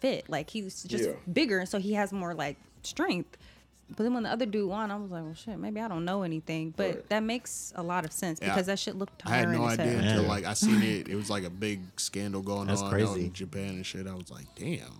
[0.00, 0.28] fit.
[0.30, 1.12] Like he's just Yeah.
[1.30, 3.36] bigger, so he has more like strength.
[3.96, 6.04] But then when the other dude won, I was like, well, shit, maybe I don't
[6.04, 6.72] know anything.
[6.76, 7.08] But Right.
[7.10, 8.48] that makes a lot of sense Yeah.
[8.48, 10.10] because that shit looked I had no as idea hell.
[10.18, 11.08] until like I seen it.
[11.08, 13.26] It was like a big scandal going That's on out crazy.
[13.26, 14.06] in Japan and shit.
[14.06, 14.92] I was like, damn,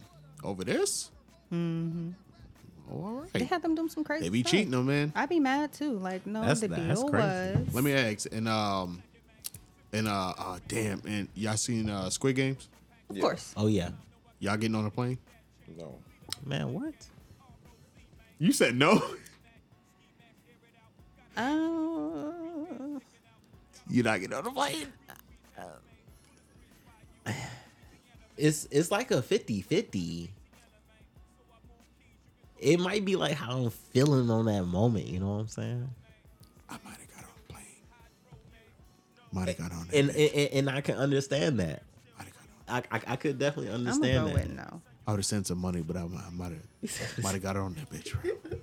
[0.44, 1.10] over this.
[1.52, 2.10] Mm-hmm.
[2.90, 3.32] all right.
[3.32, 4.24] They had them doing some crazy.
[4.24, 4.50] They be stuff.
[4.50, 5.12] cheating them, man.
[5.14, 5.98] I'd be mad too.
[5.98, 7.26] Like, no, That's- the that's deal crazy.
[7.64, 7.74] was.
[7.74, 9.02] Let me ask, and um,
[9.92, 12.68] and uh, uh damn, and y'all seen uh Squid Games?
[13.10, 13.52] of course.
[13.56, 13.90] Oh yeah,
[14.40, 15.18] Y'all getting on a plane?
[15.78, 15.98] No.
[16.44, 16.72] man.
[16.72, 16.94] What?
[18.42, 19.00] You said no.
[21.36, 22.98] Uh,
[23.88, 24.88] You're not getting on the plane.
[28.36, 30.28] It's it's like a 50-50.
[32.58, 35.06] It might be like how I'm feeling on that moment.
[35.06, 35.88] You know what I'm saying?
[36.68, 37.64] I might have got on a plane.
[39.32, 39.96] Might have got on that.
[39.96, 40.30] And, bitch.
[40.34, 41.84] and and I can understand that.
[42.18, 42.34] Might have
[42.66, 42.82] got on.
[42.90, 44.48] I, I I could definitely I'm gonna understand go that.
[44.48, 44.82] with no.
[45.06, 47.60] I would have sent some money, but I, I might have might have got it
[47.60, 48.12] on that bitch.
[48.22, 48.58] Bro.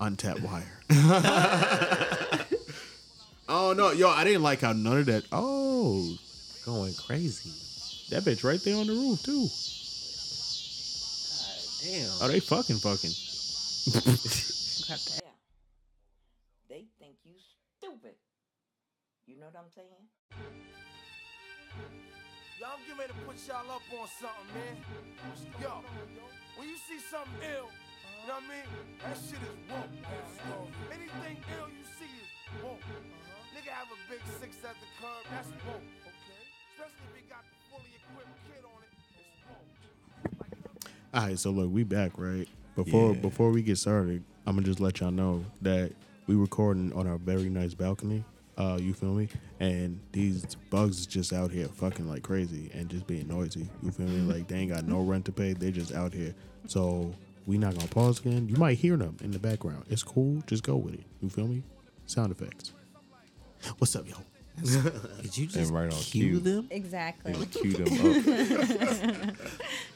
[0.00, 0.80] Untapped wire.
[3.48, 5.24] oh no, yo, I didn't like how none of that.
[5.32, 6.16] Oh,
[6.66, 7.50] Going crazy.
[8.10, 9.46] that bitch right there on the roof too.
[11.84, 12.10] Damn.
[12.20, 13.10] Oh, they fucking fucking.
[14.88, 15.20] Got that.
[15.22, 15.30] Yeah.
[16.68, 17.34] They think you
[17.78, 18.16] stupid.
[19.26, 20.08] You know what I'm saying?
[22.66, 24.74] Yo, I'm getting ready to put y'all up on something, man.
[25.62, 25.86] Yo,
[26.58, 28.66] when you see something ill, you know what I mean?
[29.06, 29.94] That shit is woke.
[30.90, 32.26] Anything ill you see is
[32.58, 32.82] woke.
[33.54, 35.78] Nigga have a big six at the curb, that's woke.
[35.78, 36.42] Okay.
[36.74, 40.90] Especially if he got the fully equipped kid on it, it's woke.
[41.14, 43.20] All right, so look, we back right before Yeah.
[43.22, 44.24] before we get started.
[44.44, 45.92] I'm gonna just let y'all know that
[46.26, 48.24] we recording on our very nice balcony.
[48.56, 49.28] Uh, you feel me?
[49.60, 53.68] And these bugs just out here fucking like crazy and just being noisy.
[53.82, 54.20] You feel me?
[54.32, 55.52] Like they ain't got no rent to pay.
[55.52, 56.34] They just out here.
[56.66, 57.12] So
[57.44, 58.48] we not gonna pause again.
[58.48, 59.84] You might hear them in the background.
[59.88, 60.42] It's cool.
[60.46, 61.04] Just go with it.
[61.20, 61.62] You feel me?
[62.06, 62.72] Sound effects.
[63.78, 64.16] What's up, yo?
[64.62, 66.40] Did you just right cue cue.
[66.40, 66.68] them?
[66.70, 67.34] Exactly.
[67.46, 69.36] Cue them up.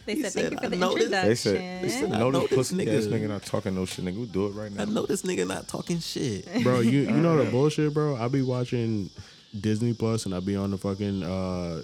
[0.07, 1.83] They said, said, thank you for "I the noticed." They said, introduction.
[1.83, 3.21] they said, I no, know this this pussy ass nigga.
[3.21, 4.17] nigga not talking no shit, nigga.
[4.17, 4.83] We'll do it right now.
[4.83, 6.47] I know this nigga not talking shit.
[6.63, 6.81] bro.
[6.81, 8.17] You you know the bullshit, bro.
[8.17, 9.11] I be watching
[9.59, 11.83] Disney Plus and I be on the fucking uh,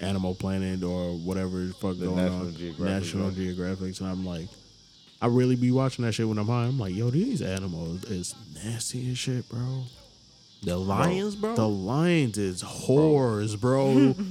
[0.00, 3.36] Animal Planet or whatever the fuck The going National on, Geographic, National right?
[3.36, 4.48] Geographic, and I'm like,
[5.22, 6.64] I really be watching that shit when I'm high.
[6.64, 9.84] I'm like, yo, these animals is nasty as shit, bro.
[10.66, 11.54] The lions, bro.
[11.54, 14.14] The lions is whores, bro.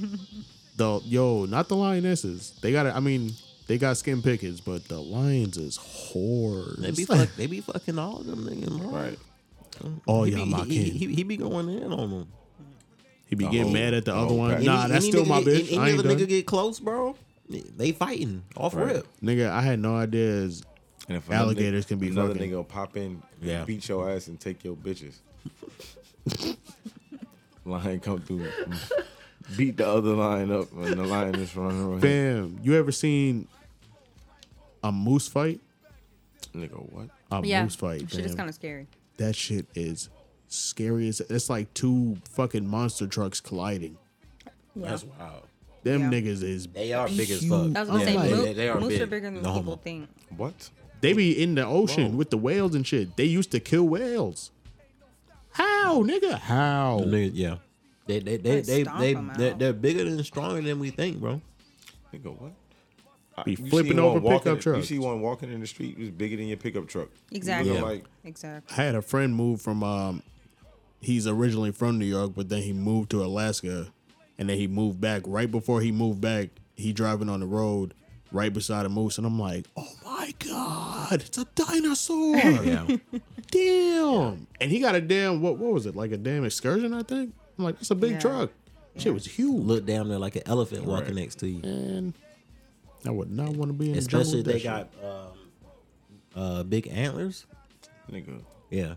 [0.76, 2.52] The yo, not the lionesses.
[2.60, 2.84] They got.
[2.84, 3.32] I mean,
[3.66, 6.76] they got skin pickets, but the lions is whores.
[6.76, 8.90] They be fuck, they be fucking all them niggas, bro.
[8.90, 9.18] Right.
[10.06, 10.92] oh He yeah, be, my he, kid.
[10.92, 12.28] he, he be going in on them.
[13.26, 14.50] He be The getting whole- mad at the the other one.
[14.50, 14.62] pack.
[14.64, 15.68] Nah, Any- that's any still nigga my bitch.
[15.68, 16.18] Any, I ain't other done.
[16.18, 17.16] nigga get close, bro?
[17.48, 18.86] They fighting off Right.
[18.96, 19.06] rip.
[19.22, 20.42] Nigga, I had no idea.
[20.42, 20.62] And
[21.08, 22.18] if Alligators nigga- can be fucking.
[22.18, 23.64] another fucking- nigga will pop in, Yeah.
[23.64, 25.14] beat your ass and take your bitches.
[27.64, 28.48] lion come through,
[29.56, 32.00] beat the other lion up, and the lion is running around.
[32.00, 33.48] Fam, you ever seen
[34.82, 35.60] a moose fight?
[36.54, 37.08] Nigga, what?
[37.30, 38.10] A Yeah, moose fight.
[38.10, 38.86] shit is kind of scary.
[39.18, 40.08] that shit is
[40.48, 43.96] scary as it's like two fucking monster trucks colliding.
[44.74, 45.42] That's wild.
[45.82, 46.20] Them Yeah.
[46.20, 47.52] niggas is They are big as fuck.
[47.76, 49.02] I was gonna I'm say like- mo- they- they are moose big.
[49.02, 49.76] are bigger than No people homo.
[49.76, 50.08] think.
[50.36, 50.70] What?
[51.00, 52.16] They be in the ocean Whoa.
[52.18, 53.16] with the whales and shit.
[53.16, 54.50] They used to kill whales.
[55.56, 56.38] How, nigga?
[56.38, 57.00] How?
[57.02, 57.56] Nigga, yeah.
[58.06, 59.58] They they they They they, stomp they, 'em they're, out.
[59.58, 61.40] they're bigger and stronger than we think, bro.
[62.12, 62.52] Nigga, what?
[63.44, 64.78] Be You flipping see over one walking- pickup trucks.
[64.90, 67.08] You see one walking in the street who's bigger than your pickup truck.
[67.32, 67.74] Exactly.
[67.74, 67.82] Yeah.
[67.82, 68.74] like Exactly.
[68.76, 70.22] I had a friend move from um
[71.00, 73.88] he's originally from New York, but then he moved to Alaska
[74.38, 75.22] and then he moved back.
[75.26, 77.92] Right before he moved back, he driving on the road
[78.32, 79.86] right beside a moose, and I'm like, Oh
[80.26, 82.36] my god, it's a dinosaur.
[82.64, 82.86] Yeah.
[83.50, 84.46] Damn.
[84.60, 85.94] And he got a damn what what was it?
[85.96, 87.32] Like a damn excursion, I think?
[87.58, 88.18] I'm like, it's a big Yeah.
[88.20, 88.50] truck.
[88.98, 89.62] Shit was huge.
[89.64, 91.14] Look down there like an elephant walking Right.
[91.16, 91.60] next to you.
[91.62, 92.14] And
[93.04, 95.30] I would not want to be in the Especially jungle they with that got
[96.36, 97.46] um, uh, big antlers.
[98.10, 98.40] nigga,
[98.70, 98.94] Yeah.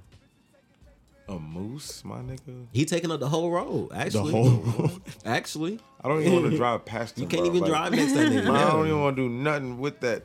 [1.27, 2.65] a moose, my nigga.
[2.71, 3.97] He taking up the whole road, shit.
[3.99, 4.31] actually.
[4.31, 4.49] the whole
[4.79, 5.01] road.
[5.25, 5.79] Actually.
[6.03, 7.23] I don't even want to drive past him.
[7.23, 7.49] You can't bro.
[7.55, 8.45] even Like, drive next to that nigga.
[8.45, 10.23] man, I don't even want to do nothing with that.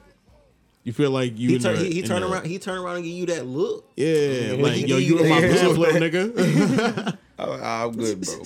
[0.84, 2.78] You feel like you He in turn the- he, he turn the- around he turn
[2.78, 3.90] around and give you that look.
[3.96, 7.18] Yeah, like he yo, you you in my that- business, little nigga.
[7.38, 8.34] I, I'm good, bro.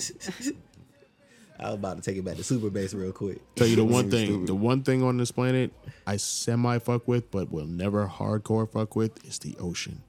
[1.61, 3.39] I was about to take it back to super base real quick.
[3.55, 4.47] Tell you the one thing, stupid.
[4.47, 5.73] the one thing on this planet
[6.07, 10.01] I semi fuck with, but will never hardcore fuck with is the ocean.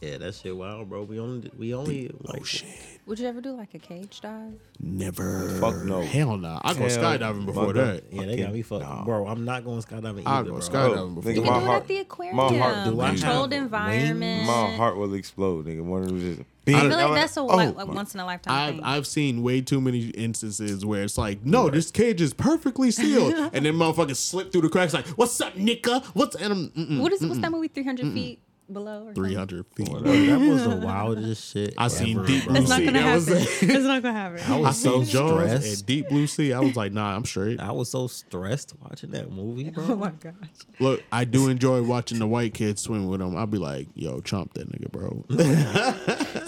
[0.00, 1.02] Yeah, that shit wild, bro.
[1.04, 2.68] We only we only like oh, Ocean.
[3.06, 4.52] Would you ever do like a cage dive?
[4.80, 5.48] Never.
[5.60, 6.00] Fuck no.
[6.02, 6.58] Hell no.
[6.62, 8.04] I go Hell skydiving before mother- that.
[8.12, 8.82] Yeah, they got me fucked.
[8.82, 9.04] Nah.
[9.04, 10.58] Bro, I'm not going skydiving either, I'll go bro.
[10.60, 12.36] skydiving Oh, before nigga, You my can do it heart- at the aquarium.
[12.36, 13.62] my heart- Do I Controlled wings?
[13.62, 14.46] environment.
[14.46, 15.82] My heart will explode, nigga.
[15.82, 16.40] One of them just.
[16.66, 18.84] I feel like that's a oh, like, like once in a lifetime I've thing.
[18.84, 23.34] I've seen way too many instances where it's like, no, this cage is perfectly sealed,
[23.52, 26.00] and then motherfuckers slip through the cracks like, "What's up, Nika?
[26.14, 27.68] What's and I'm mm-mm, what is what's that movie?
[27.68, 28.40] Three hundred feet
[28.72, 29.06] below.
[29.08, 29.38] Or three something?
[29.38, 29.90] hundred feet?
[29.90, 31.74] Bro, that was the wildest shit.
[31.78, 32.52] I seen Deep bro.
[32.52, 32.84] Blue It's not Sea.
[32.86, 33.42] gonna That was happen.
[33.42, 33.62] it.
[33.62, 34.40] it's not gonna happen.
[34.52, 35.78] I I was so seen stressed.
[35.78, 36.52] and Deep Blue Sea.
[36.52, 37.60] I was like, nah, I'm straight.
[37.60, 39.84] I was so stressed watching that movie, bro.
[39.94, 40.32] Oh my gosh.
[40.80, 43.36] Look, I do enjoy watching the white kids swim with them.
[43.36, 45.24] I'll be like, yo, chomp that nigga, bro.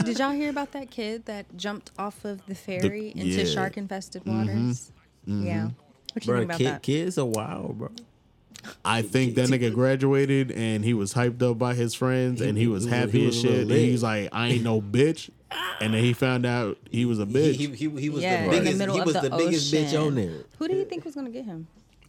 [0.04, 3.44] Did y'all hear about that kid that jumped off of the ferry into yeah.
[3.44, 4.38] shark infested mm-hmm.
[4.38, 4.90] waters?
[5.28, 5.46] Mm-hmm.
[5.46, 5.68] Yeah.
[6.12, 6.82] What you bro, think about kid, that?
[6.82, 7.90] kids are wild, bro.
[8.84, 12.66] I think that nigga graduated and he was hyped up by his friends and he
[12.66, 13.60] was he happy he as was a shit.
[13.62, 15.30] And he's like, I ain't no bitch.
[15.80, 17.54] And then he found out he was a bitch.
[17.56, 18.78] he, he, he was Yeah, in the the biggest.
[18.78, 20.38] middle he of was the the, biggest bitch on there.
[20.58, 21.66] Who do you think was gonna get him?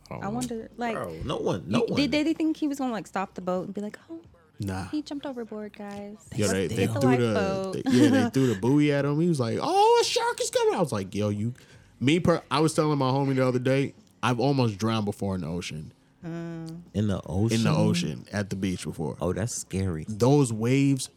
[0.10, 0.70] I wonder.
[0.78, 1.96] Like, Bro, no one, no one.
[2.00, 4.22] did they think he was gonna like stop the boat and be like, "Oh,
[4.60, 4.86] nah.
[4.86, 6.16] he jumped overboard, guys"?
[6.34, 9.20] Yo, they, they get threw the, lifeboat." they- yeah they threw the buoy at him.
[9.20, 11.54] He was like, "Oh, a shark is coming!" I was like, "Yo, you,
[12.00, 13.94] me per." I was telling my homie the other day,
[14.24, 15.92] I've almost drowned before in the ocean,
[16.26, 16.82] Mm.
[16.94, 17.58] in the ocean.
[17.58, 19.16] in the ocean at the beach before.
[19.22, 20.06] Oh, that's scary.
[20.10, 21.10] those waves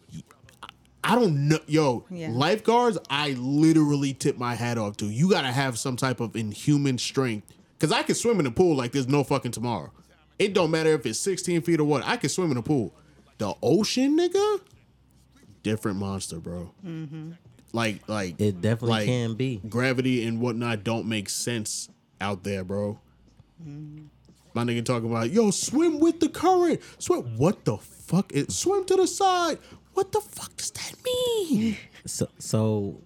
[1.02, 2.28] I don't know yo Yeah.
[2.30, 6.98] lifeguards I literally tip my hat off to you gotta have some type of inhuman
[6.98, 7.46] strength
[7.78, 9.90] because I can swim in the pool like there's no fucking tomorrow
[10.38, 12.94] it don't matter if it's 16 feet or what I can swim in the pool
[13.38, 14.60] the ocean nigga
[15.62, 17.30] different monster bro mm-hmm.
[17.72, 19.62] like like It definitely like, can be.
[19.68, 21.88] gravity and whatnot don't make sense
[22.20, 23.00] out there, bro.
[23.66, 24.04] Mm-hmm.
[24.54, 26.80] My nigga talking about yo swim with the current.
[26.98, 27.36] Swim.
[27.36, 28.32] What the fuck?
[28.34, 29.58] It swim to the side.
[29.94, 31.76] What the fuck does that mean?
[32.06, 33.02] So, so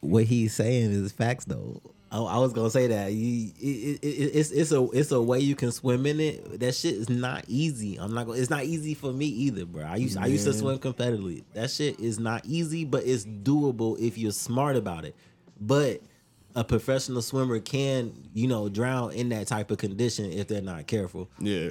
[0.00, 1.80] what he's saying is facts, though.
[2.12, 5.22] I, I was gonna say that you, it, it, it, it's it's a it's a
[5.22, 6.60] way you can swim in it.
[6.60, 7.96] That shit is not easy.
[7.96, 8.26] I'm not.
[8.26, 9.84] Gonna, it's not easy for me either, bro.
[9.84, 11.44] I used I used to swim competitively.
[11.54, 15.16] That shit is not easy, but it's doable if you're smart about it.
[15.60, 16.02] But
[16.54, 20.86] a professional swimmer can, you know, drown in that type of condition if they're not
[20.86, 21.28] careful.
[21.38, 21.70] Yeah.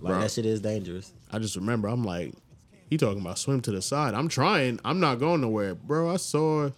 [0.00, 0.20] Like Bro.
[0.20, 1.12] that shit is dangerous.
[1.30, 2.34] I just remember I'm like,
[2.90, 4.14] he talking about swim to the side.
[4.14, 4.78] I'm trying.
[4.84, 6.10] I'm not going nowhere, bro.
[6.10, 6.70] I saw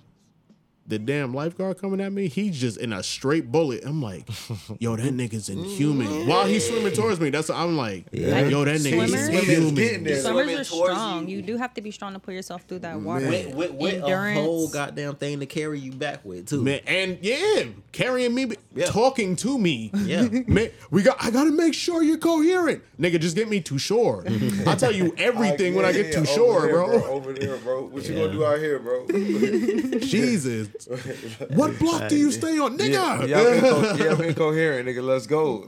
[0.86, 3.84] the damn lifeguard coming at me, he's just in a straight bullet.
[3.86, 4.28] I'm like,
[4.78, 6.06] yo, that nigga's inhuman.
[6.06, 6.28] Mm-hmm.
[6.28, 8.30] While he's swimming towards me, that's what I'm like, yo,
[8.64, 9.28] that nigga's Swimmers?
[9.28, 9.74] inhuman.
[9.74, 10.20] Getting there.
[10.20, 11.28] Swimmers Swimming are towards strong.
[11.28, 11.36] you.
[11.38, 11.42] You.
[11.42, 13.28] do have to be strong to pull yourself through that water.
[13.28, 16.62] With, with, with a whole goddamn thing to carry you back with too.
[16.62, 18.86] Man, and yeah, carrying me, Yeah.
[18.86, 19.90] talking to me.
[19.94, 20.22] Yeah.
[20.46, 21.16] Man, we got.
[21.24, 23.18] I gotta make sure you're coherent, nigga.
[23.20, 24.24] Just get me to shore.
[24.66, 27.04] I tell you everything when I get to over shore, there, bro.
[27.04, 27.84] Over there, bro.
[27.86, 29.06] What you gonna do out here, bro?
[30.00, 30.68] Jesus,
[31.54, 33.28] what block do you stay on, yeah, nigga?
[33.28, 35.02] y'all been, co- y'all been coherent, nigga.
[35.02, 35.64] Let's go.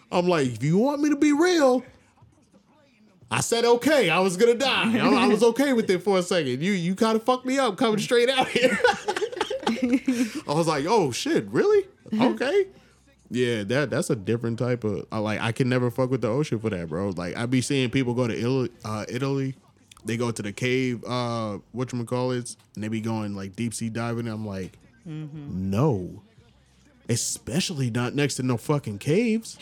[0.12, 1.84] I'm like, if you want me to be real,
[3.30, 4.08] I said okay.
[4.08, 4.98] I was gonna die.
[4.98, 6.62] I, I was okay with it for a second.
[6.62, 8.78] You you kind of fucked me up coming straight out here.
[9.68, 11.86] I was like, oh shit, really?
[12.12, 12.66] Okay.
[13.30, 15.06] Yeah, that that's a different type of.
[15.12, 17.10] I like I can never fuck with the ocean for that, bro.
[17.10, 19.54] Like I be seeing people go to Italy, uh, Italy.
[20.04, 23.56] They go to the cave, uh, what you call it, and they be going like
[23.56, 24.28] deep sea diving.
[24.28, 26.22] I'm like, no,
[27.08, 29.58] especially not next to no fucking caves.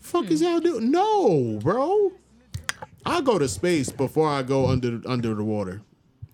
[0.00, 0.90] Fuck is y'all doing?
[0.90, 2.12] No, bro.
[3.04, 5.82] I go to space before I go under under the water.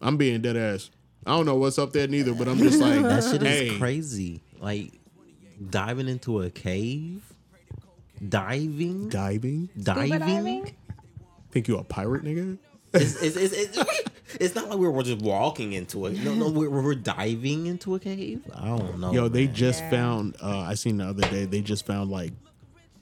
[0.00, 0.90] I'm being dead ass.
[1.26, 4.42] I don't know what's up there neither, but I'm just like That shit is crazy.
[4.60, 4.92] Like
[5.70, 7.22] diving into a cave,
[8.28, 9.70] diving, diving.
[9.80, 10.18] diving.
[10.18, 10.76] diving?
[11.50, 12.58] Think you a pirate, nigga?
[12.94, 13.78] It's, it's, it's, it's,
[14.40, 16.12] it's not like we're, we're just walking into it.
[16.24, 18.42] No, no, we're, we're diving into a cave.
[18.54, 19.12] I don't know.
[19.12, 19.90] Yo, they just Yeah.
[19.90, 20.36] found.
[20.42, 21.44] Uh, I seen the other day.
[21.44, 22.32] They just found like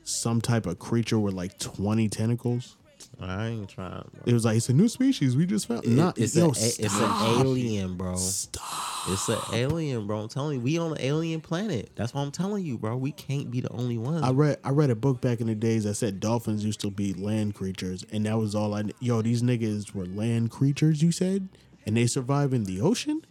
[0.05, 2.77] some type of creature with like 20 tentacles.
[3.21, 4.09] I ain't trying.
[4.13, 4.23] Bro.
[4.27, 5.87] It was like it's a new species we just found.
[5.87, 8.17] Not, it's, yo, a, it's an alien, bro.
[8.17, 9.09] Stop.
[9.09, 10.21] It's an alien, bro.
[10.21, 11.91] I'm telling you, we on an alien planet.
[11.95, 12.97] That's what I'm telling you, bro.
[12.97, 14.23] We can't be the only ones.
[14.23, 16.91] I read I read a book back in the days that said dolphins used to
[16.91, 18.85] be land creatures, and that was all I.
[19.01, 21.03] Yo, these niggas were land creatures.
[21.03, 21.49] You said,
[21.87, 23.23] and they survive in the ocean.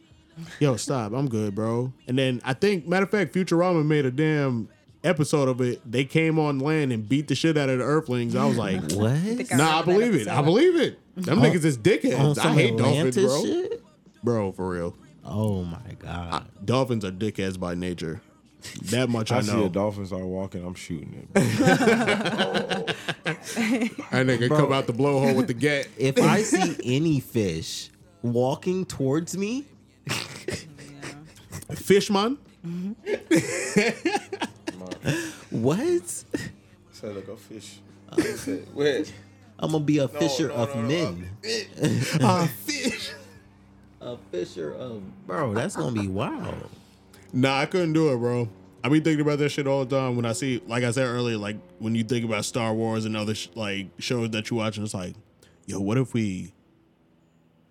[0.60, 1.14] Yo, stop.
[1.14, 1.92] I'm good, bro.
[2.08, 4.70] And then I think, matter of fact, Futurama made a damn
[5.04, 5.82] episode of it.
[5.90, 8.36] They came on land and beat the shit out of the Earthlings.
[8.36, 9.12] I was like, what?
[9.18, 10.28] think I Nah, I believe it.
[10.28, 11.00] I believe it.
[11.16, 12.38] Them niggas is on dickheads.
[12.40, 13.44] I some hate dolphins, bro.
[13.44, 13.84] shit?
[14.24, 14.96] Bro, for real.
[15.26, 16.48] Oh my god.
[16.64, 18.22] Dolphins are dickheads by nature.
[18.86, 19.66] That much I, I see know.
[19.66, 22.96] a dolphin start walking, I'm shooting it.
[24.12, 25.88] That nigga come out the blowhole with the gat.
[25.98, 27.90] if I see any fish
[28.22, 29.66] walking towards me,
[31.74, 32.38] Fishman.
[35.50, 36.24] what?
[36.92, 37.80] Said like a fish.
[38.10, 39.04] I said, Where?
[39.60, 41.30] I'm gonna be a fisher no, of no, no, men.
[42.22, 43.12] a fish.
[44.02, 45.54] A fisher of bro.
[45.54, 46.70] That's gonna be wild.
[47.34, 48.50] Nah, I couldn't do it, bro.
[48.84, 51.06] I be thinking about that shit all the time when I see, like I said
[51.06, 54.58] earlier, like when you think about Star Wars and other sh- like shows that you
[54.58, 55.14] watch, and it's like,
[55.68, 56.52] yo, what if we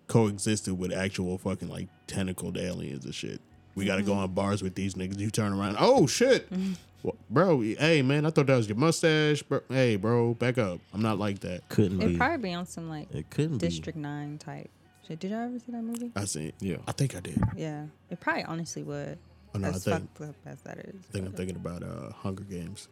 [0.07, 3.41] coexisted with actual fucking like tentacled aliens and shit?
[3.75, 4.21] We got to go mm-hmm.
[4.21, 5.19] on bars with these niggas.
[5.19, 6.47] You turn around, oh shit,
[7.03, 7.61] Well, bro.
[7.61, 9.41] Hey man, I thought that was your mustache.
[9.43, 9.61] Bro.
[9.69, 10.79] Hey, bro, back up.
[10.93, 11.67] I'm not like that.
[11.69, 12.17] Couldn't It'd be.
[12.17, 13.67] probably be on some like It couldn't be.
[13.67, 14.69] District Nine type
[15.07, 15.19] shit.
[15.19, 16.11] Did y'all ever see that movie?
[16.15, 16.53] I see.
[16.59, 16.77] Yeah.
[16.87, 17.41] I think I did.
[17.55, 19.17] Yeah, it probably honestly would.
[19.53, 20.95] Oh, no, I as think- fucked up as that is.
[21.09, 22.87] I think I'm but- thinking about uh Hunger Games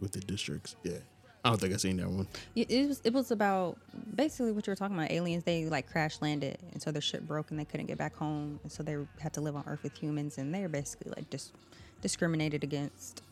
[0.00, 0.74] with the districts.
[0.82, 0.98] Yeah,
[1.44, 2.26] I don't think I seen that one.
[2.56, 3.78] It it was it was about
[4.16, 5.12] basically what you were talking about.
[5.12, 8.16] Aliens they like crash landed, and so their ship broke, and they couldn't get back
[8.16, 11.30] home, and so they had to live on Earth with humans, and they're basically like
[11.30, 11.52] just
[12.00, 13.22] discriminated against.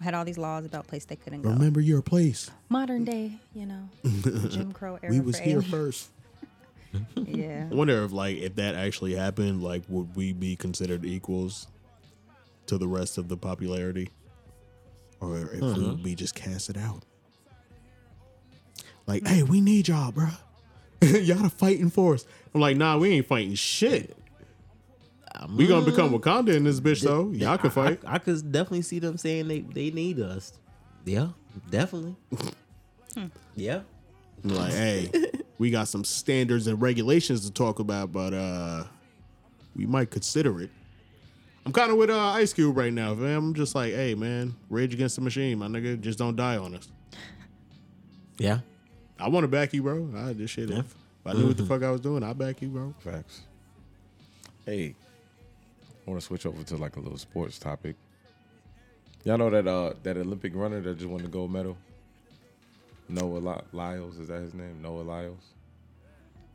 [0.00, 1.50] Had all these laws about place they couldn't go.
[1.50, 2.50] Remember your place.
[2.68, 3.88] Modern day, you know,
[4.48, 5.12] Jim Crow era.
[5.12, 5.70] We was for here aliens.
[5.70, 6.10] first.
[7.16, 7.68] Yeah.
[7.70, 11.66] I wonder if like if that actually happened, like would we be considered equals
[12.66, 14.10] to the rest of the popularity,
[15.18, 15.80] or if we uh-huh.
[15.80, 17.02] would be just casted out?
[19.06, 20.28] Like, hey, we need y'all, bro.
[21.00, 22.26] y'all the fighting force.
[22.54, 24.16] I'm like, nah, we ain't fighting shit.
[25.56, 27.30] We gonna become Wakanda in this bitch though.
[27.30, 28.00] Y'all can fight.
[28.06, 30.52] I, I could definitely see them saying they, they need us.
[31.04, 31.28] Yeah,
[31.70, 32.16] definitely.
[33.56, 33.80] yeah.
[34.44, 35.10] Like, hey,
[35.58, 38.84] we got some standards and regulations to talk about, but uh
[39.74, 40.70] we might consider it.
[41.64, 43.38] I'm kind of with uh, Ice Cube right now, fam.
[43.38, 46.74] I'm just like, hey, man, Rage Against the Machine, my nigga, just don't die on
[46.74, 46.88] us.
[48.38, 48.58] Yeah.
[49.18, 50.10] I want to back you, bro.
[50.16, 50.70] I this shit.
[50.70, 52.94] If, if I knew what the fuck I was doing, I back you, bro.
[52.98, 53.42] Facts.
[54.66, 54.96] Hey,
[56.06, 57.96] I want to switch over to like a little sports topic.
[59.24, 61.76] Y'all know that uh that Olympic runner that just won the gold medal?
[63.08, 64.80] Noah Ly- Lyles, is that his name?
[64.82, 65.44] Noah Lyles?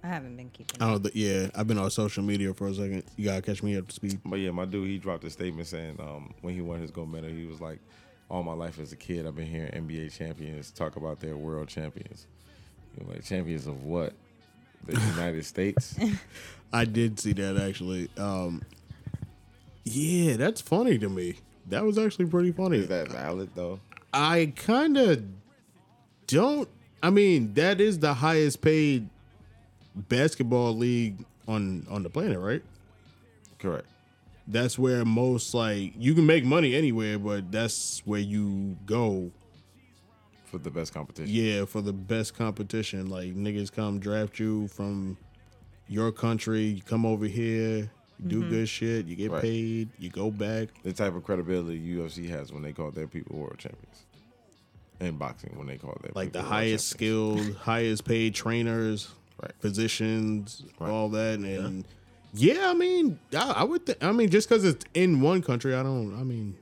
[0.03, 0.81] I haven't been keeping.
[0.81, 1.15] I don't.
[1.15, 3.03] Yeah, I've been on social media for a second.
[3.15, 4.19] You gotta catch me up to speed.
[4.25, 7.11] But yeah, my dude, he dropped a statement saying um, when he won his gold
[7.11, 7.79] medal, he was like,
[8.29, 11.67] "All my life as a kid, I've been hearing NBA champions talk about their world
[11.67, 12.27] champions.
[12.95, 14.13] He was like, champions of what?
[14.85, 15.95] The United States.
[16.73, 18.09] I did see that actually.
[18.17, 18.61] Um,
[19.91, 21.35] Yeah, that's funny to me.
[21.67, 22.77] That was actually pretty funny.
[22.77, 23.79] Is that valid though?
[24.13, 25.23] I kind of
[26.27, 26.69] don't.
[27.03, 29.09] I mean, that is the highest paid
[29.95, 32.63] basketball league on on the planet, right?
[33.59, 33.87] Correct.
[34.47, 39.31] That's where most like you can make money anywhere, but that's where you go.
[40.45, 41.33] For the best competition.
[41.33, 43.09] Yeah, for the best competition.
[43.09, 45.17] Like niggas come draft you from
[45.89, 48.49] your country, you come over here, you do mm-hmm.
[48.49, 49.41] good shit, you get Right.
[49.41, 50.69] paid, you go back.
[50.83, 54.03] The type of credibility UFC has when they call their people world champions.
[54.99, 59.09] In boxing, when they call their like the highest skilled, highest paid trainers,
[59.41, 59.51] Right.
[59.59, 60.89] physicians, Right.
[60.89, 61.85] all that, and
[62.33, 63.85] yeah, I mean, I, I would.
[63.85, 66.19] Th- I mean, just because it's in one country, I don't.
[66.19, 66.55] I mean,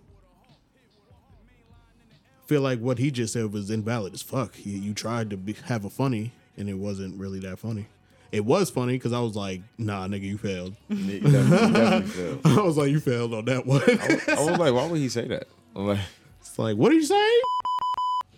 [2.48, 4.54] feel like what he just said was invalid as fuck.
[4.66, 7.88] You, you tried to be, have a funny, and it wasn't really that funny.
[8.32, 12.42] It was funny because I was like, "Nah, nigga, you failed." Definitely, definitely failed.
[12.46, 15.28] I was like, "You failed on that one." I was like, why would he say
[15.28, 15.48] that?
[15.76, 16.00] I'm like,
[16.42, 17.42] It's like, what did you say?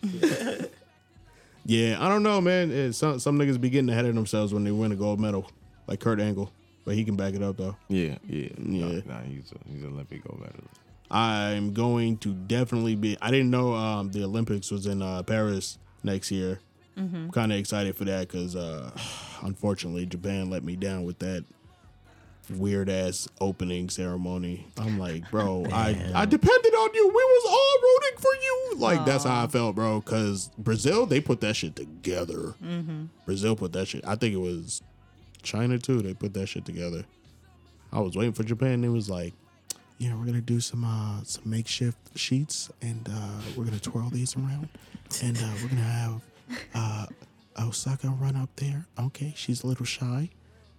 [1.66, 2.72] yeah, I don't know, man.
[2.72, 5.50] It, some some niggas be getting ahead of themselves when they win a gold medal,
[5.88, 6.52] like Kurt Angle,
[6.86, 7.76] but he can back it up though.
[7.90, 8.86] yeah, yeah, Yeah.
[9.06, 10.80] Nah, nah, he's a, he's an Olympic gold medalist.
[11.10, 13.18] I'm going to definitely be.
[13.22, 16.60] I didn't know um, the Olympics was in uh, Paris next year.
[16.98, 18.90] I'm kind of excited for that because, uh,
[19.44, 21.46] unfortunately, Japan let me down with that
[22.50, 24.66] weird ass opening ceremony.
[24.78, 27.08] I'm like, bro, I I depended on you.
[27.08, 28.80] We was all rooting for you.
[28.80, 30.00] Like that's how I felt, bro.
[30.00, 32.54] Because Brazil, they put that shit together.
[33.26, 34.06] Brazil put that shit.
[34.08, 34.82] I think it was
[35.44, 36.02] China too.
[36.02, 37.04] They put that shit together.
[37.92, 38.84] I was waiting for Japan.
[38.84, 39.34] It was like,
[39.98, 44.36] yeah, we're gonna do some uh some makeshift sheets, and uh we're gonna twirl these
[44.36, 44.70] around,
[45.24, 46.22] and uh we're gonna have
[46.74, 47.06] uh
[47.60, 48.86] Osaka run up there.
[49.00, 50.30] Okay, she's a little shy,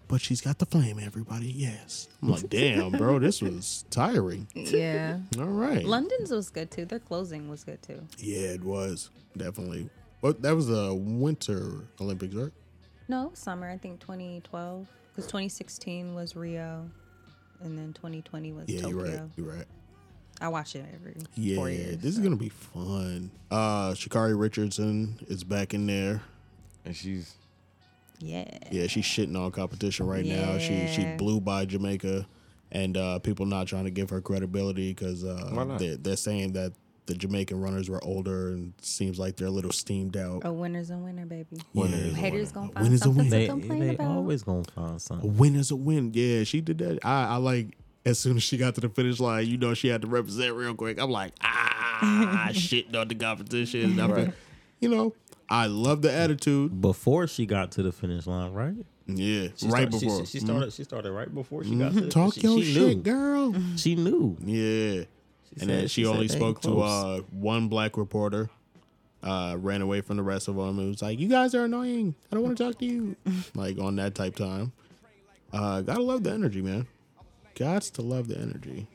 [0.06, 0.98] but she's got the flame.
[1.02, 2.08] Everybody, yes.
[2.22, 4.46] I'm like, damn, bro, this was tiring.
[4.54, 5.18] Yeah.
[5.38, 5.84] All right.
[5.84, 6.84] London's was good too.
[6.84, 8.00] Their closing was good too.
[8.18, 9.88] Yeah, it was definitely.
[10.20, 12.52] But that was the Winter Olympics, right?
[13.08, 13.68] No, summer.
[13.70, 16.88] I think 2012 because 2016 was Rio,
[17.60, 18.96] and then 2020 was Yeah, Tokyo.
[18.96, 19.20] you're right.
[19.36, 19.66] You're right.
[20.40, 21.98] I watch it every Yeah, four years.
[21.98, 23.30] this is gonna be fun.
[23.50, 26.22] Uh Sha'Carri Richardson is back in there.
[26.84, 27.34] And she's
[28.20, 28.46] Yeah.
[28.70, 30.58] Yeah, she's shitting on competition right now.
[30.58, 32.26] She she blew by Jamaica,
[32.72, 36.72] and uh, people not trying to give her credibility because uh, they're, they're saying that
[37.06, 40.42] the Jamaican runners were older and seems like they're a little steamed out.
[40.44, 41.56] A winner's a winner, baby.
[41.72, 43.30] Winner is a Haters gonna find winner's a something winner.
[43.30, 44.10] They, to complain they about.
[44.10, 45.30] always gonna find something.
[45.30, 46.10] A winner's a win.
[46.12, 46.98] Yeah, she did that.
[47.02, 47.77] I, I like
[48.08, 50.54] as soon as she got to the finish line, you know she had to represent
[50.54, 50.98] real quick.
[51.00, 53.98] I'm like, ah, shitting on the competition.
[54.00, 54.32] I'm- Right.
[54.80, 55.14] You know,
[55.50, 56.80] I love the attitude.
[56.80, 58.74] Before she got to the finish line, right?
[59.06, 60.26] Yeah, She right start- before.
[60.26, 60.72] she, started.
[60.72, 62.00] She started right before she got Mhm.
[62.02, 63.02] to Talk she, your she shit, knew.
[63.02, 63.54] girl.
[63.76, 64.36] She knew.
[64.44, 65.04] Yeah.
[65.60, 68.50] and then said- she, she only they ain't spoke to uh, one black reporter.
[69.20, 70.78] Uh, ran away from the rest of them.
[70.78, 72.14] It was like, "You guys are annoying.
[72.30, 73.16] I don't want to talk to you."
[73.56, 74.70] like on that type time.
[75.52, 76.86] Uh, gotta love the energy, man.
[77.58, 78.86] Gots to love the energy.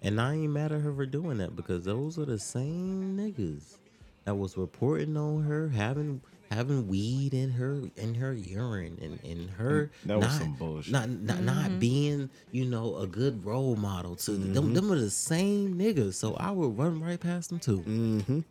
[0.00, 3.78] And I ain't mad at her for doing that because those are the same niggas
[4.24, 6.20] that was reporting on her having
[6.50, 10.92] having weed in her in her urine and, in her That was not, some bullshit.
[10.92, 15.10] Not not, not being, you know, a good role model to them them are the
[15.10, 16.14] same niggas.
[16.14, 18.44] So I would run right past them too.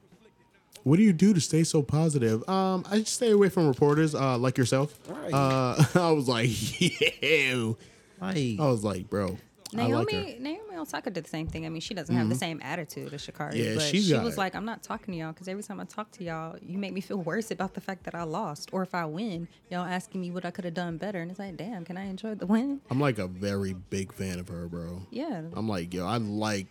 [0.84, 2.48] What do you do to stay so positive?
[2.50, 4.98] Um, I just stay away from reporters, uh, like yourself.
[5.08, 5.32] Right.
[5.32, 6.50] Uh, I was like,
[6.82, 7.74] yeah.
[8.20, 9.38] Like I was like, bro.
[9.74, 10.26] Naomi, like.
[10.36, 10.44] Mm-hmm.
[10.44, 11.66] Naomi Osaka did the same thing.
[11.66, 14.38] I mean, she doesn't have the same attitude as Sha'Carri, Yeah, but she was it.
[14.38, 16.94] like, "I'm not talking to y'all because every time I talk to y'all, you make
[16.94, 20.22] me feel worse about the fact that I lost, or if I win, y'all asking
[20.22, 22.46] me what I could have done better." And it's like, damn, can I enjoy the
[22.46, 22.82] win?
[22.90, 25.04] I'm like a very big fan of her, bro.
[25.12, 26.68] Yeah, I'm like, yo, I like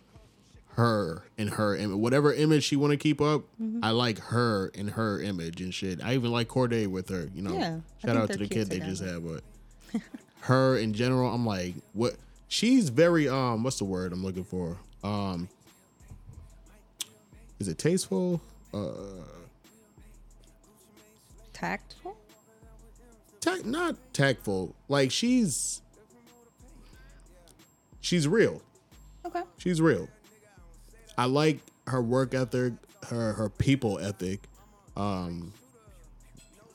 [0.75, 1.97] her and her image.
[1.97, 3.83] Whatever image she want to keep up, Mm-hmm.
[3.83, 6.01] I like her and her image and shit.
[6.03, 7.29] I even like Cordae with her.
[7.35, 9.41] You know, Yeah, shout out to the kid they just had, but
[10.41, 12.15] her in general, I'm like, what?
[12.51, 14.77] She's very um, what's the word I'm looking for?
[15.05, 15.47] Um,
[17.59, 18.41] is it tasteful?
[18.73, 18.91] Uh,
[21.53, 22.17] tactful.
[23.39, 24.75] tact, not tactful.
[24.89, 25.81] Like she's
[28.01, 28.61] she's real.
[29.25, 29.43] Okay.
[29.57, 30.09] She's real.
[31.17, 32.73] I like her work ethic,
[33.07, 34.41] her her people ethic.
[34.97, 35.53] Um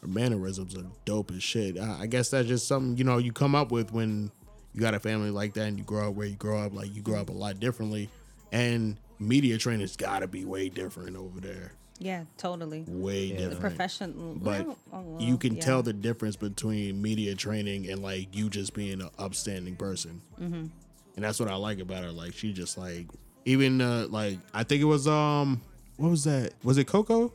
[0.01, 1.78] her mannerisms are dope as shit.
[1.78, 4.31] I, I guess that's just something, you know, you come up with when
[4.77, 6.94] you got a family like that and you grow up where you grow up, like
[6.94, 8.09] you grow up a lot differently.
[8.53, 11.73] And media training's gotta be way different over there.
[11.98, 12.85] Yeah, totally.
[12.86, 13.61] Way The different.
[13.61, 15.62] professional, But oh, well, you can yeah.
[15.62, 20.20] tell the difference between media training and like you just being an upstanding person.
[20.39, 20.70] and
[21.16, 22.12] that's what I like about her.
[22.12, 23.07] Like she just like
[23.47, 25.62] even uh like I think it was um
[25.97, 26.53] what was that?
[26.62, 27.32] Was it Coco?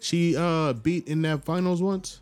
[0.00, 2.20] She uh beat in that finals once.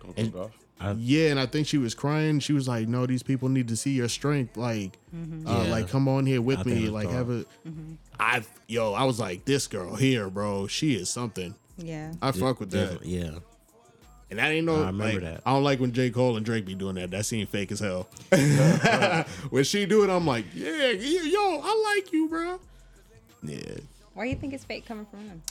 [0.00, 0.50] Coco
[0.82, 0.96] Gauff?
[1.00, 2.40] Yeah, and I think she was crying.
[2.40, 4.56] She was like, "No, these people need to see your strength.
[4.56, 5.70] Like, uh, Yeah.
[5.70, 6.88] like come on here with I me.
[6.88, 7.12] Like Gauff.
[7.12, 7.44] have a."
[8.20, 10.66] I yo, I was like, "This girl here, bro.
[10.66, 11.54] She is something.
[11.78, 12.12] Yeah.
[12.20, 13.38] I fuck with that." Yeah.
[14.30, 14.76] And that ain't no.
[14.82, 15.42] I remember like, that.
[15.44, 17.10] I don't like when J Cole and Drake be doing that.
[17.10, 18.08] That seemed fake as hell.
[19.50, 22.58] when she do it, I'm like, "Yeah, yeah, yo, I like you, bro."
[23.42, 23.58] Yeah,
[24.14, 25.42] Why do you think it's fake coming from him?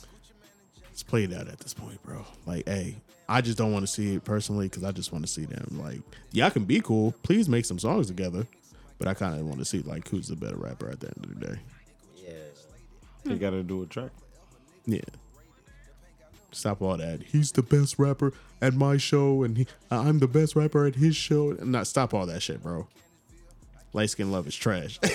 [0.90, 2.24] it's played out at this point, bro.
[2.46, 2.96] Like, hey,
[3.32, 5.66] I just don't want to see it personally because I just want to see them.
[5.82, 6.00] Like,
[6.32, 7.14] y'all can be cool.
[7.22, 8.46] Please make some songs together.
[8.98, 11.24] But I kind of want to see like who's the better rapper at the end
[11.24, 11.58] of the day.
[12.24, 12.34] Yeah.
[13.24, 14.10] They got to do a track.
[14.84, 15.00] Yeah.
[16.52, 17.22] Stop all that.
[17.22, 20.96] He's the best rapper at my show, and he, uh, I'm the best rapper at
[20.96, 21.52] his show.
[21.62, 22.86] Not stop all that shit, bro.
[23.94, 25.00] Light skin love is trash.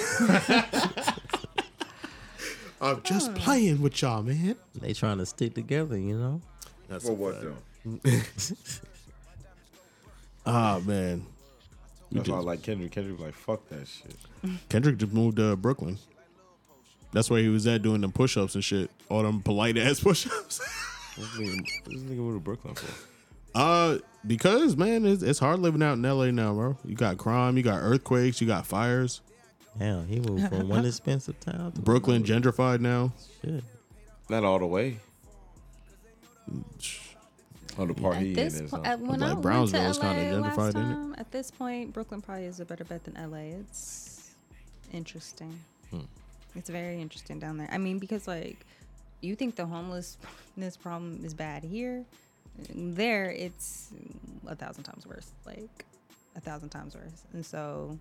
[2.82, 4.56] I'm just playing with y'all, man.
[4.76, 6.42] They trying to stick together, you know.
[6.90, 7.46] That's For a what fact.
[7.46, 7.56] though?
[10.46, 11.26] Ah man,
[12.12, 12.92] That's why I like Kendrick.
[12.94, 14.16] Kendrick like fuck that shit.
[14.70, 15.98] Kendrick just moved to Brooklyn.
[17.12, 18.90] That's where he was at doing them push-ups and shit.
[19.10, 20.60] All them polite ass push-ups.
[21.18, 22.86] This nigga, this nigga moved to Brooklyn for.
[23.56, 26.78] Uh, because man, it's, it's hard living out in LA now, bro.
[26.86, 29.20] You got crime, you got earthquakes, you got fires.
[29.80, 32.52] Hell, he moved from one expensive town to Brooklyn another.
[32.52, 33.12] gentrified now.
[33.44, 33.64] Shit.
[34.30, 34.98] Not all the way.
[37.78, 38.72] On the part he At in this is.
[38.72, 38.98] point, huh?
[38.98, 40.94] when Like I went to LA kinda last gentrified, ain't it?
[40.94, 43.60] time, at this point, Brooklyn probably is a better bet than LA.
[43.60, 44.32] It's
[44.94, 45.60] interesting.
[45.92, 46.02] Hmm.
[46.56, 47.70] It's very interesting down there.
[47.72, 48.58] I mean, because like,
[49.22, 52.04] you think the homelessness problem is bad here,
[52.74, 53.90] there it's
[54.48, 55.32] a thousand times worse.
[55.46, 55.86] Like,
[56.36, 57.24] a thousand times worse.
[57.34, 57.98] And so,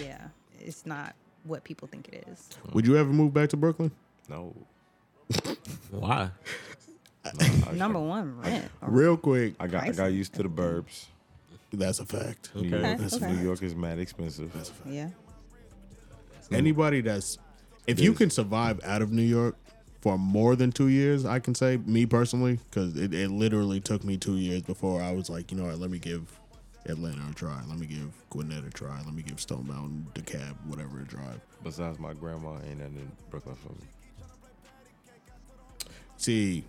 [0.00, 0.26] yeah,
[0.60, 1.14] it's not
[1.44, 2.48] what people think it is.
[2.72, 3.90] Would you ever move back to Brooklyn?
[4.28, 4.54] no.
[5.90, 6.30] Why?
[7.72, 8.70] Number one, rent.
[8.82, 11.06] Real quick, I got I got used to the burbs.
[11.72, 12.50] that's a fact.
[12.54, 13.32] New York, Okay, okay.
[13.32, 14.52] New York is mad expensive.
[14.84, 15.08] Yeah.
[16.50, 17.38] Anybody that's
[17.86, 19.56] if you can survive out of New York
[20.00, 24.04] for more than two years, I can say me personally, because it, it literally took
[24.04, 26.26] me two years before I was like, you know what, let me give
[26.86, 27.60] Atlanta a try.
[27.68, 29.00] Let me give Gwinnett a try.
[29.04, 31.40] Let me give Stone Mountain, DeKalb, whatever a drive.
[31.62, 33.86] Besides my grandma, ain't nothing in Brooklyn for me.
[36.16, 36.64] See,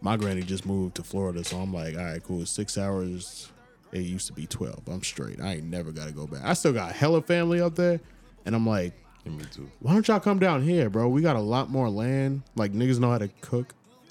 [0.00, 2.44] my granny just moved to Florida, so I'm like, all right, cool.
[2.46, 3.50] Six hours.
[3.92, 4.80] It used to be twelve.
[4.88, 5.40] I'm straight.
[5.40, 6.42] I ain't never got to go back.
[6.44, 8.00] I still got hella family up there,
[8.44, 8.92] and I'm like,
[9.24, 9.70] Yeah, me too.
[9.80, 11.08] why don't y'all come down here, bro?
[11.08, 12.42] We got a lot more land.
[12.56, 13.72] Like niggas know how to cook.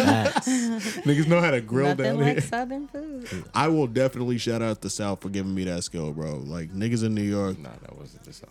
[0.00, 2.40] Niggas know how to grill Nothing down like here.
[2.40, 3.28] Southern food.
[3.54, 6.36] I will definitely shout out the South for giving me that skill, bro.
[6.36, 8.48] Like niggas in New York Nah, that wasn't the South.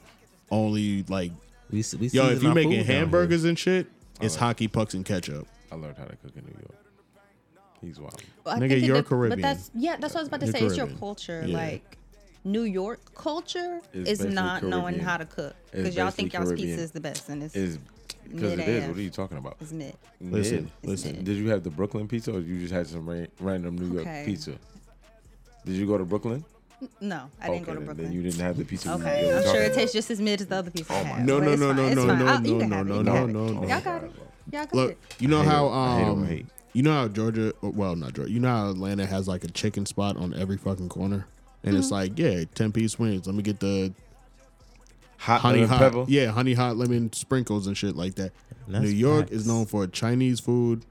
[0.52, 1.32] only like
[1.72, 2.28] We, we yo.
[2.30, 2.96] If you our making food down here.
[2.98, 3.88] hamburgers and shit,
[4.22, 4.48] it's Alright.
[4.58, 5.48] hockey pucks and ketchup.
[5.72, 6.86] I learned how to cook in New York.
[7.82, 8.22] He's wild.
[8.44, 9.40] Well, Nigga, think you're dep- Caribbean.
[9.40, 10.66] But that's yeah, that's what I was about to You're say.
[10.66, 11.44] It's your culture.
[11.46, 11.58] Yeah.
[11.58, 11.98] Like
[12.44, 16.38] New York culture It's is basically not knowing how to cook because y'all think basically
[16.40, 16.68] y'all's Caribbean.
[16.70, 17.78] pizza is the best and it's Is
[18.32, 18.88] because it is.
[18.88, 19.58] What are you talking about?
[19.62, 19.96] it's mid.
[20.22, 20.90] Listen, Mid.
[20.92, 21.24] listen.
[21.24, 24.02] Did you have the Brooklyn pizza or you just had some ra- random New York
[24.08, 24.24] Okay.
[24.26, 24.54] pizza?
[25.66, 26.44] Did you go to Brooklyn?
[27.02, 28.06] No, I didn't go to then- Brooklyn.
[28.08, 28.90] Then you didn't have the pizza.
[28.96, 30.94] we- okay, I'm sure it tastes just as mid as the other pizza.
[30.94, 33.04] I had, No, no, no, no, no, no, no, no, no, no, can have it.
[33.04, 33.68] no, no.
[33.68, 34.12] Y'all got it.
[34.52, 34.98] Y'all got Look, it.
[35.20, 36.46] you know I how hate um, hate.
[36.74, 39.86] you know how Georgia, well, not Georgia, you know how Atlanta has like a chicken
[39.86, 41.26] spot on every fucking corner,
[41.64, 41.80] and Mm-hmm.
[41.82, 43.28] it's like, yeah, ten piece wings.
[43.28, 43.94] Let me get the
[45.18, 46.06] Hot honey hot, pepper.
[46.08, 48.32] yeah, honey hot lemon sprinkles and shit like that.
[48.70, 49.32] That's New York facts.
[49.34, 50.86] is known for Chinese food,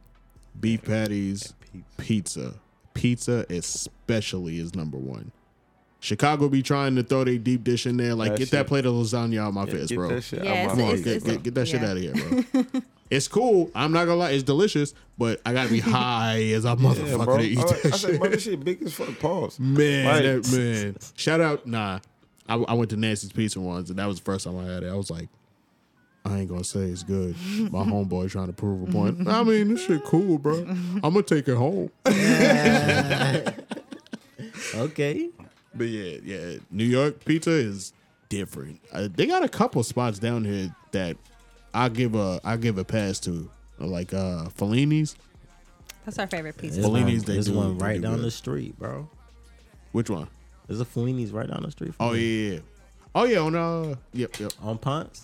[0.60, 1.54] beef patties,
[1.96, 2.54] pizza.
[2.92, 5.30] Pizza especially is number one.
[6.00, 8.86] Chicago be trying to throw their deep dish in there, like That get that plate
[8.86, 10.08] of lasagna out my Yeah, face, get bro.
[10.08, 11.32] that Yeah, it's- Come on, face, get, bro.
[11.34, 12.82] get, get that shit out of here, bro.
[13.10, 13.70] it's cool.
[13.74, 17.24] I'm not gonna lie, it's delicious, but I gotta be high as a Yeah, motherfucker
[17.24, 17.38] bro.
[17.38, 18.20] to eat I, that I said, shit.
[18.20, 19.18] bro, this shit big as fuck.
[19.18, 19.58] Pause.
[19.58, 20.96] Man, Like- that, man.
[21.16, 21.98] Shout out, nah.
[22.48, 24.82] I, I went to Nancy's Pizza once, and that was the first time I had
[24.84, 24.88] it.
[24.90, 25.28] I was like,
[26.24, 27.34] I ain't gonna say it's good.
[27.72, 29.26] My homeboy trying to prove a point.
[29.28, 30.58] I mean, this shit cool, bro.
[30.64, 31.90] I'm gonna take it home.
[34.74, 35.30] Okay.
[35.78, 37.92] But yeah, yeah, New York pizza is
[38.28, 38.80] different.
[38.92, 41.16] Uh, they got a couple spots down here that
[41.72, 43.48] I give a I give a pass to,
[43.78, 45.16] like uh Fellini's.
[46.04, 46.80] That's our favorite pizza.
[46.80, 46.92] There's spot.
[46.92, 48.24] one, Fellini's, they there's do- one right do down good.
[48.24, 49.08] the street, bro.
[49.92, 50.28] Which one?
[50.66, 51.94] There's a Fellini's right down the street.
[51.94, 52.48] From Oh me.
[52.48, 52.60] yeah, yeah.
[53.14, 54.52] Oh yeah, on uh, yep, yep.
[54.62, 55.22] On Ponce.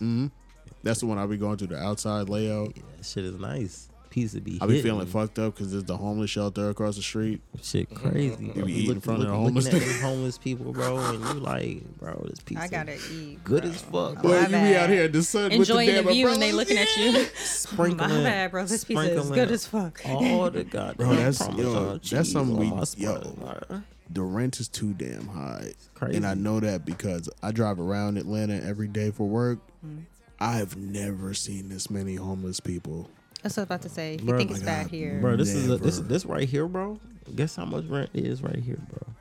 [0.83, 2.73] That's the one I'll be going to the outside layout.
[2.77, 3.89] Yeah, that shit is nice.
[4.15, 4.59] Pizza be.
[4.61, 4.93] I be hitting.
[4.93, 7.41] feeling fucked up because there's the homeless shelter across the street.
[7.61, 8.53] Shit crazy.
[8.55, 9.87] You be eating in front of the looking homeless at nigga.
[9.93, 12.63] them homeless people, bro, and you like, bro, this pizza.
[12.63, 13.43] I gotta eat.
[13.43, 13.71] good bro.
[13.71, 14.31] as fuck, bro.
[14.31, 16.41] Boy, you be out here in the sun enjoying with the, the, damn view and
[16.41, 16.55] they umbrellas.
[16.55, 17.25] looking at you.
[17.35, 18.65] Sprinkling, My bad, bro.
[18.67, 20.01] This pizza is good as fuck.
[20.07, 23.21] All the goddamn Bro, that's- Parmesan yo, that's something we- yo.
[23.39, 23.83] bro.
[24.11, 25.73] The rent is too damn high.
[25.95, 26.17] crazy.
[26.17, 29.59] And I know that because I drive around Atlanta every day for work.
[29.85, 30.03] Mm-hmm.
[30.39, 33.09] I've never seen this many homeless people.
[33.45, 34.13] That's what I was about to say.
[34.13, 35.19] You Bro, think my it's bad here?
[35.21, 36.09] Bro, this is a, this Never.
[36.09, 36.99] this right here, bro.
[37.37, 39.15] Guess how much rent is right here, bro?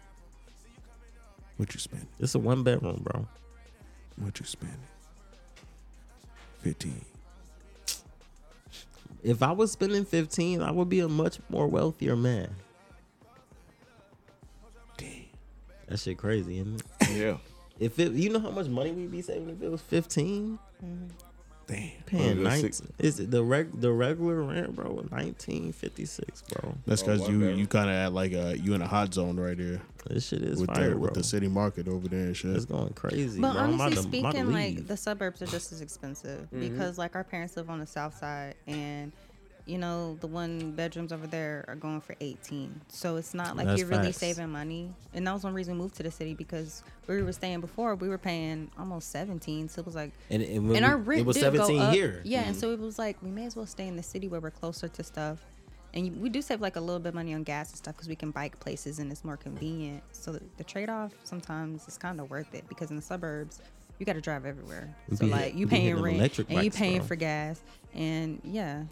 [1.58, 2.08] What you spend?
[2.22, 3.28] It's a one bedroom, bro.
[4.16, 4.78] What you spend?
[6.60, 7.04] Fifteen.
[9.24, 12.50] If I was spending fifteen, I would be a much more wealthier man.
[14.96, 15.26] Damn.
[15.90, 17.10] That shit crazy, isn't it?
[17.12, 17.38] Yeah.
[17.78, 21.08] If it, you know how much money we'd be saving if it was fifteen, mm-hmm.
[21.68, 21.78] Damn.
[22.06, 22.62] paying Oh, that's nine.
[22.62, 25.06] six- Is it the reg the regular rent, bro?
[25.12, 26.76] Nineteen fifty six, bro.
[26.86, 27.60] That's Oh, because one you bedroom.
[27.60, 30.42] you kind of at like a you in a hot zone right there This shit
[30.42, 31.00] is with fire, the bro.
[31.02, 32.56] with the city market over there and shit.
[32.56, 33.62] It's going crazy, But bro.
[33.62, 33.84] Honestly to-
[34.20, 36.60] I'm about to speaking, like the suburbs are just as expensive Mm-hmm.
[36.60, 39.12] because like our parents live on the south side and
[39.66, 43.66] you know the one bedrooms over there are going for 18 so it's not like
[43.66, 44.18] That's you're really facts.
[44.18, 47.24] saving money and that was one reason we moved to the city because where we
[47.24, 50.86] were staying before we were paying almost 17 so it was like and, and, and
[50.86, 51.94] our rent it was did seventeen go up.
[51.94, 52.22] here.
[52.24, 52.60] Yeah, and mm-hmm.
[52.60, 54.88] so it was like we may as well stay in the city where we're closer
[54.88, 55.46] to stuff,
[55.94, 58.08] and we do save like a little bit of money on gas and stuff because
[58.08, 60.04] we can bike places and it's more convenient.
[60.12, 63.62] So the, the trade off sometimes is kind of worth it because in the suburbs
[64.00, 64.94] you got to drive everywhere.
[65.14, 67.08] So be like you paying rent and you paying bro.
[67.08, 67.62] for gas,
[67.94, 68.84] and yeah.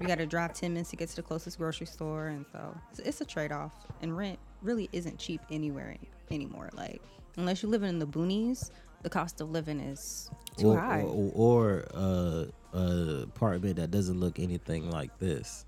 [0.00, 2.28] You got to drive 10 minutes to get to the closest grocery store.
[2.28, 3.72] And so it's, it's a trade off.
[4.00, 6.70] And rent really isn't cheap anywhere any- anymore.
[6.72, 7.02] Like,
[7.36, 8.70] unless you're living in the boonies,
[9.02, 11.02] the cost of living is too or, high.
[11.02, 12.44] or, or uh,
[12.74, 15.64] a apartment that doesn't look anything like this.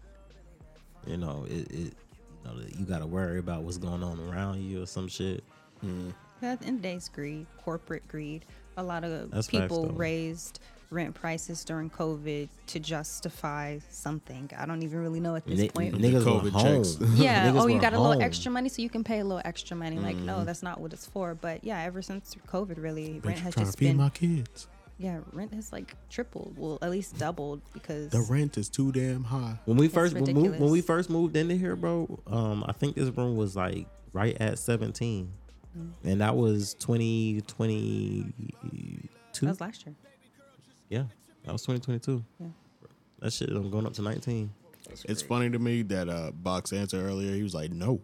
[1.06, 1.94] You know, it, it
[2.44, 5.42] you know you got to worry about what's going on around you or some shit.
[5.82, 8.44] Yeah, at the end of the day, it's greed, corporate greed.
[8.76, 9.94] A lot of That's facts, people though.
[9.94, 10.60] raised
[10.90, 14.50] rent prices during COVID to justify something.
[14.58, 15.94] I don't even really know at this Ni- point.
[15.94, 16.82] niggas were COVID home.
[16.84, 16.98] checks.
[17.14, 18.22] yeah, Niggas oh, you were got a little home.
[18.22, 19.98] extra money, so you can pay a little extra money.
[19.98, 20.26] Like, Mm-hmm.
[20.26, 21.34] no, that's not what it's for.
[21.34, 24.08] But yeah, ever since COVID, really, rent Bitch, has trying to just feed been my
[24.10, 24.66] kids.
[24.98, 26.54] yeah, rent has like tripled.
[26.58, 29.58] Well, at least doubled because The rent is too damn high.
[29.66, 32.72] When we It's first when, move, when we first moved into here, bro, um, I
[32.72, 35.32] think this room was like right at seventeen,
[35.78, 35.92] Mm.
[36.02, 38.32] and that was twenty twenty
[39.32, 39.46] two.
[39.46, 39.94] that was last year.
[40.90, 41.04] Yeah,
[41.44, 42.22] that was twenty twenty two.
[42.38, 42.48] Yeah.
[43.20, 44.50] That shit, I'm going up to nineteen.
[45.08, 47.32] It's funny to me that uh, Bak answered earlier.
[47.32, 48.00] He was like, "No,"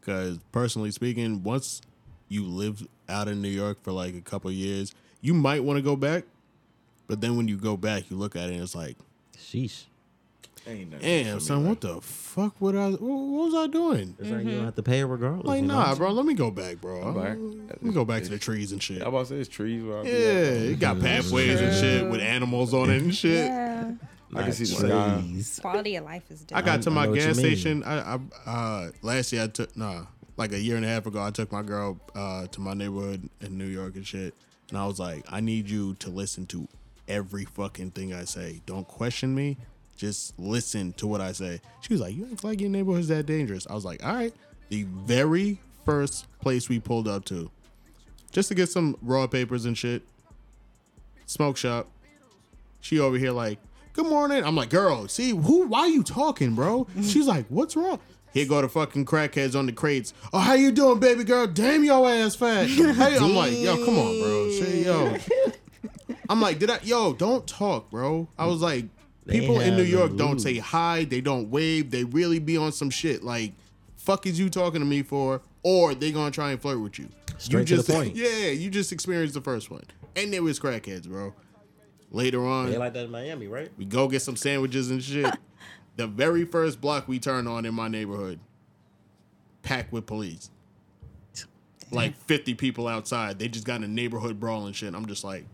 [0.00, 1.80] because personally speaking, once
[2.28, 5.78] you live out in New York for like a couple of years, you might want
[5.78, 6.24] to go back.
[7.06, 8.96] But then when you go back, you look at it and it's like,
[9.36, 9.84] Sheesh.
[10.66, 12.54] Ain't nothing "Damn, son, like- what the fuck?
[12.60, 12.90] What I?
[12.90, 15.44] What, what was I doing?" It's like you don't have to pay it regardless.
[15.46, 15.74] Like, you know?
[15.74, 16.12] nah, bro.
[16.12, 17.02] Let me go back, bro.
[17.02, 17.36] I'm back.
[17.70, 19.02] Let me go back to the trees and shit.
[19.02, 19.82] I about to say it's trees.
[19.82, 20.56] Where I be Yeah, at.
[20.56, 23.46] it got pathways and shit with animals on it and shit.
[23.46, 23.92] Yeah,
[24.34, 25.58] I can see the trees.
[25.60, 26.66] quality of life is different.
[26.66, 27.82] I got to my know gas station.
[27.82, 30.06] I, I uh last year I took nah
[30.36, 33.28] like a year and a half ago I took my girl uh to my neighborhood
[33.40, 34.32] in New York and shit,
[34.70, 36.68] and I was like, I need you to listen to
[37.08, 38.62] every fucking thing I say.
[38.64, 39.58] Don't question me.
[40.02, 41.60] Just listen to what I say.
[41.80, 43.68] She was like, You act like your neighborhood's that dangerous.
[43.70, 44.34] I was like, All right.
[44.68, 47.52] The very first place we pulled up to,
[48.32, 50.02] just to get some raw papers and shit.
[51.26, 51.86] Smoke shop.
[52.80, 53.60] She over here like,
[53.92, 54.42] good morning.
[54.44, 55.68] I'm like, girl, see who?
[55.68, 56.88] Why you talking, bro?
[57.02, 58.00] She's like, what's wrong?
[58.34, 60.14] Here go the fucking crackheads on the crates.
[60.32, 61.46] Oh, how you doing, baby girl?
[61.46, 62.66] Damn your ass fat.
[62.66, 64.50] Hey, I'm like, yo, come on, bro.
[64.50, 65.16] Say, yo.
[66.28, 66.80] I'm like, did I?
[66.82, 68.26] Yo, don't talk, bro.
[68.36, 68.86] I was like,
[69.26, 71.04] people in New York don't say hi.
[71.04, 71.90] They don't wave.
[71.90, 73.22] They really be on some shit.
[73.22, 73.52] Like,
[73.96, 75.40] fuck is you talking to me for?
[75.62, 77.08] Or they gonna try and flirt with you.
[77.38, 78.16] Straight you to the just, point.
[78.16, 79.84] Yeah, you just experienced the first one,
[80.16, 81.34] and there was crackheads, bro.
[82.10, 83.70] Later on, They like that in Miami, right?
[83.78, 85.34] we go get some sandwiches and shit.
[85.96, 88.38] the very first block we turn on in my neighborhood,
[89.62, 90.50] packed with police.
[91.90, 93.38] Like 50 people outside.
[93.38, 94.94] They just got in a neighborhood brawl and shit.
[94.94, 95.44] I'm just like,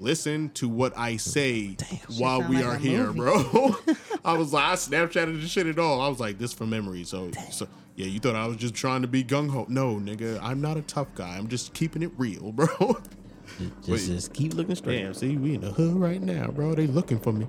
[0.00, 1.76] listen to what I say
[2.18, 3.20] while we like are a here, movie.
[3.20, 3.76] bro.
[4.24, 6.00] I was like, I Snapchatted the shit at all.
[6.00, 7.04] I was like, this from memory.
[7.04, 9.66] So, so yeah, you thought I was just trying to be gung ho.
[9.68, 11.36] No, nigga, I'm not a tough guy.
[11.36, 12.96] I'm just keeping it real, bro.
[13.84, 15.02] Just, just keep looking straight.
[15.02, 16.74] Damn, see, we in the hood right now, bro.
[16.74, 17.46] They looking for me.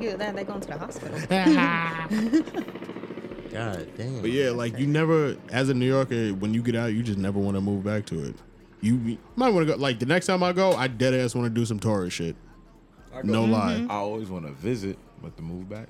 [0.00, 1.18] Yeah, that they going to the hospital.
[3.50, 4.22] God damn.
[4.22, 7.18] But yeah, like you never, as a New Yorker, when you get out, you just
[7.18, 8.34] never want to move back to it.
[8.80, 9.80] You, you might want to go.
[9.80, 12.36] Like the next time I go, I dead ass want to do some tourist shit.
[13.24, 13.74] No lie.
[13.74, 13.90] Mm-hmm.
[13.90, 15.88] I always want to visit, but to move back.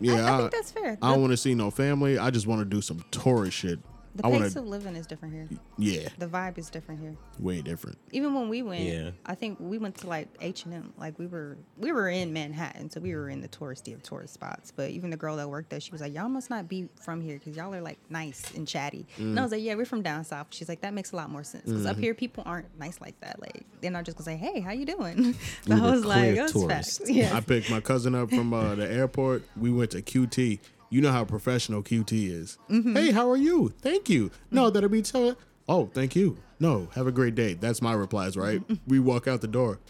[0.00, 0.98] Yeah, I, I I, think that's fair.
[1.00, 2.18] I don't want to see no family.
[2.18, 3.78] I just want to do some tourist shit.
[4.16, 5.48] The I want pace to, of living is different here.
[5.76, 7.16] yeah, The vibe is different here.
[7.40, 7.98] way different.
[8.12, 9.10] Even when we went, Yeah.
[9.26, 10.92] I think we went to like H and M.
[10.98, 14.34] Like we were, we were in Manhattan, so we were in the touristy of tourist
[14.34, 14.72] spots.
[14.74, 17.20] But even the girl that worked there, she was like, "Y'all must not be from
[17.20, 20.02] here because y'all are like nice and chatty." And I was like, "Yeah, we're from
[20.02, 22.78] down south." She's like, "That makes a lot more sense because up here people aren't
[22.78, 23.40] nice like that.
[23.40, 25.38] Like they're not just gonna say, "Hey, how you doing?" so
[25.74, 27.36] We I was like, "That's tourists." facts." Yeah.
[27.36, 29.42] I picked my cousin up from uh, the airport.
[29.56, 30.60] We went to QT.
[30.90, 32.58] You know how professional QT is.
[32.70, 32.96] Mm-hmm.
[32.96, 33.74] Hey, how are you?
[33.80, 34.30] Thank you.
[34.50, 35.36] No, that'll be so.
[35.68, 36.38] Oh, thank you.
[36.60, 37.54] No, have a great day.
[37.54, 38.62] That's my replies, right?
[38.86, 39.80] we walk out the door.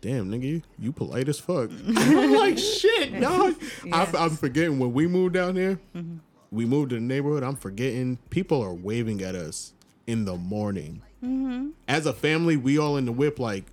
[0.00, 1.70] Damn, nigga, you, you polite as fuck.
[1.96, 3.54] I'm like, shit, dog.
[3.90, 5.78] I, I'm forgetting when we moved down here.
[5.94, 6.18] Mm-hmm.
[6.50, 7.42] We moved to the neighborhood.
[7.42, 9.72] I'm forgetting people are waving at us
[10.06, 11.02] in the morning.
[11.24, 11.70] Mm-hmm.
[11.88, 13.64] As a family, we all in the whip like,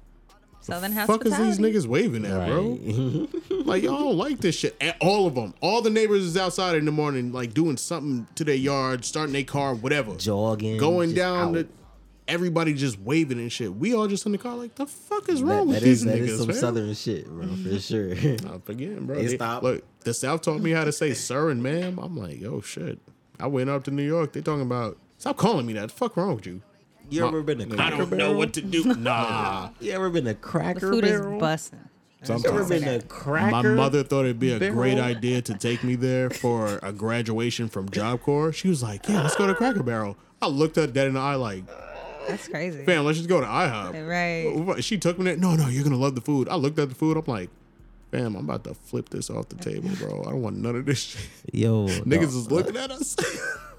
[0.62, 2.78] Southern fuck is these niggas waving at, bro?
[3.66, 4.76] like, y'all don't like this shit.
[4.80, 5.54] And all of them.
[5.60, 9.34] All the neighbors is outside in the morning, like doing something to their yard, starting
[9.34, 10.16] their car, whatever.
[10.16, 11.54] Jogging, Going just down out.
[11.54, 11.68] the
[12.28, 13.76] everybody just waving and shit.
[13.76, 16.00] We all just in the car like, the fuck is That- wrong with that these
[16.02, 16.56] is that niggas, is some man?
[16.58, 18.12] southern shit, bro, for sure.
[18.12, 19.16] I'm forgetting, bro.
[19.18, 19.64] They They- stop.
[19.64, 21.98] Look, the South taught me how to say sir and ma'am.
[22.00, 23.00] I'm like, oh shit.
[23.40, 24.34] I went up to New York.
[24.34, 25.82] They talking about stop calling me that.
[25.90, 26.62] The fuck wrong with you?
[27.16, 28.84] You ever been to Cracker I don't know what to do.
[28.96, 29.70] Nah.
[29.80, 31.40] You ever been to The Cracker food is Barrel?
[31.40, 31.80] busting.
[32.28, 32.70] You ever Sometimes.
[32.70, 33.52] been to Cracker?
[33.52, 37.68] My mother thought it'd be a great idea to take me there for a graduation
[37.68, 38.54] from Job Corps.
[38.54, 41.20] She was like, "Yeah, let's go to Cracker Barrel." I looked at that in the
[41.20, 41.64] eye like,
[42.28, 42.86] That's crazy.
[42.86, 44.84] "Fam, let's just go to IHOP." Right.
[44.84, 45.38] She took me there.
[45.38, 46.48] No, no, you're gonna love the food.
[46.48, 47.18] I looked at the food.
[47.18, 47.50] I'm like,
[48.12, 50.22] "Fam, I'm about to flip this off the table, bro.
[50.22, 53.16] I don't want none of this shit." Yo, Niggas dog, is looking at us.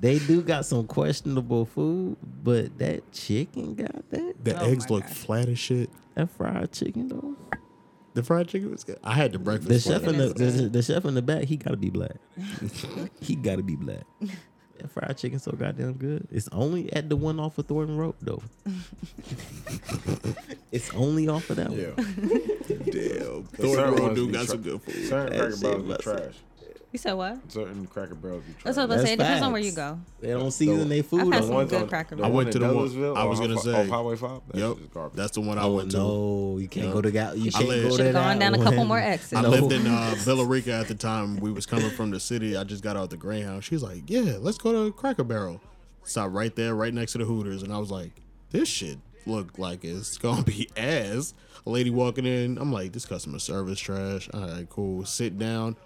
[0.00, 4.34] They do got some questionable food, but that chicken got that.
[4.44, 5.12] the Oh eggs look God.
[5.16, 5.88] flat as shit.
[6.14, 7.36] That fried chicken though.
[8.14, 8.98] The fried chicken was good.
[9.02, 9.68] I had the breakfast.
[9.68, 12.16] The chef in the, the, the chef in the back, he gotta be black.
[13.20, 14.02] he gotta be black.
[14.78, 16.26] That fried chicken so goddamn good.
[16.30, 18.42] It's only at the one off of Thornton Road though.
[20.72, 21.94] it's only off of that one.
[22.90, 25.08] Damn, Thornton Road ones dude got tra- some good food.
[25.08, 26.34] Certain That cracker shit barrels trash.
[26.92, 27.50] You said what?
[27.50, 28.64] Certain cracker barrels be trash.
[28.64, 29.12] That's what I was about That's say.
[29.14, 29.70] It depends on where facts.
[29.70, 29.98] you go.
[30.20, 31.20] They don't season their food.
[31.20, 31.34] I've food.
[31.34, 32.36] had on some good on- cracker the I barrels.
[32.36, 34.40] went to the one- I was gonna off say- Highway Five.
[34.48, 35.16] That Yep, shit is garbage.
[35.16, 35.96] that's the one I Oh went to.
[35.96, 36.94] no, you can't Yep.
[36.94, 37.38] go to that.
[37.38, 38.88] You can't lived- go to Should've that gone down a couple one.
[38.88, 39.32] more exits.
[39.32, 39.48] I No.
[39.48, 41.36] lived in uh, Villa Rica at the time.
[41.36, 42.58] We was coming from the city.
[42.58, 43.64] I just got out the Greyhound.
[43.64, 45.62] She's like, "Yeah, let's go to Cracker Barrel."
[46.04, 48.10] Stop right there, right next to the Hooters, and I was like,
[48.50, 51.32] "This shit look like it's gonna be ass."
[51.64, 55.06] A lady walking in, I'm like, "This customer service trash." All right, cool.
[55.06, 55.76] Sit down.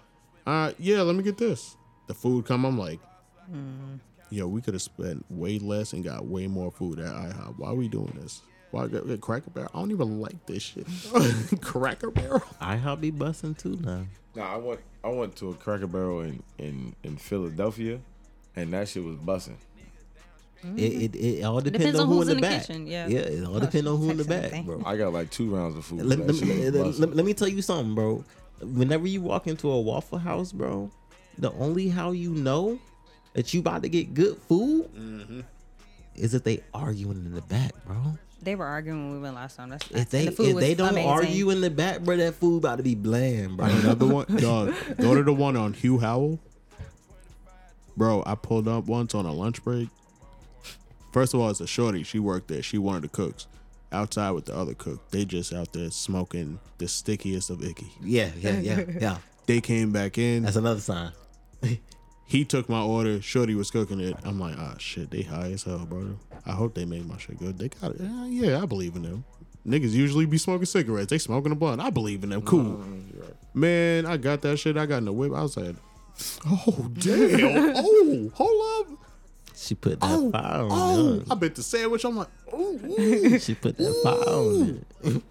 [0.47, 1.75] All right, yeah, let me get this.
[2.07, 2.63] The food come.
[2.65, 2.99] I'm like,
[3.53, 3.99] mm.
[4.29, 7.57] "Yo, we could have spent way less and got way more food at IHOP.
[7.59, 8.41] Why are we doing this?"
[8.71, 9.69] Why get get Cracker Barrel?
[9.73, 10.87] I don't even like this shit.
[11.61, 12.41] Cracker Barrel.
[12.61, 14.05] IHOP be busting too now.
[14.35, 17.99] Nah, I went I went to a Cracker Barrel in in in Philadelphia,
[18.55, 19.55] and that shit was bussing.
[20.75, 22.61] It, it it all depends, Depends on, on who who's in the, the back.
[22.67, 23.07] kitchen, yeah.
[23.07, 24.81] yeah, it all Oh, depends on who in the back, bro.
[24.85, 26.01] I got like two rounds of food.
[26.01, 26.99] Let, let, shit was let- bussin'.
[26.99, 28.25] let- let me tell you something, bro.
[28.61, 30.89] Whenever you walk into a Waffle House, bro,
[31.37, 32.79] the only how you know
[33.33, 35.41] that you about to get good food Mm-hmm.
[36.15, 38.17] is if they arguing in the back, bro.
[38.41, 39.69] They were arguing when we went last time.
[39.69, 41.09] That's If they the food if they don't amazing.
[41.09, 43.65] argue in the back, bro, that food about to be bland, bro.
[43.67, 44.73] Another one, dog.
[44.99, 46.39] Go to the one on Hugh Howell.
[47.95, 49.89] Bro, I pulled up once on a lunch break.
[51.11, 52.03] First of all, it's a shorty.
[52.03, 52.61] She worked there.
[52.61, 53.47] She one of the cooks.
[53.91, 55.09] Outside with the other cook.
[55.11, 57.91] They just out there smoking the stickiest of icky.
[58.01, 59.17] yeah, yeah, yeah, yeah.
[59.45, 60.43] They came back in.
[60.43, 61.13] That's another sign.
[62.29, 63.21] He took my order.
[63.21, 64.17] Shorty was cooking it.
[64.25, 66.19] I'm like, ah, shit, they high as hell, bro.
[66.45, 67.57] I hope they made my shit good.
[67.57, 68.01] They got it.
[68.01, 69.23] Yeah, yeah, I believe in them.
[69.65, 71.09] Niggas usually be smoking cigarettes.
[71.09, 71.79] They smoking a blunt.
[71.79, 72.41] I believe in them.
[72.41, 72.83] Cool.
[73.53, 74.75] Man, I got that shit.
[74.75, 75.31] I got in the whip.
[75.31, 75.75] I was like,
[76.45, 77.39] oh, damn.
[77.77, 78.99] oh, hold up.
[79.59, 81.13] She put that Oh, fire on oh.
[81.15, 81.23] it.
[81.31, 82.05] I bit the sandwich.
[82.05, 82.79] I'm like, ooh,
[83.31, 83.39] huh?
[83.39, 85.23] She put that fire on it.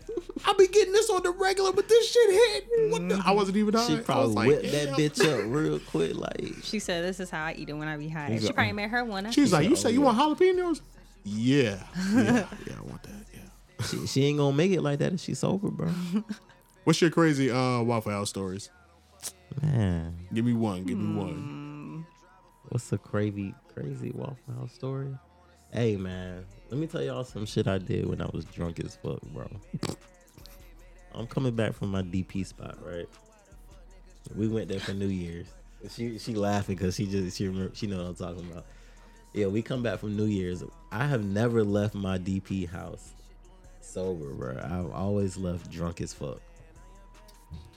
[0.45, 2.91] I be getting this on the regular, but this shit hit.
[2.93, 3.23] What the?
[3.25, 3.87] I wasn't even high.
[3.87, 7.45] She probably like, whipped that bitch up real quick, like She said, "This is how
[7.45, 9.31] I eat it when I be high." She probably made her one.
[9.31, 10.81] She's like, you Oh, say you want jalapenos?
[11.25, 11.79] Yeah.
[12.13, 12.23] Yeah,
[12.67, 13.13] yeah, I want that.
[13.33, 13.87] Yeah.
[13.87, 15.89] she, she ain't gonna make it like that if she's sober, bro.
[16.85, 18.71] What's your crazy uh Waffle House stories?
[19.63, 20.85] Man, Give me one.
[20.85, 22.07] Give me one.
[22.69, 25.09] what's a crazy, crazy Waffle House story?
[25.73, 28.97] Hey, man, let me tell y'all some shit I did when I was drunk as
[28.97, 29.49] fuck, bro.
[31.15, 33.09] I'm coming back from my DP spot, right?
[34.35, 35.49] We went there for New Year's.
[35.91, 38.65] She she laughing because she just she remember, she know what I'm talking about.
[39.35, 40.65] Yeah, we come back from New Year's.
[40.91, 43.13] I have never left my DP house
[43.81, 44.59] sober, bro.
[44.63, 46.41] I've always left drunk as fuck.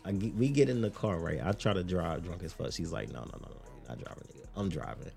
[0.05, 1.39] I we get in the car, right?
[1.43, 2.71] I try to drive drunk as fuck.
[2.71, 4.47] She's like, no, no, no, no, you're not driving, nigga.
[4.55, 5.11] I'm driving.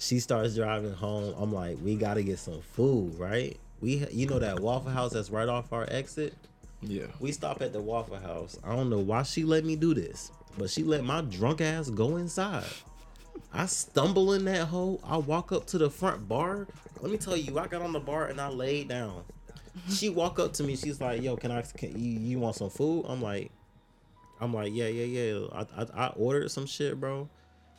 [0.00, 1.34] She starts driving home.
[1.36, 3.58] I'm like, we gotta get some food, right?
[3.82, 6.34] We, you know that Waffle House that's right off our exit.
[6.80, 7.08] Yeah.
[7.20, 8.58] We stop at the Waffle House.
[8.64, 11.90] I don't know why she let me do this, but she let my drunk ass
[11.90, 12.64] go inside.
[13.52, 15.02] I stumble in that hole.
[15.04, 16.66] I walk up to the front bar.
[17.02, 19.22] Let me tell you, I got on the bar and I laid down.
[19.90, 20.76] She walk up to me.
[20.76, 21.60] She's like, "Yo, can I?
[21.60, 23.50] Can you, you want some food?" I'm like,
[24.40, 27.28] I'm like, "Yeah, yeah, yeah." I, I I ordered some shit, bro.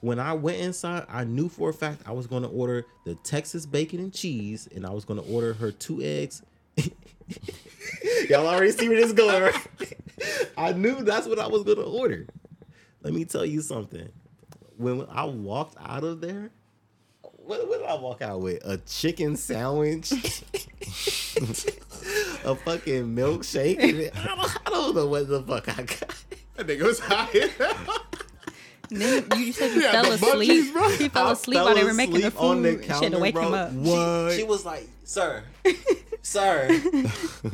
[0.01, 3.67] When I went inside, I knew for a fact I was gonna order the Texas
[3.67, 6.41] bacon and cheese, and I was gonna order her two eggs.
[8.27, 9.67] Y'all already see where this is going, right?
[10.57, 12.25] I knew that's what I was gonna order.
[13.03, 14.09] Let me tell you something.
[14.77, 16.49] When I walked out of there,
[17.21, 18.65] what, what did I walk out with?
[18.65, 20.11] A chicken sandwich,
[22.43, 24.15] a fucking milkshake.
[24.15, 26.23] I don't, I don't know what the fuck I got.
[26.55, 27.49] That nigga was high.
[28.91, 30.73] Then you said you fell the munchies, asleep.
[30.73, 30.89] bro.
[30.89, 32.39] He fell asleep fell while they were making the food.
[32.39, 32.83] on the food.
[32.85, 33.71] Shit to counter, wake him up.
[33.71, 34.33] What?
[34.33, 35.43] She was like, "Sir,
[36.21, 36.69] sir,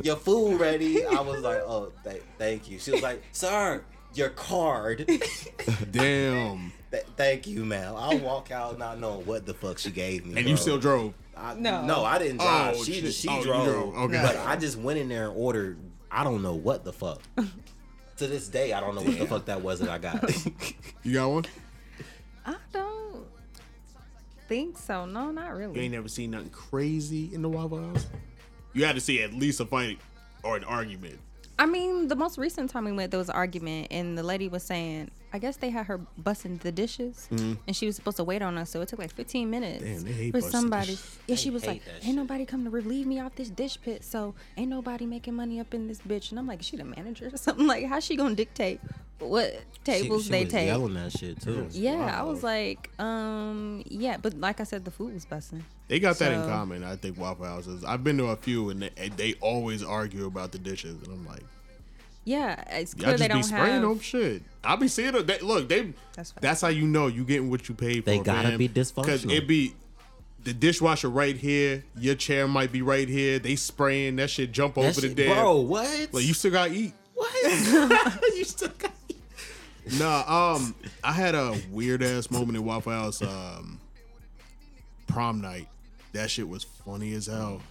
[0.03, 3.83] your food ready." I was like, "Oh, th- thank you." She was like, "Sir,
[4.15, 5.05] your card."
[5.91, 6.73] Damn.
[6.91, 7.93] Th- thank you, man.
[7.95, 10.35] I'll walk out not knowing what the fuck she gave me.
[10.35, 10.49] And bro.
[10.51, 11.13] you still drove.
[11.35, 11.85] I, No.
[11.85, 12.75] no, I didn't drive.
[12.77, 13.03] Oh, she shit.
[13.03, 13.65] just she Oh, drove.
[13.65, 13.95] drove.
[13.95, 14.21] Okay.
[14.21, 15.77] But I just went in there and ordered.
[16.09, 17.21] I don't know what the fuck.
[18.17, 20.23] to this day, I don't know what the fuck that was that I got.
[21.03, 21.45] You got one?
[22.45, 23.25] I don't
[24.49, 25.05] think so.
[25.05, 25.61] No, not really.
[25.61, 25.81] You really.
[25.85, 28.07] ain't never seen nothing crazy in the Waffle House?
[28.73, 29.99] You had to see at least a fight
[30.43, 31.19] or an argument.
[31.57, 34.49] I mean, the most recent time we went, there was an argument, and the lady
[34.49, 38.23] was saying, I guess they had her busting the dishes, and she was supposed to
[38.23, 39.93] wait on us, so it took like 15 minutes Mm-hmm.
[39.93, 40.87] Damn, they hate for somebody.
[40.91, 41.17] dishes.
[41.27, 42.15] Yeah, she was like, "Ain't shit.
[42.15, 45.73] nobody come to relieve me off this dish pit, so ain't nobody making money up
[45.73, 47.67] in this bitch." And I'm like, "Is she the manager or something?
[47.67, 48.79] Like, how's she gonna dictate
[49.19, 51.67] what tables she, she they was take?" yelling that shit too.
[51.71, 55.63] Yeah, I was like, um, yeah, but like I said, the food was busting.
[55.89, 57.83] They got that in common, I think, Waffle Houses.
[57.83, 61.01] I've been to a few and they, and they always argue about the dishes.
[61.03, 61.43] And I'm like,
[62.27, 63.81] Yeah, it's y'all clear just they be don't spraying have.
[63.83, 64.41] them shit.
[64.61, 65.25] I be seeing them.
[65.25, 65.93] They, look, they.
[66.13, 68.09] That's That's, how you know you getting what you paid for.
[68.09, 68.57] They gotta man.
[68.57, 69.31] be Because dysfunctional.
[69.31, 69.73] it be
[70.43, 71.85] the dishwasher right here.
[71.97, 73.39] Your chair might be right here.
[73.39, 74.51] They spraying that shit.
[74.51, 75.35] Jump That over the shit- damn.
[75.37, 75.61] bro.
[75.61, 76.13] What?
[76.13, 76.93] Like you still got to eat.
[77.13, 78.23] what?
[78.35, 78.91] you still got.
[79.07, 79.17] Eat?
[79.97, 83.21] Nah, um, I had a weird ass moment in Waffle House.
[83.21, 83.79] Um,
[85.07, 85.69] prom night.
[86.11, 87.61] That shit was funny as hell.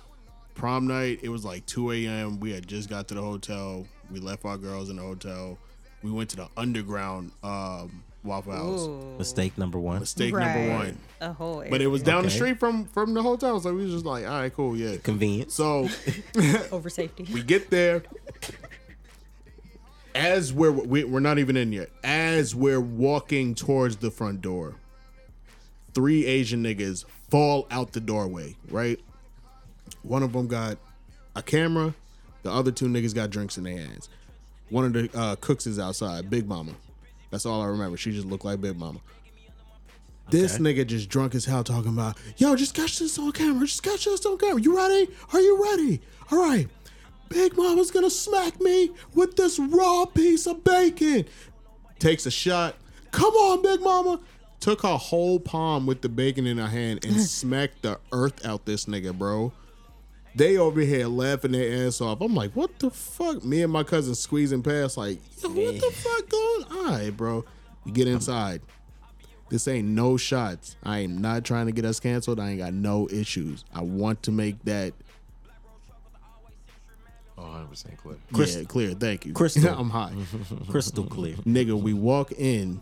[0.55, 1.21] Prom night.
[1.23, 2.41] It was like 2 a.m.
[2.41, 3.87] We had just got to the hotel.
[4.11, 5.59] We left our girls in the hotel.
[6.03, 9.19] We went to the underground um, Waffle House.
[9.19, 10.01] Mistake number one.
[10.01, 10.69] Mistake number Right.
[10.69, 10.99] one.
[11.21, 11.65] A whole.
[11.69, 12.37] But it was down the Okay.
[12.37, 14.97] street from from the hotel, so we was just like, all right, cool, yeah.
[14.99, 15.55] Convenience.
[15.55, 15.89] So
[16.73, 17.27] over safety.
[17.33, 18.03] we get there.
[20.15, 21.91] As we're we, we're not even in yet.
[22.03, 24.77] As we're walking towards the front door,
[25.93, 28.57] three Asian niggas fall out the doorway.
[28.71, 28.99] Right.
[30.03, 30.79] One of them got
[31.35, 31.95] a camera.
[32.47, 34.09] The other two niggas got drinks in their hands.
[34.71, 36.31] One of the uh, cooks is outside.
[36.31, 36.75] Big Mama.
[37.33, 37.97] That's all I remember.
[37.97, 39.01] She just looked like Big Mama.
[40.31, 43.67] This nigga just drunk as hell talking about, yo, just catch this on camera.
[43.67, 44.63] Just catch this on camera.
[44.63, 45.09] You ready?
[45.33, 46.01] Are you ready?
[46.31, 46.69] All right.
[47.29, 51.25] Big Mama's gonna smack me with this raw piece of bacon.
[51.99, 52.77] Takes a shot.
[53.11, 54.21] Come on, Big Mama.
[54.61, 58.67] Took her whole palm with the bacon in her hand and smacked the earth out
[58.67, 59.53] this nigga, bro.
[60.37, 62.21] They over here laughing their ass off.
[62.21, 63.43] I'm like, what the fuck?
[63.43, 66.77] Me and my cousin squeezing past, like, yo, what the fuck going on?
[66.77, 67.45] All right, bro.
[67.87, 68.61] You get inside.
[69.49, 70.77] This ain't no shots.
[70.83, 72.39] I am not trying to get us canceled.
[72.39, 73.65] I ain't got no issues.
[73.73, 74.93] I want to make that
[77.39, 78.17] Oh, 100% clear.
[78.47, 78.91] yeah, clear.
[78.95, 79.33] Thank you.
[79.35, 79.69] Crystal.
[79.79, 80.13] I'm high.
[80.71, 81.35] Crystal clear.
[81.37, 82.81] Nigga, we walk in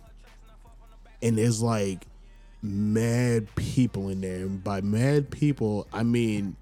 [1.22, 2.06] and there's like
[2.62, 4.36] mad people in there.
[4.42, 6.56] And by mad people, I mean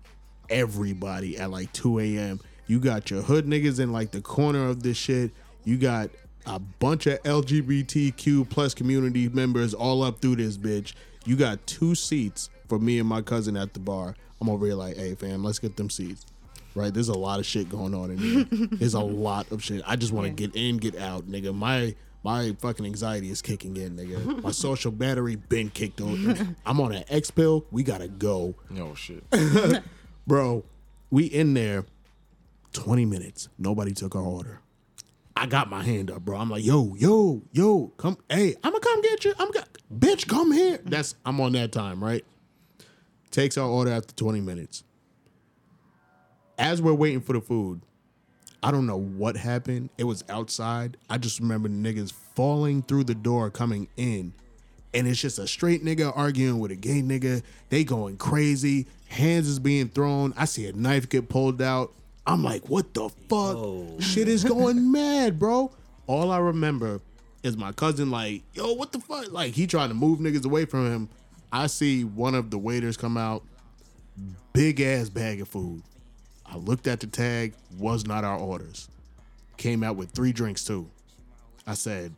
[0.53, 2.41] everybody at like 2 a.m.
[2.67, 5.33] You got your hood niggas in like the corner of this shit.
[5.65, 6.11] You got
[6.47, 10.95] a bunch of LGBTQ plus community members all up through this bitch.
[11.25, 14.15] You got two seats for me and my cousin at the bar.
[14.41, 16.27] I'm over here like, hey fam, let's get them seats.
[16.75, 16.93] Right?
[16.93, 18.47] There's a lot of shit going on in here.
[18.73, 19.83] There's a lot of shit.
[19.87, 21.55] I just want to get in, get out, nigga.
[21.55, 24.43] My my fucking anxiety is kicking in, nigga.
[24.43, 26.57] My social battery been kicked on.
[26.65, 27.67] I'm on an X pill.
[27.71, 29.25] We gotta go No shit.
[30.27, 30.65] bro,
[31.11, 31.85] we in there
[32.73, 33.49] 20 minutes.
[33.59, 34.61] Nobody took our order.
[35.37, 36.39] I got my hand up, bro.
[36.39, 39.35] I'm like, yo, yo, yo, come, hey, I'ma come get you.
[39.39, 40.79] I'm got bitch, come here.
[40.85, 42.25] That's I'm on that time, right?
[43.31, 44.85] Takes our order after 20 minutes.
[46.59, 47.83] as we're waiting for the food,
[48.63, 49.91] I don't know what happened.
[49.99, 50.97] It was outside.
[51.11, 54.35] I just remember niggas falling through the door coming in.
[54.95, 57.43] And it's just a straight nigga arguing with a gay nigga.
[57.71, 58.87] They going crazy.
[59.09, 60.35] Hands is being thrown.
[60.37, 61.93] I see a knife get pulled out.
[62.27, 64.01] I'm like, what the fuck?
[64.03, 65.73] Shit is going mad, bro.
[66.07, 67.01] All I remember
[67.43, 69.33] is my cousin like, yo, what the fuck?
[69.33, 71.09] Like he trying to move niggas away from him.
[71.53, 73.43] I see one of the waiters come out,
[74.53, 75.83] big ass bag of food.
[76.47, 78.89] I looked at the tag, was not our orders.
[79.57, 80.89] Came out with three drinks too.
[81.67, 82.15] I said,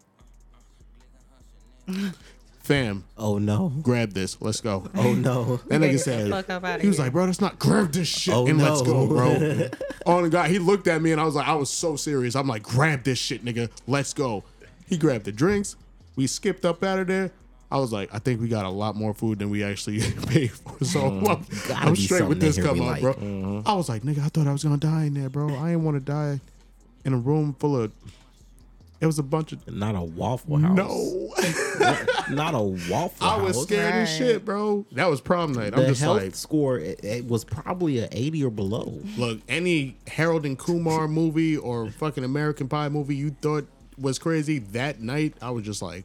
[2.64, 3.72] fam, Oh no.
[3.82, 4.40] grab this.
[4.40, 4.88] Let's go.
[4.94, 5.56] Oh no.
[5.68, 7.04] That Get nigga said, fuck he was here.
[7.06, 9.68] like, bro, that's not grab this shit Oh, and let's go, bro.
[10.06, 12.34] oh the God, he looked at me and I was like, I was so serious.
[12.34, 13.70] I'm like, grab this shit, nigga.
[13.86, 14.44] Let's go.
[14.86, 15.76] He grabbed the drinks.
[16.16, 17.30] We skipped up out of there.
[17.70, 20.52] I was like, I think we got a lot more food than we actually paid
[20.52, 20.84] for.
[20.84, 21.88] So I'm, Mm-hmm.
[21.88, 23.02] I'm straight with this here come up, like.
[23.02, 23.62] Mm-hmm.
[23.62, 23.62] bro.
[23.66, 25.48] I was like, nigga, I thought I was gonna die in there, bro.
[25.56, 26.40] I didn't want to die
[27.04, 27.92] in a room full of.
[29.04, 30.74] It was a bunch of Not a waffle house.
[30.78, 31.34] no.
[32.30, 33.20] Not a waffle House.
[33.20, 33.64] I was house.
[33.64, 34.86] scared as shit, bro.
[34.92, 35.74] That was prom night.
[35.74, 38.98] I'm The just health like, score it, it was probably a 80 or below.
[39.18, 43.66] Look, any Harold and Kumar movie or fucking American Pie movie you thought
[43.98, 46.04] was crazy that night, I was just like,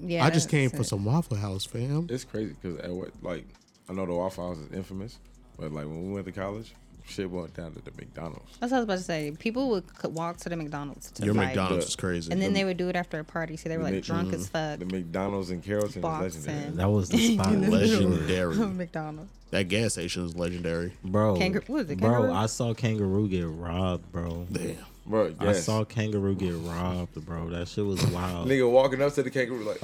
[0.00, 0.84] Yeah, I just came for it.
[0.84, 2.06] some Waffle House, fam.
[2.10, 3.44] It's crazy because at what like
[3.88, 5.18] I know the Waffle House is infamous,
[5.58, 6.72] but like when we went to college,
[7.08, 8.58] shit went down to the McDonald's.
[8.60, 9.32] That's what I was about to say.
[9.38, 12.30] People would c- walk to the McDonald's to Your fight, McDonald's the- is crazy.
[12.32, 13.56] and then they would do it after a party.
[13.56, 14.34] So they were The like Mc- drunk mm-hmm.
[14.40, 14.78] as fuck.
[14.78, 16.42] The McDonald's in Carrollton is Boxing.
[16.46, 16.76] legendary.
[16.76, 17.52] That was the spot.
[17.56, 18.56] legendary.
[18.66, 19.30] McDonald's.
[19.50, 20.92] that gas station is legendary.
[21.04, 22.32] Bro, Kangaroo- what is it, bro, kangaroo?
[22.32, 24.46] I saw kangaroo get robbed, bro.
[24.52, 24.76] Damn.
[25.06, 27.48] Bro, I saw kangaroo get robbed, bro.
[27.48, 29.80] That shit was wild, nigga walking up to the kangaroo like,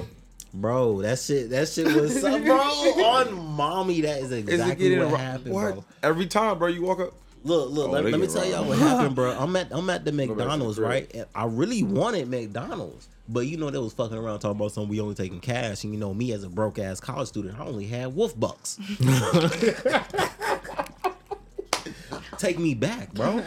[0.55, 1.01] bro.
[1.01, 2.57] That shit, that shit was so, bro.
[2.57, 5.73] On mommy, that is is it exactly getting what ro- happened, what?
[5.75, 5.85] bro.
[6.03, 7.13] Every time, bro, you walk up.
[7.43, 7.89] Look, look.
[7.89, 9.37] Oh, let, let me get tell y'all what happened, bro.
[9.37, 11.11] I'm at I'm at the back to the McDonald's, right?
[11.13, 14.89] And I really wanted McDonald's, but you know they was fucking around talking about something.
[14.89, 17.63] We only taking cash, and you know me as a broke ass college student, I
[17.63, 18.79] only had Wolf Bucks.
[22.37, 23.41] Take me back, bro.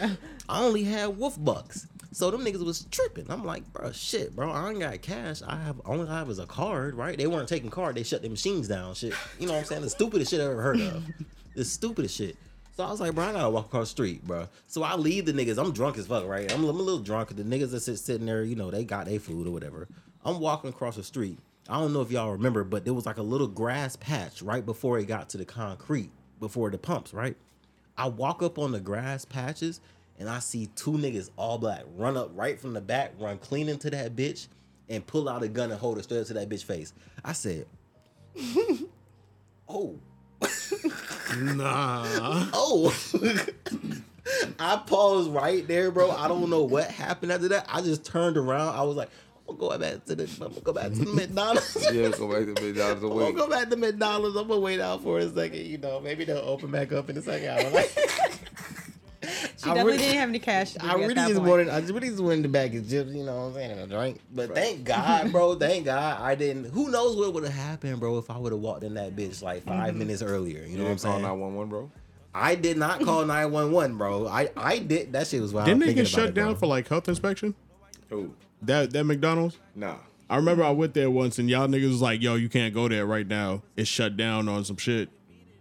[0.47, 1.87] I only had Wolf Bucks.
[2.11, 3.29] So them niggas was tripping.
[3.29, 4.49] I'm like, bro, shit, bro.
[4.51, 5.41] I ain't got cash.
[5.45, 7.17] I have only I have is a card, right?
[7.17, 7.95] They weren't taking card.
[7.95, 8.95] They shut their machines down.
[8.95, 9.81] Shit, you know what I'm saying?
[9.83, 11.03] The stupidest shit I ever heard of.
[11.55, 12.37] The stupidest shit.
[12.75, 14.47] So I was like, bro, I gotta walk across the street, bro.
[14.67, 15.57] So I leave the niggas.
[15.57, 16.51] I'm drunk as fuck, right?
[16.51, 17.35] I'm, I'm a little drunk.
[17.35, 19.87] The niggas that sit sitting there, you know, they got their food or whatever.
[20.23, 21.37] I'm walking across the street.
[21.67, 24.65] I don't know if y'all remember, but there was like a little grass patch right
[24.65, 26.09] before it got to the concrete,
[26.39, 27.35] before the pumps, right?
[27.97, 29.81] I walk up on the grass patches
[30.19, 33.69] and I see two niggas all black run up right from the back, run clean
[33.69, 34.47] into that bitch,
[34.89, 36.93] and pull out a gun and hold it straight up to that bitch face.
[37.23, 37.65] I said,
[39.67, 39.95] "Oh,
[41.37, 42.05] Nah.
[42.53, 42.95] oh."
[44.59, 46.11] I paused right there, bro.
[46.11, 47.65] I don't know what happened after that.
[47.67, 48.75] I just turned around.
[48.75, 49.09] I was like,
[49.47, 50.23] "I'm gonna go back to the.
[50.41, 53.35] I'm gonna go back to the McDonald's." Yeah, go back to McDonald's I'm gonna wait.
[53.35, 54.35] go back to McDonald's.
[54.37, 55.65] I'm gonna wait out for a second.
[55.65, 57.49] You know, maybe they'll open back up in a second.
[57.49, 57.83] I don't know.
[59.21, 59.27] She
[59.69, 60.73] I definitely really- didn't have any cash.
[60.73, 61.47] To I really just point.
[61.47, 63.71] wanted, I just really just wanted the bag of chips, you know what I'm saying,
[63.71, 64.21] and a drink.
[64.33, 66.65] But thank God, bro, thank God I didn't.
[66.71, 69.41] Who knows what would have happened, bro, if I would have walked in that bitch
[69.41, 69.99] like 5 mm-hmm.
[69.99, 70.63] minutes earlier.
[70.63, 71.21] You know what I'm saying?
[71.21, 71.91] Nine one one, bro.
[72.33, 74.27] I did not call 911, bro.
[74.27, 75.11] I, I did.
[75.13, 75.65] That shit was wild.
[75.65, 76.55] Didn't they get shut it, down bro.
[76.55, 77.55] for like health inspection?
[78.09, 78.33] Who?
[78.61, 79.57] That that McDonald's?
[79.75, 79.97] Nah.
[80.29, 82.87] I remember I went there once and y'all niggas was like, yo, you can't go
[82.87, 83.63] there right now.
[83.75, 85.09] It's shut down on some shit.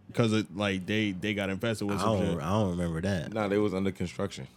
[0.09, 2.43] Because it like they they got infested with I some don't, shit.
[2.43, 3.33] I don't remember that.
[3.33, 4.49] Nah, they was under construction.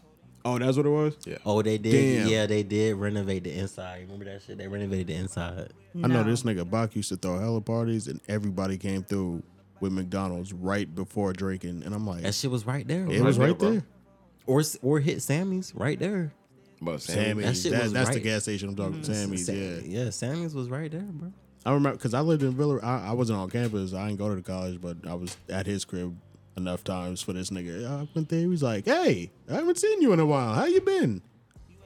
[0.44, 1.18] Oh, that's what it was?
[1.26, 1.38] Yeah.
[1.45, 2.23] Oh, they did.
[2.23, 2.28] Damn.
[2.28, 4.02] Yeah, they did renovate the inside.
[4.02, 4.57] Remember that shit?
[4.57, 5.72] They renovated the inside.
[6.03, 9.44] I know this nigga Bak used to throw hella parties and everybody came through
[9.82, 11.84] with McDonald's right before drinking.
[11.86, 13.03] And I'm like, That shit was right there.
[13.03, 13.23] it bro.
[13.23, 13.84] was right right there, there.
[14.48, 16.32] Or or hit Sammy's right there.
[16.82, 17.45] But Sammy's.
[17.45, 18.23] That shit That- was that's the right.
[18.23, 19.14] gas station I'm talking mm-hmm.
[19.14, 19.80] Sammy's, Sa- yeah.
[19.84, 21.32] yeah, Sammy's was right there, bro.
[21.66, 22.80] I remember because I lived in Villa.
[22.82, 23.94] I, I wasn't on campus.
[23.94, 26.16] I didn't go to the college, but I was at his crib
[26.58, 27.86] enough times for this nigga.
[27.88, 28.40] I went there.
[28.40, 30.54] He was like, "Hey, I haven't seen you in a while.
[30.54, 31.22] How you been?"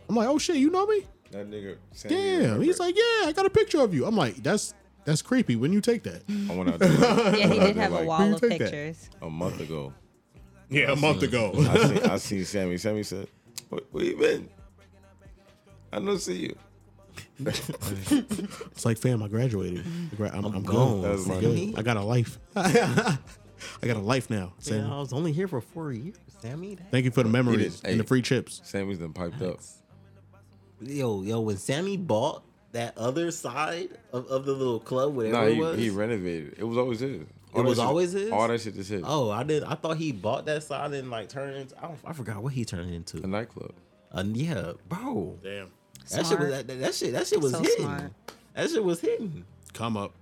[0.08, 1.04] I'm like, "Oh shit, you know me?
[1.32, 1.76] That nigga.
[1.92, 4.74] Sammy Damn." remember He's like, "Yeah, I got a picture of you." I'm like, "That's
[5.04, 5.56] that's creepy.
[5.58, 6.90] When you take that?" I went out there.
[7.38, 8.72] Yeah, he did have a like- wall of take that?
[8.72, 9.10] pictures.
[9.22, 9.94] a month ago.
[10.70, 11.52] Yeah, a month ago.
[11.58, 12.78] I seen, I seen Sammy.
[12.78, 13.28] Sammy said,
[13.70, 14.50] "Where, where you been?
[15.92, 16.56] I don't see you."
[17.40, 19.86] It's like, fam, I graduated.
[20.12, 21.02] I gra- I'm, I'm, gone, gone.
[21.02, 21.80] That was I'm my good.
[21.80, 22.40] I got a life.
[22.56, 23.18] I
[23.88, 24.54] got a life now.
[24.60, 24.82] Sammy.
[24.88, 26.76] Yeah, I was only here for four years, Sammy.
[26.76, 27.92] That- Thank you for the memories Hey.
[27.92, 28.62] and the free chips.
[28.64, 29.60] Sammy's done piped up.
[30.82, 32.44] Yo, yo, when Sammy bought
[32.74, 36.56] that other side of, of the little club, whatever Nah, it was, he renovated.
[36.58, 37.22] It was always his.
[37.54, 38.32] All it that was shit- always his.
[38.32, 39.02] All that shit is his.
[39.06, 39.64] Oh, I did.
[39.64, 41.78] I thought he bought that side and like turned it into.
[41.80, 43.24] I, don't, I forgot what he turned it into.
[43.24, 43.72] A nightclub.
[44.12, 45.40] Uh, yeah, bro.
[45.42, 45.72] Damn.
[46.10, 46.68] That shit was Smart.
[46.68, 47.14] that, that shit.
[47.14, 47.86] That shit was So hitting.
[47.86, 48.12] smart.
[48.54, 49.46] That shit was hitting.
[49.74, 50.14] Come up.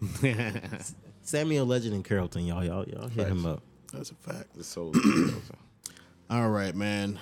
[1.22, 3.62] Samuel Legend and Carrollton, y'all, y'all, y'all hit him up.
[3.92, 4.54] That's a fact.
[4.56, 4.94] The soul.
[6.30, 7.18] All right, man.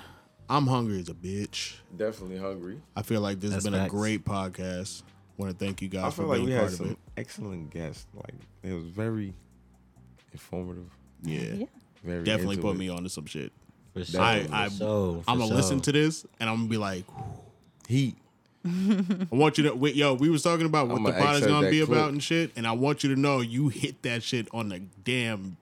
[0.49, 1.75] I'm hungry as a bitch.
[1.95, 2.81] Definitely hungry.
[2.95, 3.93] I feel like this has That's been facts.
[3.93, 5.03] a great podcast.
[5.37, 6.91] Want to thank you guys I for feel like being we part had of some
[6.91, 6.97] it.
[7.17, 8.07] excellent guests.
[8.15, 8.33] Like
[8.63, 9.33] it was very
[10.33, 10.89] informative.
[11.23, 11.65] Yeah, Yeah.
[12.03, 12.79] Very definitely put it.
[12.79, 13.51] me onto some shit.
[13.93, 14.21] For sure.
[14.21, 14.57] I, Definitely.
[14.57, 15.55] I, For sure, for I'm gonna sure.
[15.57, 17.05] listen to this and I'm gonna be like,
[17.89, 18.15] Heat.
[18.65, 20.13] I want you to wait, yo.
[20.13, 21.89] We was talking about what I'ma the pod is accept gonna that be clip.
[21.97, 24.79] about and shit, and I want you to know you hit that shit on the
[25.03, 25.57] damn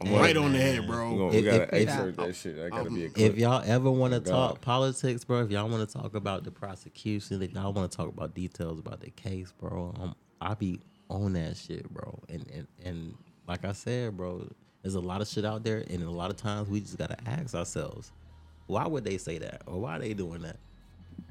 [0.00, 1.10] I'm right gonna- on the head, We, bro.
[1.10, 2.56] gonna, we If- gotta if- if- excerpt that shit.
[2.56, 4.30] That gotta be a If y'all ever want to God.
[4.50, 7.96] talk politics, bro, if y'all want to talk about the prosecution, if y'all want to
[7.96, 10.78] talk about details about the case, bro, um, I be
[11.10, 12.20] on that shit, bro.
[12.28, 13.14] And, and and
[13.48, 14.46] like I said, bro,
[14.82, 17.16] there's a lot of shit out there, and a lot of times we just gotta
[17.28, 18.12] ask ourselves,
[18.68, 20.58] why would they say that, or why are they doing that?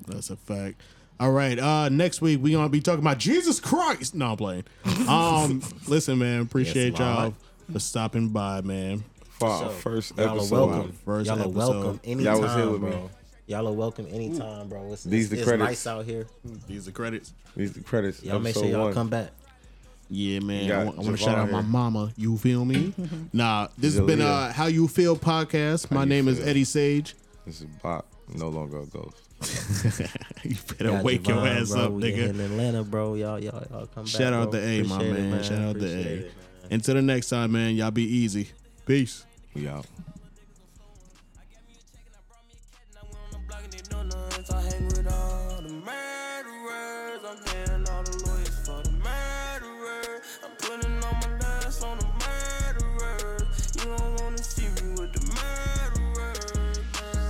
[0.07, 0.81] That's a fact.
[1.19, 1.57] All right.
[1.57, 4.15] Uh next week we're gonna be talking about Jesus Christ.
[4.15, 4.63] No, I'm playing.
[5.07, 7.33] Um listen, man, appreciate Yes, y'all
[7.71, 9.03] for stopping by, man.
[9.39, 10.55] For our So, first y'all episode.
[10.55, 10.91] are welcome.
[11.05, 11.55] First y'all are episode.
[11.55, 12.89] welcome anytime, Y'all was here with me.
[12.91, 13.09] bro.
[13.47, 14.91] Y'all are welcome anytime, bro.
[14.91, 15.67] It's, These it's, the it's credits.
[15.69, 16.27] nice out here.
[16.67, 17.33] These are credits.
[17.55, 18.21] These the credits.
[18.23, 18.93] Y'all make episode sure y'all one.
[18.93, 19.29] come back.
[20.09, 20.65] Yeah, man.
[20.65, 21.69] You I want to Javon shout out my here.
[21.69, 22.11] mama.
[22.17, 22.93] You feel me?
[23.33, 24.49] nah, this has been Jalia.
[24.49, 25.91] uh How You Feel podcast.
[25.91, 26.47] My You name is Feel.
[26.49, 27.15] Eddie Sage.
[27.45, 28.05] This is Bak.
[28.35, 29.26] No longer a ghost.
[30.43, 31.81] you better Got wake your ass bro.
[31.85, 32.29] up, We nigga.
[32.29, 33.13] in Atlanta, bro.
[33.15, 34.07] Y'all, y'all, y'all come back.
[34.07, 34.59] Shout out bro.
[34.59, 35.43] to A, my Appreciate it, man.
[35.43, 35.99] Shout out to A.
[35.99, 36.31] it.
[36.71, 37.75] Until the next time, man.
[37.75, 38.49] Y'all be easy.
[38.85, 39.25] Peace.
[39.53, 39.85] We out.
[44.49, 47.21] I hang with all the murderers.
[47.27, 50.39] I'm paying all the lawyers for the murderers.
[50.43, 53.75] I'm putting all my last on the murderers.
[53.75, 56.79] You don't wanna see me with the murderers.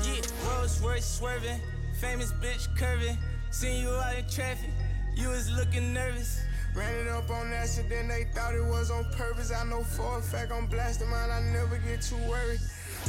[0.05, 1.59] Yeah, Rolls Royce swerving,
[1.99, 3.17] famous bitch curving.
[3.49, 4.69] Seen you out in traffic,
[5.15, 6.41] you was looking nervous.
[6.75, 9.51] Ran it up on accident, they thought it was on purpose.
[9.51, 12.59] I know for a fact I'm blasting mine, I never get too worried.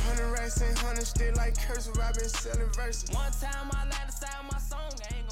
[0.06, 3.10] Hundred racks and hundred still like cursive, I've been selling verses.
[3.10, 5.27] One time I lied inside my song, ain't